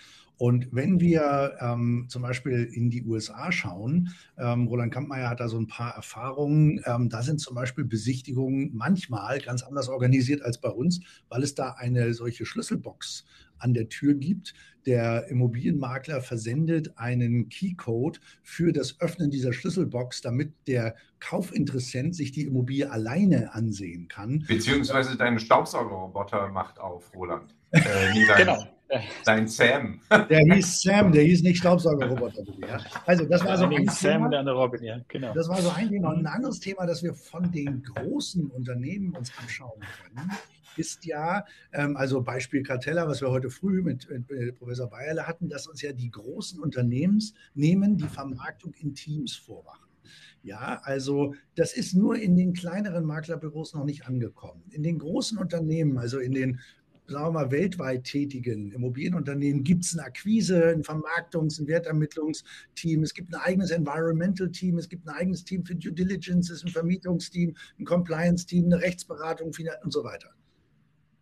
Und 0.43 0.67
wenn 0.73 0.99
wir 0.99 1.55
ähm, 1.61 2.07
zum 2.09 2.21
Beispiel 2.21 2.69
in 2.73 2.89
die 2.89 3.05
USA 3.05 3.49
schauen, 3.53 4.09
ähm, 4.37 4.67
Roland 4.67 4.93
Kampmeier 4.93 5.29
hat 5.29 5.39
da 5.39 5.47
so 5.47 5.57
ein 5.57 5.67
paar 5.67 5.95
Erfahrungen, 5.95 6.81
ähm, 6.85 7.07
da 7.07 7.21
sind 7.21 7.39
zum 7.39 7.55
Beispiel 7.55 7.85
Besichtigungen 7.85 8.71
manchmal 8.73 9.39
ganz 9.39 9.63
anders 9.63 9.87
organisiert 9.87 10.41
als 10.41 10.57
bei 10.57 10.67
uns, 10.67 10.99
weil 11.29 11.43
es 11.43 11.55
da 11.55 11.75
eine 11.77 12.13
solche 12.13 12.45
Schlüsselbox 12.45 13.23
an 13.57 13.73
der 13.73 13.87
Tür 13.87 14.15
gibt. 14.15 14.53
Der 14.85 15.29
Immobilienmakler 15.29 16.19
versendet 16.19 16.91
einen 16.97 17.47
Keycode 17.47 18.19
für 18.41 18.73
das 18.73 18.99
Öffnen 18.99 19.31
dieser 19.31 19.53
Schlüsselbox, 19.53 20.19
damit 20.19 20.51
der 20.67 20.97
Kaufinteressent 21.21 22.17
sich 22.17 22.33
die 22.33 22.41
Immobilie 22.41 22.91
alleine 22.91 23.53
ansehen 23.53 24.09
kann. 24.09 24.43
Beziehungsweise 24.45 25.15
dein 25.15 25.39
Staubsaugerroboter 25.39 26.49
macht 26.49 26.79
auf, 26.79 27.15
Roland. 27.15 27.55
Äh, 27.71 27.81
genau. 28.37 28.67
Dein 29.25 29.47
Sam. 29.47 29.99
Der 30.29 30.39
hieß 30.39 30.81
Sam, 30.81 31.11
der 31.11 31.23
hieß 31.23 31.43
nicht 31.43 31.57
Staubsaugerroboter. 31.57 32.43
Ja. 32.59 32.79
Also 33.05 33.25
das 33.25 33.43
war 33.45 33.57
so 33.57 33.65
ein 33.65 33.87
Sam 33.87 34.29
Thema. 34.29 34.43
Der 34.43 34.53
Robin, 34.53 34.83
ja, 34.83 34.99
genau. 35.07 35.33
Das 35.33 35.47
war 35.49 35.61
so 35.61 35.69
ein 35.69 35.89
Thema. 35.89 36.09
Und 36.09 36.19
ein 36.19 36.27
anderes 36.27 36.59
Thema, 36.59 36.85
das 36.85 37.03
wir 37.03 37.13
von 37.13 37.51
den 37.51 37.83
großen 37.83 38.49
Unternehmen 38.51 39.15
uns 39.15 39.31
anschauen 39.37 39.79
können, 40.01 40.31
ist 40.77 41.05
ja, 41.05 41.45
ähm, 41.71 41.95
also 41.97 42.21
Beispiel 42.21 42.63
Cartella, 42.63 43.07
was 43.07 43.21
wir 43.21 43.29
heute 43.29 43.49
früh 43.49 43.81
mit, 43.81 44.07
mit 44.09 44.57
Professor 44.57 44.89
Bayerle 44.89 45.27
hatten, 45.27 45.49
dass 45.49 45.67
uns 45.67 45.81
ja 45.81 45.93
die 45.93 46.09
großen 46.09 46.59
Unternehmens 46.59 47.33
nehmen 47.53 47.97
die 47.97 48.07
Vermarktung 48.07 48.73
in 48.79 48.95
Teams 48.95 49.35
vormachen. 49.35 49.83
Ja, 50.43 50.81
also 50.83 51.35
das 51.55 51.73
ist 51.73 51.93
nur 51.93 52.17
in 52.17 52.35
den 52.35 52.53
kleineren 52.53 53.05
Maklerbüros 53.05 53.73
noch 53.73 53.85
nicht 53.85 54.07
angekommen. 54.07 54.61
In 54.71 54.83
den 54.83 54.99
großen 54.99 55.37
Unternehmen, 55.37 55.97
also 55.97 56.19
in 56.19 56.33
den 56.33 56.59
sagen 57.07 57.25
wir 57.25 57.31
mal, 57.31 57.51
weltweit 57.51 58.03
tätigen 58.05 58.71
Immobilienunternehmen 58.71 59.63
gibt 59.63 59.85
es 59.85 59.93
ein 59.93 59.99
Akquise, 59.99 60.67
ein 60.67 60.83
Vermarktungs-, 60.83 61.59
ein 61.59 61.67
Wertermittlungsteam, 61.67 63.03
es 63.03 63.13
gibt 63.13 63.33
ein 63.33 63.41
eigenes 63.41 63.71
Environmental-Team, 63.71 64.77
es 64.77 64.89
gibt 64.89 65.07
ein 65.07 65.15
eigenes 65.15 65.43
Team 65.43 65.65
für 65.65 65.75
Due 65.75 65.91
Diligence, 65.91 66.63
ein 66.63 66.69
Vermietungsteam, 66.69 67.55
ein 67.79 67.85
Compliance-Team, 67.85 68.65
eine 68.65 68.81
Rechtsberatung 68.81 69.51
und 69.83 69.93
so 69.93 70.03
weiter. 70.03 70.29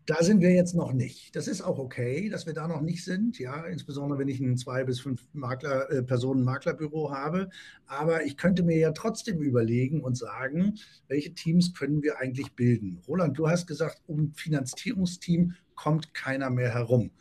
Da 0.08 0.24
sind 0.24 0.42
wir 0.42 0.52
jetzt 0.52 0.74
noch 0.74 0.94
nicht. 0.94 1.36
Das 1.36 1.48
ist 1.48 1.62
auch 1.62 1.78
okay, 1.78 2.28
dass 2.30 2.48
wir 2.48 2.54
da 2.54 2.68
noch 2.68 2.82
nicht 2.82 3.04
sind, 3.04 3.38
ja, 3.38 3.66
insbesondere 3.66 4.20
wenn 4.20 4.28
ich 4.28 4.40
ein 4.40 4.58
zwei 4.58 4.84
bis 4.84 5.00
fünf 5.00 5.28
Makler, 5.34 5.92
äh, 5.92 6.02
Personen 6.02 6.44
Maklerbüro 6.44 7.12
habe. 7.12 7.50
Aber 7.86 8.26
ich 8.26 8.36
könnte 8.36 8.64
mir 8.64 8.78
ja 8.78 8.92
trotzdem 8.94 9.42
überlegen 9.42 10.02
und 10.02 10.18
sagen, 10.18 10.80
welche 11.08 11.34
Teams 11.34 11.74
können 11.74 12.02
wir 12.02 12.18
eigentlich 12.20 12.54
bilden? 12.54 13.02
Roland, 13.08 13.38
du 13.38 13.48
hast 13.48 13.68
gesagt, 13.68 14.02
um 14.08 14.34
Finanzierungsteam 14.34 15.54
kommt 15.76 16.14
keiner 16.14 16.50
mehr 16.50 16.74
herum. 16.74 17.12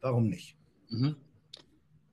Warum 0.00 0.28
nicht? 0.28 0.56
Mhm. 0.88 1.16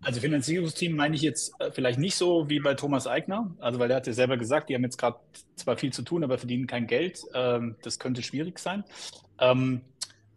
Also 0.02 0.20
Finanzierungsteam 0.20 0.96
meine 0.96 1.16
ich 1.16 1.22
jetzt 1.22 1.54
äh, 1.60 1.72
vielleicht 1.72 2.00
nicht 2.00 2.16
so 2.16 2.50
wie 2.50 2.60
bei 2.60 2.76
Thomas 2.76 3.08
Eigner, 3.08 3.56
also 3.60 3.80
weil 3.80 3.90
er 3.90 3.98
hat 3.98 4.08
ja 4.08 4.14
selber 4.14 4.38
gesagt, 4.38 4.70
die 4.70 4.76
haben 4.76 4.84
jetzt 4.84 4.98
gerade 4.98 5.20
zwar 5.56 5.78
viel 5.78 5.92
zu 5.92 6.04
tun, 6.04 6.24
aber 6.24 6.38
verdienen 6.38 6.68
kein 6.68 6.86
Geld. 6.86 7.22
Ähm, 7.34 7.78
das 7.82 7.98
könnte 7.98 8.22
schwierig 8.22 8.60
sein. 8.60 8.84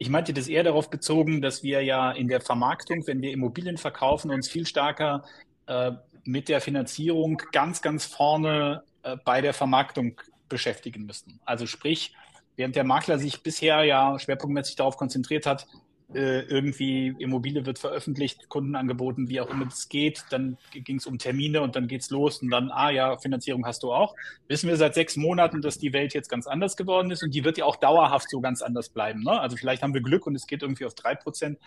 Ich 0.03 0.09
meinte 0.09 0.33
das 0.33 0.49
eher 0.49 0.63
darauf 0.63 0.89
bezogen, 0.89 1.43
dass 1.43 1.63
wir 1.63 1.83
ja 1.83 2.11
in 2.11 2.27
der 2.27 2.41
Vermarktung, 2.41 3.07
wenn 3.07 3.21
wir 3.21 3.33
Immobilien 3.33 3.77
verkaufen, 3.77 4.31
uns 4.31 4.49
viel 4.49 4.65
stärker 4.67 5.25
äh, 5.67 5.93
mit 6.25 6.49
der 6.49 6.63
Finanzierung 6.63 7.43
ganz, 7.53 7.83
ganz 7.83 8.07
vorne 8.07 8.83
äh, 9.03 9.19
bei 9.27 9.43
der 9.43 9.53
Vermarktung 9.53 10.19
beschäftigen 10.49 11.05
müssen. 11.05 11.39
Also 11.45 11.67
sprich, 11.67 12.15
während 12.57 12.77
der 12.77 12.85
Makler 12.85 13.19
sich 13.19 13.43
bisher 13.43 13.85
ja 13.85 14.19
schwerpunktmäßig 14.19 14.77
darauf 14.77 14.97
konzentriert 14.97 15.45
hat, 15.45 15.67
äh, 16.15 16.41
irgendwie 16.41 17.15
Immobilie 17.19 17.65
wird 17.67 17.79
veröffentlicht, 17.79 18.49
Kunden 18.49 18.75
angeboten, 18.75 19.29
wie 19.29 19.41
auch 19.41 19.49
immer 19.51 19.69
es 19.69 19.89
geht. 19.89 20.25
Dann 20.31 20.59
ging 20.73 20.97
es 20.97 21.07
um 21.07 21.19
Termine 21.19 21.63
und 21.63 21.77
dann 21.77 21.87
geht's 21.87 22.11
los 22.11 22.43
und 22.43 22.51
dann, 22.51 22.71
ah 22.71 22.91
ja, 22.91 23.17
Finanzierung 23.19 23.65
hast 23.65 23.83
du 23.83 23.93
auch. 23.93 24.17
Wissen 24.49 24.69
wir 24.69 24.77
seit 24.77 24.95
sechs 24.95 25.17
Monaten, 25.17 25.63
dass 25.63 25.79
die 25.79 25.93
Welt 25.93 26.13
jetzt 26.13 26.29
ganz 26.29 26.47
anders 26.47 26.77
geworden 26.77 27.11
ist 27.11 27.23
und 27.23 27.35
die 27.35 27.45
wird 27.45 27.59
ja 27.59 27.65
auch 27.65 27.77
dauerhaft 27.77 28.29
so 28.29 28.41
ganz 28.41 28.61
anders 28.63 28.89
bleiben. 28.89 29.23
Ne? 29.23 29.39
Also 29.39 29.57
vielleicht 29.57 29.83
haben 29.83 29.95
wir 29.95 30.03
Glück 30.03 30.27
und 30.27 30.35
es 30.35 30.47
geht 30.47 30.63
irgendwie 30.63 30.85
auf 30.85 30.95
drei 30.95 31.15
Prozent 31.15 31.59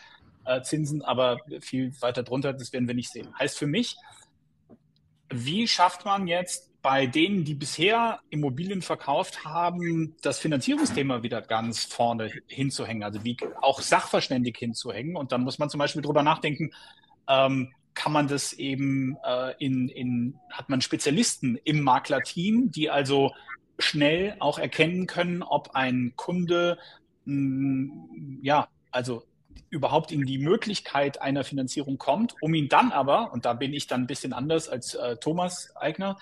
äh, 0.45 0.61
Zinsen, 0.61 1.01
aber 1.01 1.37
viel 1.61 1.93
weiter 2.01 2.23
drunter, 2.23 2.51
das 2.51 2.73
werden 2.73 2.87
wir 2.87 2.95
nicht 2.95 3.11
sehen. 3.11 3.27
Heißt 3.39 3.57
für 3.57 3.67
mich, 3.67 3.95
wie 5.29 5.67
schafft 5.67 6.03
man 6.03 6.27
jetzt 6.27 6.72
bei 6.83 7.07
denen, 7.07 7.45
die 7.45 7.55
bisher 7.55 8.19
Immobilien 8.29 8.81
verkauft 8.81 9.45
haben, 9.45 10.17
das 10.21 10.37
Finanzierungsthema 10.39 11.23
wieder 11.23 11.41
ganz 11.41 11.85
vorne 11.85 12.29
hinzuhängen, 12.47 13.03
also 13.03 13.23
wie 13.23 13.37
auch 13.61 13.79
sachverständig 13.81 14.57
hinzuhängen. 14.57 15.15
Und 15.15 15.31
dann 15.31 15.43
muss 15.43 15.59
man 15.59 15.69
zum 15.69 15.79
Beispiel 15.79 16.01
drüber 16.01 16.23
nachdenken, 16.23 16.71
ähm, 17.29 17.71
kann 17.93 18.11
man 18.11 18.27
das 18.27 18.51
eben 18.51 19.15
äh, 19.23 19.53
in, 19.59 19.87
in, 19.87 20.35
hat 20.51 20.67
man 20.67 20.81
Spezialisten 20.81 21.57
im 21.63 21.81
Maklerteam, 21.81 22.69
die 22.69 22.89
also 22.89 23.31
schnell 23.79 24.35
auch 24.39 24.59
erkennen 24.59 25.07
können, 25.07 25.41
ob 25.41 25.71
ein 25.75 26.13
Kunde, 26.17 26.77
mh, 27.23 27.33
mm, 27.33 28.39
ja, 28.41 28.67
also 28.91 29.23
überhaupt 29.69 30.11
in 30.11 30.25
die 30.25 30.37
Möglichkeit 30.37 31.21
einer 31.21 31.45
Finanzierung 31.45 31.97
kommt, 31.97 32.35
um 32.41 32.53
ihn 32.53 32.67
dann 32.67 32.91
aber, 32.91 33.31
und 33.31 33.45
da 33.45 33.53
bin 33.53 33.73
ich 33.73 33.87
dann 33.87 34.01
ein 34.01 34.07
bisschen 34.07 34.33
anders 34.33 34.67
als 34.67 34.95
äh, 34.95 35.15
Thomas 35.15 35.73
Eigner, 35.77 36.17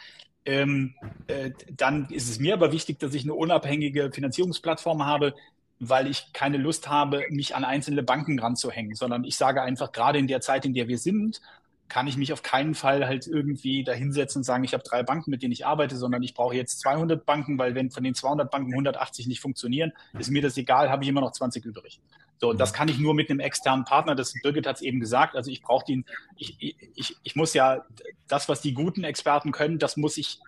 ähm, 0.46 0.96
äh, 1.28 1.52
dann 1.72 2.08
ist 2.10 2.30
es 2.30 2.40
mir 2.40 2.54
aber 2.54 2.72
wichtig, 2.72 3.00
dass 3.00 3.14
ich 3.14 3.24
eine 3.24 3.34
unabhängige 3.34 4.12
Finanzierungsplattform 4.12 5.06
habe, 5.06 5.34
weil 5.80 6.08
ich 6.08 6.32
keine 6.34 6.58
Lust 6.58 6.90
habe, 6.90 7.26
mich 7.30 7.56
an 7.56 7.64
einzelne 7.64 8.04
Banken 8.04 8.40
ranzuhängen, 8.40 8.96
sondern 8.96 9.24
ich 9.24 9.36
sage 9.36 9.62
einfach, 9.62 9.92
gerade 9.92 10.20
in 10.20 10.28
der 10.28 10.42
Zeit, 10.42 10.66
in 10.66 10.74
der 10.74 10.88
wir 10.88 10.98
sind, 10.98 11.42
kann 11.90 12.08
ich 12.08 12.16
mich 12.16 12.32
auf 12.32 12.42
keinen 12.42 12.74
Fall 12.74 13.06
halt 13.06 13.28
irgendwie 13.28 13.84
dahinsetzen 13.84 14.40
und 14.40 14.44
sagen, 14.44 14.64
ich 14.64 14.74
habe 14.74 14.84
drei 14.84 15.04
Banken, 15.04 15.30
mit 15.30 15.44
denen 15.44 15.52
ich 15.52 15.66
arbeite, 15.66 15.98
sondern 15.98 16.24
ich 16.24 16.34
brauche 16.34 16.56
jetzt 16.56 16.80
200 16.80 17.26
Banken, 17.26 17.58
weil 17.58 17.76
wenn 17.76 17.92
von 17.92 18.04
den 18.04 18.16
200 18.16 18.50
Banken 18.50 18.72
180 18.72 19.28
nicht 19.28 19.42
funktionieren, 19.42 19.92
ist 20.18 20.32
mir 20.32 20.42
das 20.42 20.56
egal, 20.56 20.90
habe 20.90 21.04
ich 21.04 21.10
immer 21.10 21.20
noch 21.20 21.34
20 21.34 21.66
übrig. 21.66 22.00
So, 22.42 22.50
und 22.50 22.60
das 22.60 22.74
kann 22.74 22.88
ich 22.88 22.98
nur 22.98 23.14
mit 23.14 23.30
einem 23.30 23.40
externen 23.40 23.86
Partner, 23.86 24.16
das 24.16 24.34
Birgit 24.42 24.66
hat 24.66 24.78
es 24.78 24.82
eben 24.82 25.00
gesagt, 25.00 25.36
also 25.36 25.52
ich 25.52 25.62
brauche 25.62 25.86
den, 25.86 26.06
ich, 26.36 26.58
ich, 26.96 27.16
ich 27.22 27.36
muss 27.36 27.54
ja 27.54 27.86
das, 28.28 28.50
was 28.50 28.62
die 28.62 28.74
guten 28.74 29.04
Experten 29.04 29.52
können, 29.52 29.78
das 29.78 29.96
muss 29.96 30.18
ich 30.18 30.40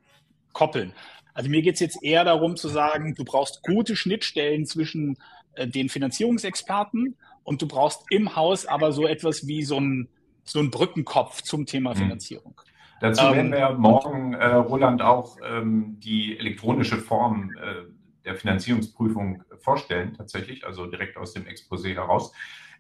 koppeln. 0.54 0.94
Also 1.36 1.52
mir 1.52 1.62
geht 1.62 1.76
es 1.76 1.80
jetzt 1.82 2.04
eher 2.04 2.24
darum 2.24 2.56
zu 2.56 2.68
sagen, 2.68 3.14
du 3.14 3.24
brauchst 3.24 3.62
gute 3.62 3.96
Schnittstellen 3.96 4.66
zwischen 4.66 5.20
äh, 5.54 5.68
den 5.68 5.88
Finanzierungsexperten 5.88 7.16
und 7.44 7.62
du 7.62 7.68
brauchst 7.68 8.02
im 8.10 8.36
Haus 8.36 8.66
aber 8.66 8.92
so 8.92 9.06
etwas 9.06 9.46
wie 9.46 9.62
so 9.62 9.80
ein 9.80 10.10
so 10.46 10.60
ein 10.60 10.72
Brückenkopf 10.72 11.44
zum 11.44 11.68
Thema 11.68 11.92
mhm. 11.92 11.98
Finanzierung. 11.98 12.60
Dazu 13.02 13.24
werden 13.24 13.48
ähm, 13.48 13.52
wir 13.52 13.70
morgen, 13.74 14.34
äh, 14.34 14.46
Roland, 14.46 15.02
auch 15.02 15.38
ähm, 15.48 15.98
die 16.00 16.40
elektronische 16.40 16.98
Form 16.98 17.52
äh, 17.62 17.84
der 18.26 18.36
Finanzierungsprüfung 18.36 19.44
vorstellen, 19.58 20.14
tatsächlich, 20.14 20.66
also 20.66 20.86
direkt 20.88 21.18
aus 21.18 21.34
dem 21.34 21.44
Exposé 21.46 21.94
heraus. 21.94 22.34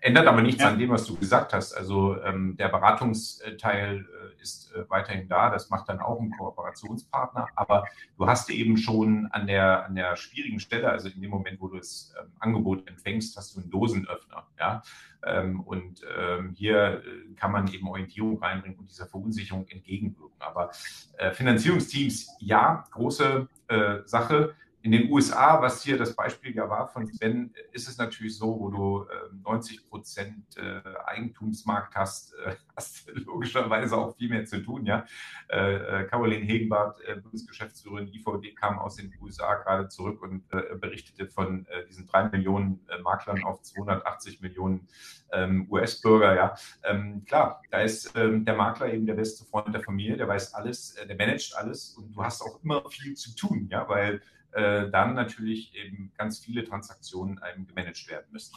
Ändert 0.04 0.28
aber 0.28 0.42
nichts 0.42 0.62
ja. 0.62 0.68
an 0.68 0.78
dem, 0.78 0.90
was 0.90 1.06
du 1.06 1.16
gesagt 1.16 1.54
hast. 1.54 1.72
Also 1.72 2.22
ähm, 2.24 2.58
der 2.58 2.68
Beratungsteil 2.68 4.00
äh, 4.00 4.42
ist 4.42 4.74
äh, 4.76 4.84
weiterhin 4.90 5.30
da. 5.30 5.50
Das 5.50 5.70
macht 5.70 5.88
dann 5.88 6.02
auch 6.02 6.20
ein 6.20 6.30
Kooperationspartner. 6.32 7.48
Aber 7.56 7.86
du 8.18 8.28
hast 8.28 8.50
eben 8.50 8.76
schon 8.76 9.28
an 9.32 9.48
der, 9.48 9.86
an 9.86 9.96
der 9.96 10.18
schwierigen 10.18 10.60
Stelle, 10.60 10.90
also 10.90 11.08
in 11.08 11.22
dem 11.22 11.30
Moment, 11.30 11.62
wo 11.62 11.70
du 11.70 11.78
das 11.78 12.14
ähm, 12.20 12.34
Angebot 12.40 12.86
empfängst, 12.86 13.38
hast 13.38 13.56
du 13.56 13.62
einen 13.62 13.72
Dosenöffner. 13.72 14.46
Ja? 14.60 14.84
Ähm, 15.26 15.62
und 15.62 16.02
ähm, 16.20 16.54
hier 16.54 17.02
äh, 17.06 17.34
kann 17.36 17.54
man 17.54 17.70
eben 17.70 17.88
Orientierung 17.88 18.40
reinbringen 18.40 18.80
und 18.80 18.90
dieser 18.90 19.08
Verunsicherung 19.08 19.66
entgegenwirken. 19.70 20.36
Aber 20.40 20.72
äh, 21.18 21.32
Finanzierungsteams, 21.32 22.28
ja, 22.40 22.84
große 22.92 23.48
äh, 23.70 24.00
Sache 24.04 24.54
in 24.84 24.92
den 24.92 25.10
USA, 25.10 25.62
was 25.62 25.82
hier 25.82 25.98
das 25.98 26.14
Beispiel 26.14 26.54
ja 26.54 26.70
war 26.70 26.90
von 26.90 27.08
Sven, 27.08 27.54
ist 27.72 27.88
es 27.88 27.98
natürlich 27.98 28.38
so, 28.38 28.60
wo 28.60 28.70
du 28.70 29.04
äh, 29.04 29.34
90 29.42 29.90
Prozent 29.90 30.58
äh, 30.58 30.82
Eigentumsmarkt 31.06 31.96
hast, 31.96 32.34
äh, 32.34 32.56
hast 32.76 33.10
logischerweise 33.14 33.96
auch 33.96 34.18
viel 34.18 34.28
mehr 34.28 34.46
zu 34.46 34.62
tun. 34.62 34.86
Ja, 34.86 35.06
äh, 35.48 36.04
Caroline 36.04 36.44
Hegenbart, 36.44 37.00
Bundesgeschäftsführerin 37.24 38.10
IVD, 38.10 38.56
kam 38.56 38.78
aus 38.78 38.98
den 38.98 39.14
USA 39.22 39.56
gerade 39.56 39.88
zurück 39.88 40.22
und 40.22 40.50
berichtete 40.50 41.28
von 41.28 41.66
diesen 41.88 42.06
drei 42.08 42.28
Millionen 42.30 42.86
Maklern 43.04 43.44
auf 43.44 43.62
280 43.62 44.42
Millionen 44.42 44.88
ähm, 45.32 45.68
US-Bürger. 45.70 46.36
Ja, 46.36 46.56
ähm, 46.84 47.24
klar, 47.26 47.62
da 47.72 47.80
ist 47.80 48.12
ähm, 48.16 48.44
der 48.44 48.56
Makler 48.56 48.92
eben 48.92 49.06
der 49.06 49.14
beste 49.14 49.46
Freund 49.46 49.74
der 49.74 49.82
Familie, 49.82 50.18
der 50.18 50.28
weiß 50.28 50.54
alles, 50.54 50.96
der 50.96 51.16
managt 51.16 51.56
alles 51.56 51.96
und 51.98 52.12
du 52.14 52.24
hast 52.24 52.42
auch 52.42 52.62
immer 52.64 52.84
viel 52.90 53.14
zu 53.16 53.36
tun, 53.36 53.68
ja, 53.72 53.88
weil 53.88 54.22
äh, 54.54 54.90
dann 54.90 55.16
natürlich 55.16 55.74
eben 55.76 56.12
ganz 56.18 56.40
viele 56.40 56.64
Transaktionen 56.64 57.40
einem 57.40 57.68
gemanagt 57.68 58.08
werden 58.10 58.26
müssen. 58.32 58.54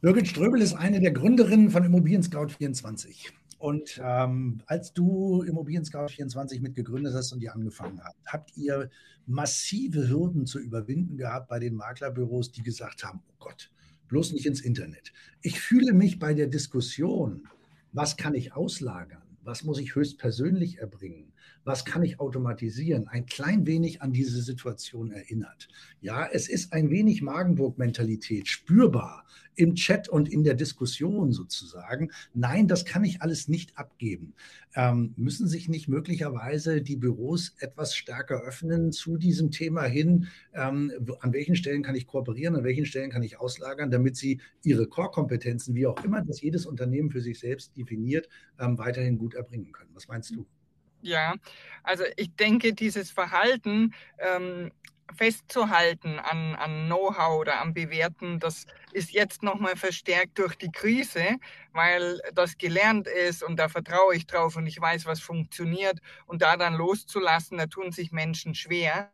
Birgit 0.00 0.28
Ströbel 0.28 0.60
ist 0.60 0.74
eine 0.74 1.00
der 1.00 1.12
Gründerinnen 1.12 1.70
von 1.70 1.84
Immobilien 1.84 2.22
Scout 2.22 2.48
24. 2.48 3.32
Und 3.58 4.00
ähm, 4.02 4.60
als 4.66 4.92
du 4.92 5.42
Immobilien 5.42 5.84
Scout 5.84 6.08
24 6.08 6.60
mitgegründet 6.60 7.14
hast 7.14 7.32
und 7.32 7.40
die 7.40 7.48
angefangen 7.48 8.02
habt, 8.02 8.26
habt 8.26 8.56
ihr 8.56 8.90
massive 9.26 10.08
Hürden 10.08 10.46
zu 10.46 10.58
überwinden 10.58 11.16
gehabt 11.16 11.48
bei 11.48 11.60
den 11.60 11.74
Maklerbüros, 11.74 12.50
die 12.50 12.62
gesagt 12.62 13.04
haben, 13.04 13.22
oh 13.28 13.34
Gott, 13.38 13.70
bloß 14.08 14.32
nicht 14.32 14.46
ins 14.46 14.60
Internet. 14.60 15.12
Ich 15.42 15.60
fühle 15.60 15.92
mich 15.92 16.18
bei 16.18 16.34
der 16.34 16.48
Diskussion, 16.48 17.46
was 17.92 18.16
kann 18.16 18.34
ich 18.34 18.52
auslagern, 18.52 19.22
was 19.42 19.62
muss 19.62 19.78
ich 19.78 19.94
höchstpersönlich 19.94 20.78
erbringen, 20.78 21.31
was 21.64 21.84
kann 21.84 22.02
ich 22.02 22.20
automatisieren, 22.20 23.08
ein 23.08 23.26
klein 23.26 23.66
wenig 23.66 24.02
an 24.02 24.12
diese 24.12 24.42
Situation 24.42 25.12
erinnert. 25.12 25.68
Ja, 26.00 26.26
es 26.26 26.48
ist 26.48 26.72
ein 26.72 26.90
wenig 26.90 27.22
Magenburg-Mentalität 27.22 28.48
spürbar 28.48 29.24
im 29.54 29.74
Chat 29.74 30.08
und 30.08 30.28
in 30.28 30.44
der 30.44 30.54
Diskussion 30.54 31.32
sozusagen. 31.32 32.10
Nein, 32.34 32.68
das 32.68 32.84
kann 32.84 33.04
ich 33.04 33.22
alles 33.22 33.48
nicht 33.48 33.76
abgeben. 33.76 34.34
Ähm, 34.74 35.12
müssen 35.16 35.46
sich 35.46 35.68
nicht 35.68 35.88
möglicherweise 35.88 36.80
die 36.80 36.96
Büros 36.96 37.54
etwas 37.58 37.94
stärker 37.94 38.42
öffnen 38.42 38.92
zu 38.92 39.16
diesem 39.16 39.50
Thema 39.50 39.82
hin? 39.82 40.28
Ähm, 40.54 40.92
an 41.20 41.32
welchen 41.32 41.56
Stellen 41.56 41.82
kann 41.82 41.94
ich 41.94 42.06
kooperieren, 42.06 42.56
an 42.56 42.64
welchen 42.64 42.86
Stellen 42.86 43.10
kann 43.10 43.22
ich 43.22 43.38
auslagern, 43.38 43.90
damit 43.90 44.16
sie 44.16 44.40
ihre 44.64 44.86
Core-Kompetenzen, 44.86 45.74
wie 45.74 45.86
auch 45.86 46.02
immer 46.04 46.22
das 46.22 46.40
jedes 46.40 46.66
Unternehmen 46.66 47.10
für 47.10 47.20
sich 47.20 47.38
selbst 47.38 47.76
definiert, 47.76 48.28
ähm, 48.58 48.78
weiterhin 48.78 49.18
gut 49.18 49.34
erbringen 49.34 49.72
können? 49.72 49.90
Was 49.94 50.08
meinst 50.08 50.30
du? 50.34 50.46
Ja, 51.02 51.34
also 51.82 52.04
ich 52.16 52.34
denke, 52.36 52.74
dieses 52.74 53.10
Verhalten 53.10 53.92
ähm, 54.18 54.70
festzuhalten 55.14 56.18
an, 56.20 56.54
an 56.54 56.86
Know-how 56.86 57.40
oder 57.40 57.60
am 57.60 57.74
Bewerten, 57.74 58.38
das 58.38 58.66
ist 58.92 59.10
jetzt 59.10 59.42
nochmal 59.42 59.76
verstärkt 59.76 60.38
durch 60.38 60.54
die 60.54 60.70
Krise, 60.70 61.38
weil 61.72 62.20
das 62.34 62.56
gelernt 62.56 63.08
ist 63.08 63.42
und 63.42 63.56
da 63.56 63.68
vertraue 63.68 64.14
ich 64.14 64.26
drauf 64.26 64.56
und 64.56 64.66
ich 64.66 64.80
weiß, 64.80 65.04
was 65.06 65.20
funktioniert 65.20 65.98
und 66.26 66.40
da 66.40 66.56
dann 66.56 66.74
loszulassen, 66.74 67.58
da 67.58 67.66
tun 67.66 67.90
sich 67.90 68.12
Menschen 68.12 68.54
schwer. 68.54 69.10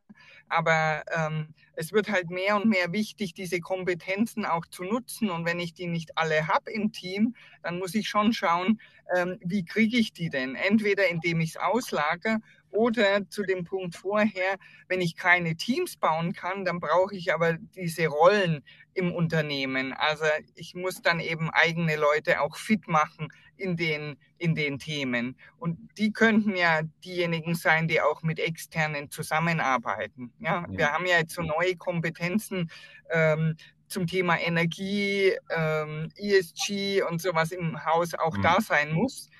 Aber 0.51 1.05
ähm, 1.14 1.55
es 1.80 1.92
wird 1.92 2.10
halt 2.10 2.28
mehr 2.28 2.56
und 2.56 2.66
mehr 2.66 2.92
wichtig, 2.92 3.34
diese 3.34 3.60
Kompetenzen 3.60 4.44
auch 4.44 4.66
zu 4.66 4.82
nutzen. 4.82 5.30
Und 5.30 5.44
wenn 5.44 5.60
ich 5.60 5.74
die 5.74 5.86
nicht 5.86 6.18
alle 6.18 6.48
habe 6.48 6.72
im 6.72 6.90
Team, 6.90 7.36
dann 7.62 7.78
muss 7.78 7.94
ich 7.94 8.08
schon 8.08 8.32
schauen, 8.32 8.80
ähm, 9.14 9.38
wie 9.44 9.64
kriege 9.64 9.96
ich 9.96 10.12
die 10.12 10.28
denn? 10.28 10.56
Entweder 10.56 11.06
indem 11.06 11.40
ich 11.40 11.50
es 11.50 11.56
auslagere 11.56 12.40
oder 12.70 13.28
zu 13.31 13.42
dem 13.42 13.64
Punkt 13.64 13.96
vorher, 13.96 14.57
wenn 14.88 15.00
ich 15.00 15.16
keine 15.16 15.57
Teams 15.57 15.96
bauen 15.96 16.33
kann, 16.33 16.64
dann 16.64 16.81
brauche 16.81 17.14
ich 17.14 17.33
aber 17.33 17.54
diese 17.74 18.07
Rollen 18.09 18.62
im 18.94 19.12
Unternehmen. 19.12 19.92
Also 19.92 20.25
ich 20.54 20.75
muss 20.75 21.02
dann 21.02 21.21
eben 21.21 21.50
eigene 21.50 21.96
Leute 21.96 22.40
auch 22.40 22.56
fit 22.56 22.88
machen 22.88 23.29
in 23.56 23.77
den, 23.77 24.16
in 24.38 24.54
den 24.54 24.79
Themen. 24.79 25.37
Und 25.58 25.79
die 25.98 26.12
könnten 26.12 26.56
ja 26.56 26.83
diejenigen 27.04 27.54
sein, 27.54 27.88
die 27.88 28.00
auch 28.00 28.23
mit 28.23 28.38
externen 28.38 29.10
zusammenarbeiten. 29.10 30.33
Ja, 30.40 30.66
ja. 30.69 30.79
wir 30.79 30.92
haben 30.92 31.06
ja 31.06 31.19
jetzt 31.19 31.35
so 31.35 31.42
neue 31.42 31.77
Kompetenzen. 31.77 32.71
Ähm, 33.10 33.56
zum 33.88 34.06
Thema 34.06 34.38
Energie, 34.38 35.33
ähm, 35.50 36.10
ESG 36.16 37.02
und 37.02 37.21
sowas 37.21 37.52
im 37.52 37.85
Haus 37.85 38.14
auch 38.14 38.37
mhm. 38.37 38.42
da 38.42 38.60
sein 38.60 38.92
muss. 38.92 39.31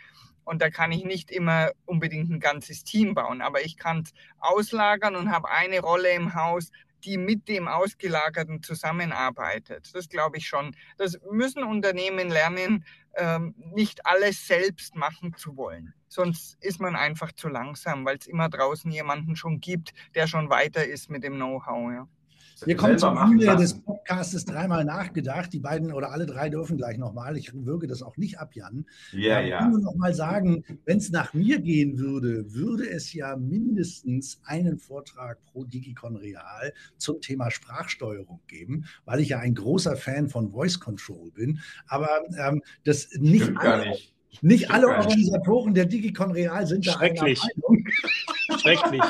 Und 0.49 0.63
da 0.63 0.71
kann 0.71 0.93
ich 0.93 1.05
nicht 1.05 1.31
immer 1.31 1.73
unbedingt 1.85 2.31
ein 2.31 2.41
ganzes 2.41 2.83
Team 2.83 3.15
bauen, 3.15 3.43
aber 3.43 3.63
ich 3.63 3.77
kann 3.77 4.01
es 4.01 4.15
auslagern 4.39 5.15
und 5.15 5.31
habe 5.31 5.51
eine 5.51 5.81
Rolle 5.81 6.11
im 6.13 6.35
Haus, 6.35 6.71
die 7.05 7.19
mit 7.19 7.49
dem 7.49 7.69
Ausgelagerten 7.69 8.63
zusammenarbeitet. 8.63 9.91
Das 9.93 10.09
glaube 10.09 10.39
ich 10.39 10.49
schon. 10.49 10.75
Das 10.97 11.19
müssen 11.31 11.65
Unternehmen 11.65 12.31
lernen, 12.31 12.87
ähm, 13.17 13.55
nicht 13.75 14.07
alles 14.07 14.47
selbst 14.47 14.97
machen 14.97 15.35
zu 15.37 15.59
wollen. 15.59 15.93
Sonst 16.09 16.57
ist 16.63 16.81
man 16.81 16.97
einfach 16.97 17.33
zu 17.33 17.49
langsam, 17.49 18.07
weil 18.07 18.17
es 18.17 18.27
immer 18.27 18.49
draußen 18.49 18.91
jemanden 18.91 19.37
schon 19.37 19.61
gibt, 19.61 19.93
der 20.15 20.27
schon 20.27 20.49
weiter 20.49 20.87
ist 20.87 21.11
mit 21.11 21.25
dem 21.25 21.35
Know-how. 21.35 21.93
Ja. 21.93 22.09
Wir 22.65 22.77
kommen 22.77 22.99
zum 22.99 23.17
Ende 23.17 23.57
des 23.57 23.75
Podcasts 23.81 24.45
dreimal 24.45 24.85
nachgedacht. 24.85 25.53
Die 25.53 25.61
beiden 25.61 25.93
oder 25.93 26.11
alle 26.11 26.27
drei 26.27 26.49
dürfen 26.49 26.77
gleich 26.77 26.99
nochmal. 26.99 27.37
Ich 27.37 27.53
würge 27.55 27.87
das 27.87 28.03
auch 28.03 28.17
nicht 28.17 28.39
ab, 28.39 28.55
Jan. 28.55 28.87
Ja, 29.13 29.41
ja. 29.41 29.45
Ich 29.45 29.53
kann 29.59 29.71
nur 29.71 29.81
noch 29.81 29.95
mal 29.95 30.15
sagen, 30.15 30.65
wenn 30.85 30.99
es 30.99 31.11
nach 31.11 31.35
mir 31.35 31.61
gehen 31.61 31.99
würde, 31.99 32.53
würde 32.53 32.89
es 32.89 33.13
ja 33.13 33.37
mindestens 33.37 34.41
einen 34.45 34.79
Vortrag 34.79 35.45
pro 35.45 35.65
Digicon 35.65 36.17
Real 36.17 36.73
zum 36.97 37.21
Thema 37.21 37.51
Sprachsteuerung 37.51 38.41
geben, 38.47 38.87
weil 39.05 39.21
ich 39.21 39.31
ja 39.31 39.39
ein 39.39 39.55
großer 39.55 39.97
Fan 39.97 40.29
von 40.29 40.51
Voice 40.51 40.81
Control 40.81 41.31
bin. 41.31 41.61
Aber 41.87 42.09
ähm, 42.39 42.63
das 42.85 43.09
nicht, 43.13 43.45
Stimmt 43.45 43.61
gar 43.61 43.85
nicht. 43.85 44.15
Nicht 44.41 44.71
alle 44.71 44.89
Organisatoren 44.89 45.75
der 45.75 45.87
Digicon 45.87 46.31
Real 46.31 46.67
sind 46.67 46.87
da 46.87 46.93
Schrecklich. 46.93 47.41
Schrecklich. 48.61 49.03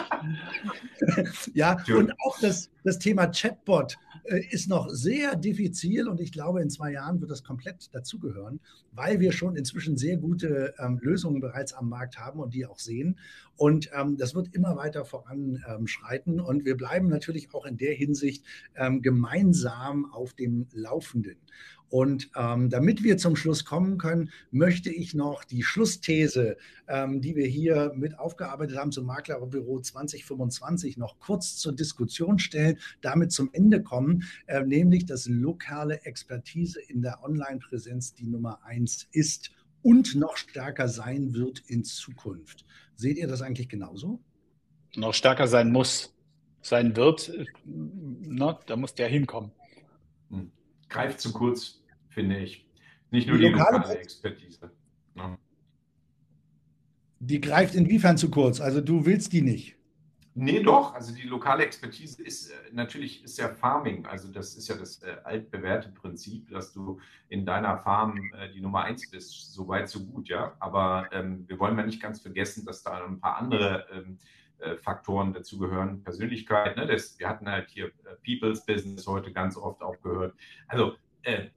ja, 1.54 1.76
und 1.94 2.12
auch 2.24 2.38
das, 2.40 2.70
das 2.84 2.98
Thema 2.98 3.26
Chatbot 3.28 3.98
äh, 4.24 4.44
ist 4.50 4.68
noch 4.68 4.88
sehr 4.90 5.36
diffizil 5.36 6.08
und 6.08 6.20
ich 6.20 6.32
glaube, 6.32 6.60
in 6.60 6.70
zwei 6.70 6.92
Jahren 6.92 7.20
wird 7.20 7.30
das 7.30 7.42
komplett 7.42 7.94
dazugehören, 7.94 8.60
weil 8.92 9.20
wir 9.20 9.32
schon 9.32 9.56
inzwischen 9.56 9.96
sehr 9.96 10.16
gute 10.16 10.74
ähm, 10.78 10.98
Lösungen 11.00 11.40
bereits 11.40 11.72
am 11.72 11.88
Markt 11.88 12.18
haben 12.18 12.40
und 12.40 12.52
die 12.54 12.66
auch 12.66 12.78
sehen. 12.78 13.18
Und 13.56 13.90
ähm, 13.98 14.16
das 14.16 14.34
wird 14.34 14.54
immer 14.54 14.76
weiter 14.76 15.04
voranschreiten 15.04 16.38
ähm, 16.38 16.44
und 16.44 16.64
wir 16.64 16.76
bleiben 16.76 17.08
natürlich 17.08 17.52
auch 17.54 17.64
in 17.64 17.76
der 17.76 17.94
Hinsicht 17.94 18.44
ähm, 18.76 19.02
gemeinsam 19.02 20.12
auf 20.12 20.34
dem 20.34 20.66
Laufenden. 20.72 21.36
Und 21.90 22.30
ähm, 22.36 22.68
damit 22.68 23.02
wir 23.02 23.16
zum 23.16 23.36
Schluss 23.36 23.64
kommen 23.64 23.98
können, 23.98 24.30
möchte 24.50 24.90
ich 24.90 25.14
noch 25.14 25.44
die 25.44 25.62
Schlussthese, 25.62 26.56
ähm, 26.86 27.20
die 27.20 27.34
wir 27.34 27.46
hier 27.46 27.92
mit 27.94 28.18
aufgearbeitet 28.18 28.76
haben 28.76 28.92
zum 28.92 29.06
Maklerbüro 29.06 29.80
2025, 29.80 30.98
noch 30.98 31.18
kurz 31.18 31.56
zur 31.56 31.74
Diskussion 31.74 32.38
stellen, 32.38 32.78
damit 33.00 33.32
zum 33.32 33.50
Ende 33.52 33.82
kommen, 33.82 34.24
äh, 34.46 34.62
nämlich 34.62 35.06
dass 35.06 35.26
lokale 35.28 36.02
Expertise 36.04 36.80
in 36.80 37.02
der 37.02 37.22
Online-Präsenz 37.22 38.14
die 38.14 38.26
Nummer 38.26 38.62
eins 38.64 39.08
ist 39.12 39.50
und 39.82 40.14
noch 40.14 40.36
stärker 40.36 40.88
sein 40.88 41.34
wird 41.34 41.62
in 41.66 41.84
Zukunft. 41.84 42.64
Seht 42.94 43.16
ihr 43.16 43.28
das 43.28 43.42
eigentlich 43.42 43.68
genauso? 43.68 44.20
Noch 44.96 45.14
stärker 45.14 45.46
sein 45.46 45.70
muss, 45.70 46.14
sein 46.60 46.96
wird, 46.96 47.32
na, 47.64 48.58
da 48.66 48.76
muss 48.76 48.94
der 48.94 49.08
hinkommen. 49.08 49.52
Hm. 50.30 50.50
Greift 50.88 51.20
zu 51.20 51.32
kurz, 51.32 51.77
finde 52.18 52.38
ich. 52.38 52.66
Nicht 53.10 53.28
nur 53.28 53.38
die, 53.38 53.44
die 53.44 53.50
lokale, 53.50 53.76
lokale 53.78 53.98
Expertise. 53.98 54.70
Ja. 55.14 55.38
Die 57.20 57.40
greift 57.40 57.76
inwiefern 57.76 58.18
zu 58.18 58.28
kurz? 58.28 58.60
Also 58.60 58.80
du 58.80 59.06
willst 59.06 59.32
die 59.32 59.42
nicht? 59.42 59.76
Nee, 60.34 60.62
doch. 60.62 60.94
Also 60.94 61.14
die 61.14 61.22
lokale 61.22 61.64
Expertise 61.64 62.22
ist 62.22 62.50
äh, 62.50 62.54
natürlich 62.72 63.22
ist 63.24 63.38
ja 63.38 63.48
Farming. 63.48 64.04
Also 64.06 64.30
das 64.32 64.54
ist 64.54 64.68
ja 64.68 64.76
das 64.76 65.00
äh, 65.02 65.16
altbewährte 65.22 65.90
Prinzip, 65.90 66.50
dass 66.50 66.72
du 66.72 67.00
in 67.28 67.46
deiner 67.46 67.78
Farm 67.78 68.20
äh, 68.34 68.52
die 68.52 68.60
Nummer 68.60 68.82
eins 68.82 69.08
bist. 69.10 69.52
So 69.54 69.68
weit, 69.68 69.88
so 69.88 70.04
gut, 70.04 70.28
ja. 70.28 70.56
Aber 70.58 71.08
ähm, 71.12 71.44
wir 71.48 71.58
wollen 71.60 71.78
ja 71.78 71.86
nicht 71.86 72.02
ganz 72.02 72.20
vergessen, 72.20 72.64
dass 72.66 72.82
da 72.82 73.04
ein 73.04 73.20
paar 73.20 73.36
andere 73.36 73.86
ähm, 73.92 74.18
äh, 74.58 74.76
Faktoren 74.76 75.32
dazu 75.32 75.58
gehören. 75.58 76.02
Persönlichkeit, 76.02 76.76
ne? 76.76 76.86
das, 76.86 77.16
wir 77.18 77.28
hatten 77.28 77.48
halt 77.48 77.70
hier 77.70 77.86
äh, 77.86 78.16
People's 78.24 78.66
Business 78.66 79.06
heute 79.06 79.32
ganz 79.32 79.56
oft 79.56 79.82
auch 79.82 80.00
gehört. 80.02 80.34
Also 80.66 80.96
äh, 81.22 81.48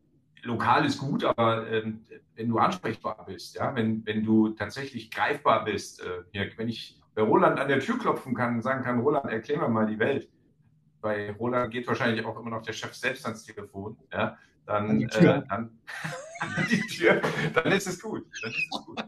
lokal 0.42 0.86
ist 0.86 0.98
gut, 0.98 1.24
aber 1.24 1.68
ähm, 1.70 2.06
wenn 2.36 2.50
du 2.50 2.58
ansprechbar 2.58 3.26
bist, 3.26 3.56
ja, 3.56 3.76
wenn, 3.76 4.06
wenn 4.06 4.24
du 4.24 4.50
tatsächlich 4.50 5.12
greifbar 5.12 5.66
bist, 5.66 6.04
ja, 6.34 6.44
wenn 6.58 6.70
ich 6.70 7.02
bei 7.14 7.22
Roland 7.22 7.60
an 7.60 7.68
der 7.68 7.80
Tür 7.80 7.98
klopfen 8.00 8.34
kann 8.34 8.56
und 8.56 8.62
sagen 8.62 8.84
kann, 8.84 9.00
Roland, 9.00 9.26
erklär 9.26 9.60
mir 9.60 9.68
mal 9.68 9.86
die 9.86 10.00
Welt. 10.00 10.30
Bei 11.02 11.32
Roland 11.32 11.72
geht 11.72 11.88
wahrscheinlich 11.88 12.26
auch 12.26 12.40
immer 12.40 12.52
noch 12.52 12.62
der 12.62 12.74
Chef 12.74 12.94
selbst 12.94 13.26
ans 13.26 13.44
Telefon. 13.44 13.98
Ja, 14.12 14.38
dann, 14.66 15.02
äh, 15.02 15.42
dann, 15.50 15.80
die 16.72 16.82
Tür, 16.82 17.22
dann 17.54 17.72
ist 17.72 17.88
es 17.88 18.00
gut. 18.00 18.26
Dann 18.42 18.52
ist 18.52 18.70
es 18.72 18.86
gut. 18.86 19.04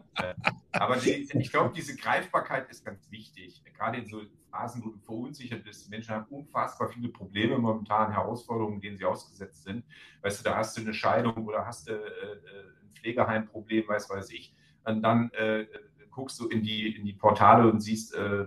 Aber 0.72 0.96
die, 0.96 1.28
ich 1.32 1.50
glaube, 1.50 1.72
diese 1.74 1.96
Greifbarkeit 1.96 2.68
ist 2.68 2.84
ganz 2.84 3.10
wichtig. 3.10 3.62
Gerade 3.76 3.98
in 3.98 4.06
so 4.06 4.22
Phasen, 4.54 4.84
wo 4.84 4.90
du 4.90 4.98
verunsichert 4.98 5.64
bist. 5.64 5.90
Menschen 5.90 6.14
haben 6.14 6.26
unfassbar 6.30 6.88
viele 6.88 7.08
Probleme 7.08 7.58
momentan, 7.58 8.12
Herausforderungen, 8.12 8.80
denen 8.80 8.96
sie 8.96 9.04
ausgesetzt 9.04 9.64
sind. 9.64 9.84
Weißt 10.22 10.40
du, 10.40 10.44
da 10.48 10.56
hast 10.56 10.76
du 10.76 10.82
eine 10.82 10.94
Scheidung 10.94 11.46
oder 11.46 11.66
hast 11.66 11.88
du 11.88 11.92
äh, 11.92 11.96
ein 11.96 12.94
Pflegeheimproblem, 12.94 13.88
weiß 13.88 14.08
weiß 14.10 14.30
ich. 14.30 14.54
Und 14.84 15.02
dann 15.02 15.30
äh, 15.32 15.66
guckst 16.10 16.38
du 16.38 16.48
in 16.48 16.62
die, 16.62 16.94
in 16.96 17.04
die 17.04 17.14
Portale 17.14 17.70
und 17.70 17.80
siehst, 17.80 18.14
äh, 18.14 18.46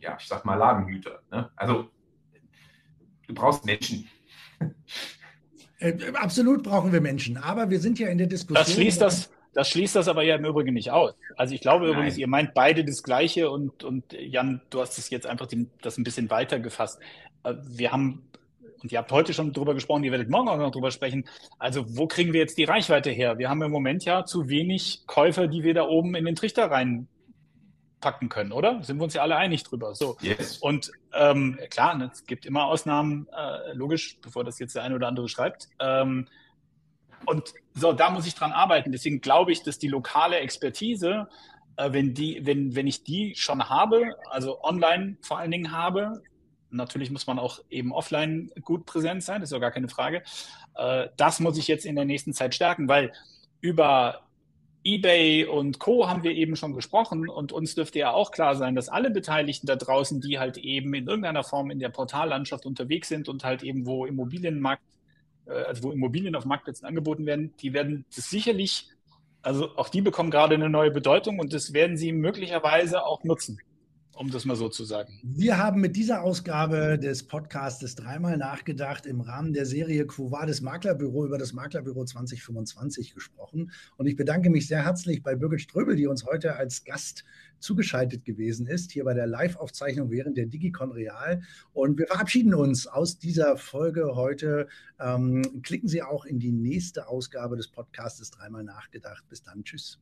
ja, 0.00 0.16
ich 0.18 0.26
sag 0.26 0.44
mal 0.44 0.54
Ladenhüter. 0.54 1.22
Ne? 1.30 1.50
Also 1.56 1.90
du 3.26 3.34
brauchst 3.34 3.66
Menschen. 3.66 4.08
Äh, 5.78 6.12
absolut 6.14 6.62
brauchen 6.62 6.92
wir 6.92 7.00
Menschen, 7.00 7.36
aber 7.36 7.70
wir 7.70 7.80
sind 7.80 7.98
ja 7.98 8.08
in 8.08 8.18
der 8.18 8.26
Diskussion. 8.26 8.64
Das 8.64 8.72
schließt 8.72 9.00
das, 9.00 9.30
das 9.52 9.68
schließt 9.68 9.96
das 9.96 10.08
aber 10.08 10.22
ja 10.22 10.36
im 10.36 10.44
Übrigen 10.44 10.74
nicht 10.74 10.90
aus. 10.90 11.14
Also 11.36 11.54
ich 11.54 11.60
glaube 11.60 11.86
Nein. 11.86 11.94
übrigens, 11.94 12.18
ihr 12.18 12.28
meint 12.28 12.54
beide 12.54 12.84
das 12.84 13.02
Gleiche 13.02 13.50
und, 13.50 13.84
und 13.84 14.12
Jan, 14.12 14.62
du 14.70 14.80
hast 14.80 14.98
es 14.98 15.10
jetzt 15.10 15.26
einfach 15.26 15.46
den, 15.46 15.70
das 15.82 15.98
ein 15.98 16.04
bisschen 16.04 16.30
weiter 16.30 16.60
gefasst. 16.60 17.00
Äh, 17.44 17.54
wir 17.62 17.92
haben 17.92 18.30
und 18.82 18.92
ihr 18.92 18.98
habt 18.98 19.12
heute 19.12 19.34
schon 19.34 19.52
drüber 19.52 19.74
gesprochen, 19.74 20.04
ihr 20.04 20.10
werdet 20.10 20.30
morgen 20.30 20.48
auch 20.48 20.56
noch 20.56 20.70
drüber 20.70 20.90
sprechen. 20.90 21.26
Also, 21.58 21.84
wo 21.96 22.06
kriegen 22.06 22.32
wir 22.32 22.40
jetzt 22.40 22.56
die 22.56 22.64
Reichweite 22.64 23.10
her? 23.10 23.38
Wir 23.38 23.50
haben 23.50 23.62
im 23.62 23.70
Moment 23.70 24.04
ja 24.04 24.24
zu 24.24 24.48
wenig 24.48 25.02
Käufer, 25.06 25.48
die 25.48 25.62
wir 25.62 25.74
da 25.74 25.86
oben 25.86 26.14
in 26.14 26.24
den 26.24 26.34
Trichter 26.34 26.70
reinpacken 26.70 28.28
können, 28.28 28.52
oder? 28.52 28.82
Sind 28.82 28.98
wir 28.98 29.04
uns 29.04 29.14
ja 29.14 29.22
alle 29.22 29.36
einig 29.36 29.64
drüber. 29.64 29.94
So. 29.94 30.16
Yes. 30.22 30.58
Und 30.58 30.92
ähm, 31.12 31.58
klar, 31.70 31.94
ne, 31.94 32.10
es 32.12 32.24
gibt 32.24 32.46
immer 32.46 32.64
Ausnahmen, 32.64 33.28
äh, 33.36 33.74
logisch, 33.74 34.18
bevor 34.22 34.44
das 34.44 34.58
jetzt 34.58 34.74
der 34.74 34.82
eine 34.82 34.94
oder 34.94 35.08
andere 35.08 35.28
schreibt. 35.28 35.68
Ähm, 35.78 36.26
und 37.26 37.54
so, 37.74 37.92
da 37.92 38.10
muss 38.10 38.26
ich 38.26 38.34
dran 38.34 38.52
arbeiten. 38.52 38.92
Deswegen 38.92 39.20
glaube 39.20 39.52
ich, 39.52 39.62
dass 39.62 39.78
die 39.78 39.88
lokale 39.88 40.38
Expertise, 40.38 41.28
äh, 41.76 41.92
wenn 41.92 42.14
die, 42.14 42.44
wenn, 42.44 42.74
wenn 42.74 42.86
ich 42.86 43.04
die 43.04 43.34
schon 43.36 43.68
habe, 43.68 44.16
also 44.30 44.62
online 44.62 45.16
vor 45.22 45.38
allen 45.38 45.50
Dingen 45.50 45.72
habe, 45.72 46.22
Natürlich 46.70 47.10
muss 47.10 47.26
man 47.26 47.38
auch 47.38 47.58
eben 47.68 47.92
offline 47.92 48.50
gut 48.62 48.86
präsent 48.86 49.22
sein, 49.22 49.40
das 49.40 49.50
ist 49.50 49.52
ja 49.52 49.58
gar 49.58 49.72
keine 49.72 49.88
Frage. 49.88 50.22
Äh, 50.76 51.08
das 51.16 51.40
muss 51.40 51.58
ich 51.58 51.68
jetzt 51.68 51.84
in 51.84 51.96
der 51.96 52.04
nächsten 52.04 52.32
Zeit 52.32 52.54
stärken, 52.54 52.88
weil 52.88 53.12
über 53.60 54.22
eBay 54.82 55.44
und 55.44 55.78
Co. 55.78 56.08
haben 56.08 56.22
wir 56.22 56.32
eben 56.32 56.56
schon 56.56 56.74
gesprochen 56.74 57.28
und 57.28 57.52
uns 57.52 57.74
dürfte 57.74 57.98
ja 57.98 58.12
auch 58.12 58.30
klar 58.30 58.56
sein, 58.56 58.74
dass 58.74 58.88
alle 58.88 59.10
Beteiligten 59.10 59.66
da 59.66 59.76
draußen, 59.76 60.20
die 60.20 60.38
halt 60.38 60.56
eben 60.56 60.94
in 60.94 61.06
irgendeiner 61.06 61.44
Form 61.44 61.70
in 61.70 61.80
der 61.80 61.90
Portallandschaft 61.90 62.64
unterwegs 62.64 63.08
sind 63.08 63.28
und 63.28 63.44
halt 63.44 63.62
eben 63.62 63.84
wo 63.84 64.06
Immobilienmarkt, 64.06 64.82
also 65.46 65.84
wo 65.84 65.92
Immobilien 65.92 66.34
auf 66.34 66.44
Marktplätzen 66.44 66.86
angeboten 66.86 67.26
werden, 67.26 67.54
die 67.60 67.72
werden 67.72 68.04
das 68.14 68.30
sicherlich, 68.30 68.88
also 69.42 69.76
auch 69.76 69.88
die 69.88 70.02
bekommen 70.02 70.30
gerade 70.30 70.54
eine 70.54 70.68
neue 70.68 70.90
Bedeutung 70.90 71.38
und 71.38 71.52
das 71.52 71.72
werden 71.72 71.96
sie 71.96 72.12
möglicherweise 72.12 73.04
auch 73.04 73.24
nutzen 73.24 73.58
um 74.14 74.30
das 74.30 74.44
mal 74.44 74.56
so 74.56 74.68
zu 74.68 74.84
sagen. 74.84 75.18
Wir 75.22 75.58
haben 75.58 75.80
mit 75.80 75.96
dieser 75.96 76.22
Ausgabe 76.22 76.98
des 76.98 77.26
Podcasts 77.26 77.94
dreimal 77.94 78.36
nachgedacht 78.36 79.06
im 79.06 79.20
Rahmen 79.20 79.52
der 79.52 79.66
Serie 79.66 80.06
Quo 80.06 80.30
Vadis 80.30 80.60
Maklerbüro 80.60 81.24
über 81.26 81.38
das 81.38 81.52
Maklerbüro 81.52 82.04
2025 82.04 83.14
gesprochen. 83.14 83.72
Und 83.96 84.06
ich 84.06 84.16
bedanke 84.16 84.50
mich 84.50 84.66
sehr 84.66 84.84
herzlich 84.84 85.22
bei 85.22 85.34
Birgit 85.34 85.62
Ströbel, 85.62 85.96
die 85.96 86.06
uns 86.06 86.26
heute 86.26 86.56
als 86.56 86.84
Gast 86.84 87.24
zugeschaltet 87.60 88.24
gewesen 88.24 88.66
ist, 88.66 88.90
hier 88.90 89.04
bei 89.04 89.14
der 89.14 89.26
Live-Aufzeichnung 89.26 90.10
während 90.10 90.36
der 90.36 90.46
Digicon 90.46 90.92
Real. 90.92 91.42
Und 91.72 91.98
wir 91.98 92.06
verabschieden 92.06 92.54
uns 92.54 92.86
aus 92.86 93.18
dieser 93.18 93.56
Folge 93.56 94.16
heute. 94.16 94.68
Ähm, 94.98 95.62
klicken 95.62 95.88
Sie 95.88 96.02
auch 96.02 96.24
in 96.24 96.38
die 96.38 96.52
nächste 96.52 97.08
Ausgabe 97.08 97.56
des 97.56 97.68
Podcasts 97.68 98.30
dreimal 98.30 98.64
nachgedacht. 98.64 99.24
Bis 99.28 99.42
dann. 99.42 99.62
Tschüss. 99.64 99.98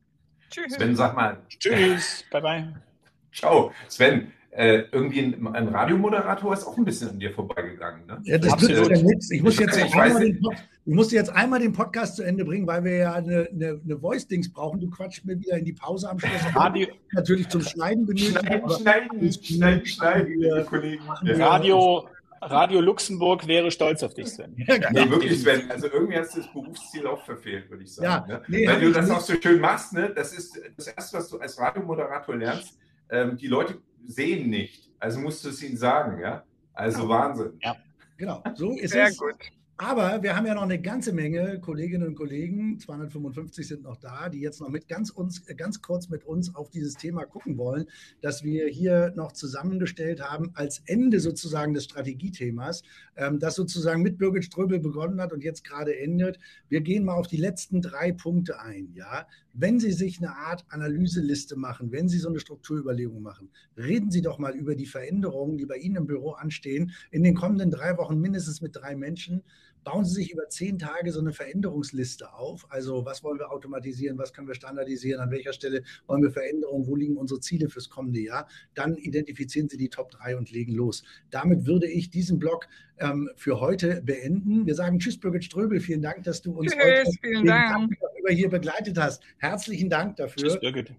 Tschüss. 0.49 0.73
Sven, 0.73 0.95
sag 0.95 1.15
mal. 1.15 1.37
Tschüss. 1.47 2.23
bye 2.31 2.41
bye. 2.41 2.88
Ciao. 3.33 3.71
Sven, 3.87 4.31
äh, 4.51 4.83
irgendwie 4.91 5.19
ein, 5.19 5.47
ein, 5.55 5.67
Radiomoderator 5.67 6.53
ist 6.53 6.65
auch 6.65 6.75
ein 6.77 6.83
bisschen 6.83 7.09
an 7.09 7.19
dir 7.19 7.31
vorbeigegangen. 7.31 8.05
Ne? 8.07 8.19
Ja, 8.23 8.37
das 8.37 8.59
nützt 8.59 8.89
ja 8.89 8.97
nichts. 8.97 9.31
Ich, 9.31 9.43
muss 9.43 9.59
jetzt 9.59 9.77
ich, 9.77 9.93
einmal 9.93 10.21
den, 10.21 10.41
ich 10.85 10.93
musste 10.93 11.15
jetzt 11.15 11.29
einmal 11.29 11.59
den 11.59 11.71
Podcast 11.71 12.15
zu 12.15 12.23
Ende 12.23 12.43
bringen, 12.43 12.65
weil 12.65 12.83
wir 12.83 12.95
ja 12.97 13.13
eine, 13.13 13.47
eine, 13.51 13.79
eine 13.83 13.99
Voice-Dings 13.99 14.51
brauchen. 14.51 14.79
Du 14.79 14.89
quatschst 14.89 15.23
mir 15.23 15.39
wieder 15.39 15.57
in 15.57 15.65
die 15.65 15.73
Pause 15.73 16.09
am 16.09 16.19
Schluss. 16.19 16.31
Radio. 16.55 16.87
Natürlich 17.13 17.47
zum 17.49 17.61
Schneiden 17.61 18.05
benötigen. 18.07 18.39
Schneiden, 18.39 19.31
schneiden, 19.31 19.31
schneiden, 19.31 19.85
schneiden, 19.85 20.65
Kollegen. 20.65 21.03
Radio, 21.37 22.09
Radio 22.41 22.81
Luxemburg 22.81 23.45
wäre 23.47 23.69
stolz 23.69 24.01
auf 24.01 24.13
dich, 24.13 24.27
Sven. 24.27 24.55
Ja, 24.67 24.77
nee, 24.91 25.09
wirklich, 25.09 25.39
Sven. 25.41 25.69
Also 25.69 25.87
irgendwie 25.91 26.17
hast 26.17 26.35
du 26.35 26.41
das 26.41 26.51
Berufsziel 26.51 27.05
auch 27.07 27.23
verfehlt, 27.23 27.69
würde 27.69 27.83
ich 27.83 27.93
sagen. 27.93 28.29
Ja, 28.29 28.37
ne? 28.37 28.43
nee, 28.47 28.67
Weil 28.67 28.81
du 28.81 28.91
das 28.91 29.09
auch 29.09 29.19
so 29.19 29.33
schön 29.41 29.59
machst, 29.59 29.93
ne? 29.93 30.11
das 30.15 30.33
ist 30.33 30.59
das 30.75 30.87
Erste, 30.87 31.17
was 31.17 31.29
du 31.29 31.37
als 31.37 31.59
Radiomoderator 31.59 32.35
lernst. 32.35 32.77
Ähm, 33.09 33.37
die 33.37 33.47
Leute 33.47 33.81
sehen 34.05 34.49
nicht, 34.49 34.91
also 34.99 35.19
musst 35.19 35.43
du 35.45 35.49
es 35.49 35.63
ihnen 35.63 35.77
sagen. 35.77 36.21
ja. 36.21 36.43
Also 36.73 37.09
Wahnsinn. 37.09 37.59
Ja. 37.61 37.75
Genau, 38.17 38.41
so 38.55 38.71
ist 38.77 38.91
Sehr 38.91 39.07
es. 39.07 39.17
Gut. 39.17 39.35
Aber 39.81 40.21
wir 40.21 40.35
haben 40.35 40.45
ja 40.45 40.55
noch 40.55 40.63
eine 40.63 40.81
ganze 40.81 41.13
Menge 41.13 41.57
Kolleginnen 41.61 42.05
und 42.05 42.15
Kollegen, 42.15 42.77
255 42.81 43.65
sind 43.65 43.83
noch 43.83 43.95
da, 43.95 44.27
die 44.27 44.41
jetzt 44.41 44.59
noch 44.59 44.67
mit 44.67 44.89
ganz, 44.89 45.09
uns, 45.09 45.45
ganz 45.55 45.81
kurz 45.81 46.09
mit 46.09 46.25
uns 46.25 46.53
auf 46.53 46.69
dieses 46.69 46.95
Thema 46.95 47.23
gucken 47.23 47.57
wollen, 47.57 47.85
das 48.19 48.43
wir 48.43 48.67
hier 48.67 49.13
noch 49.15 49.31
zusammengestellt 49.31 50.21
haben 50.21 50.51
als 50.53 50.81
Ende 50.85 51.21
sozusagen 51.21 51.73
des 51.73 51.85
Strategiethemas, 51.85 52.83
ähm, 53.15 53.39
das 53.39 53.55
sozusagen 53.55 54.01
mit 54.01 54.17
Birgit 54.17 54.43
Ströbel 54.43 54.81
begonnen 54.81 55.21
hat 55.21 55.31
und 55.31 55.45
jetzt 55.45 55.63
gerade 55.63 55.97
endet. 55.97 56.39
Wir 56.67 56.81
gehen 56.81 57.05
mal 57.05 57.13
auf 57.13 57.27
die 57.27 57.37
letzten 57.37 57.81
drei 57.81 58.11
Punkte 58.11 58.59
ein. 58.59 58.91
Ja, 58.95 59.27
wenn 59.59 59.79
Sie 59.79 59.91
sich 59.91 60.19
eine 60.19 60.35
Art 60.35 60.65
Analyseliste 60.69 61.55
machen, 61.55 61.91
wenn 61.91 62.07
Sie 62.07 62.17
so 62.17 62.29
eine 62.29 62.39
Strukturüberlegung 62.39 63.21
machen, 63.21 63.49
reden 63.77 64.11
Sie 64.11 64.21
doch 64.21 64.39
mal 64.39 64.55
über 64.55 64.75
die 64.75 64.85
Veränderungen, 64.85 65.57
die 65.57 65.65
bei 65.65 65.77
Ihnen 65.77 65.97
im 65.97 66.07
Büro 66.07 66.31
anstehen, 66.31 66.91
in 67.11 67.23
den 67.23 67.35
kommenden 67.35 67.71
drei 67.71 67.97
Wochen 67.97 68.19
mindestens 68.19 68.61
mit 68.61 68.75
drei 68.75 68.95
Menschen 68.95 69.43
bauen 69.83 70.05
Sie 70.05 70.15
sich 70.15 70.31
über 70.31 70.47
zehn 70.49 70.77
Tage 70.77 71.11
so 71.11 71.19
eine 71.19 71.33
Veränderungsliste 71.33 72.33
auf. 72.33 72.65
Also 72.69 73.05
was 73.05 73.23
wollen 73.23 73.39
wir 73.39 73.51
automatisieren, 73.51 74.17
was 74.17 74.33
können 74.33 74.47
wir 74.47 74.55
standardisieren, 74.55 75.21
an 75.21 75.31
welcher 75.31 75.53
Stelle 75.53 75.83
wollen 76.07 76.21
wir 76.21 76.31
Veränderungen, 76.31 76.87
wo 76.87 76.95
liegen 76.95 77.17
unsere 77.17 77.39
Ziele 77.39 77.69
fürs 77.69 77.89
kommende 77.89 78.19
Jahr. 78.19 78.47
Dann 78.73 78.95
identifizieren 78.95 79.69
Sie 79.69 79.77
die 79.77 79.89
Top 79.89 80.11
3 80.11 80.37
und 80.37 80.51
legen 80.51 80.73
los. 80.73 81.03
Damit 81.29 81.65
würde 81.65 81.87
ich 81.87 82.09
diesen 82.09 82.39
Blog 82.39 82.67
ähm, 82.97 83.29
für 83.35 83.59
heute 83.59 84.01
beenden. 84.03 84.65
Wir 84.65 84.75
sagen 84.75 84.99
Tschüss, 84.99 85.19
Birgit 85.19 85.45
Ströbel. 85.45 85.79
Vielen 85.79 86.01
Dank, 86.01 86.23
dass 86.23 86.41
du 86.41 86.53
uns 86.53 86.71
Tschüss, 86.71 87.17
heute 87.23 87.43
Dank. 87.45 87.93
Über 88.19 88.31
hier 88.31 88.49
begleitet 88.49 88.97
hast. 88.97 89.21
Herzlichen 89.37 89.89
Dank 89.89 90.17
dafür. 90.17 90.49
Tschüss, 90.49 90.59
Birgit. 90.59 90.91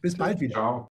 Bis 0.00 0.16
bald 0.16 0.40
wieder. 0.40 0.54
Ciao. 0.54 0.88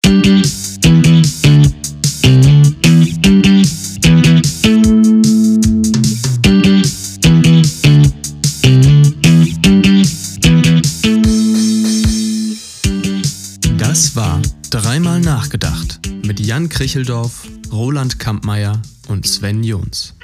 Dreimal 14.73 15.19
nachgedacht 15.19 15.99
mit 16.25 16.39
Jan 16.39 16.67
Kricheldorf, 16.67 17.47
Roland 17.71 18.17
Kampmeier 18.17 18.81
und 19.07 19.27
Sven 19.27 19.63
Jons. 19.63 20.15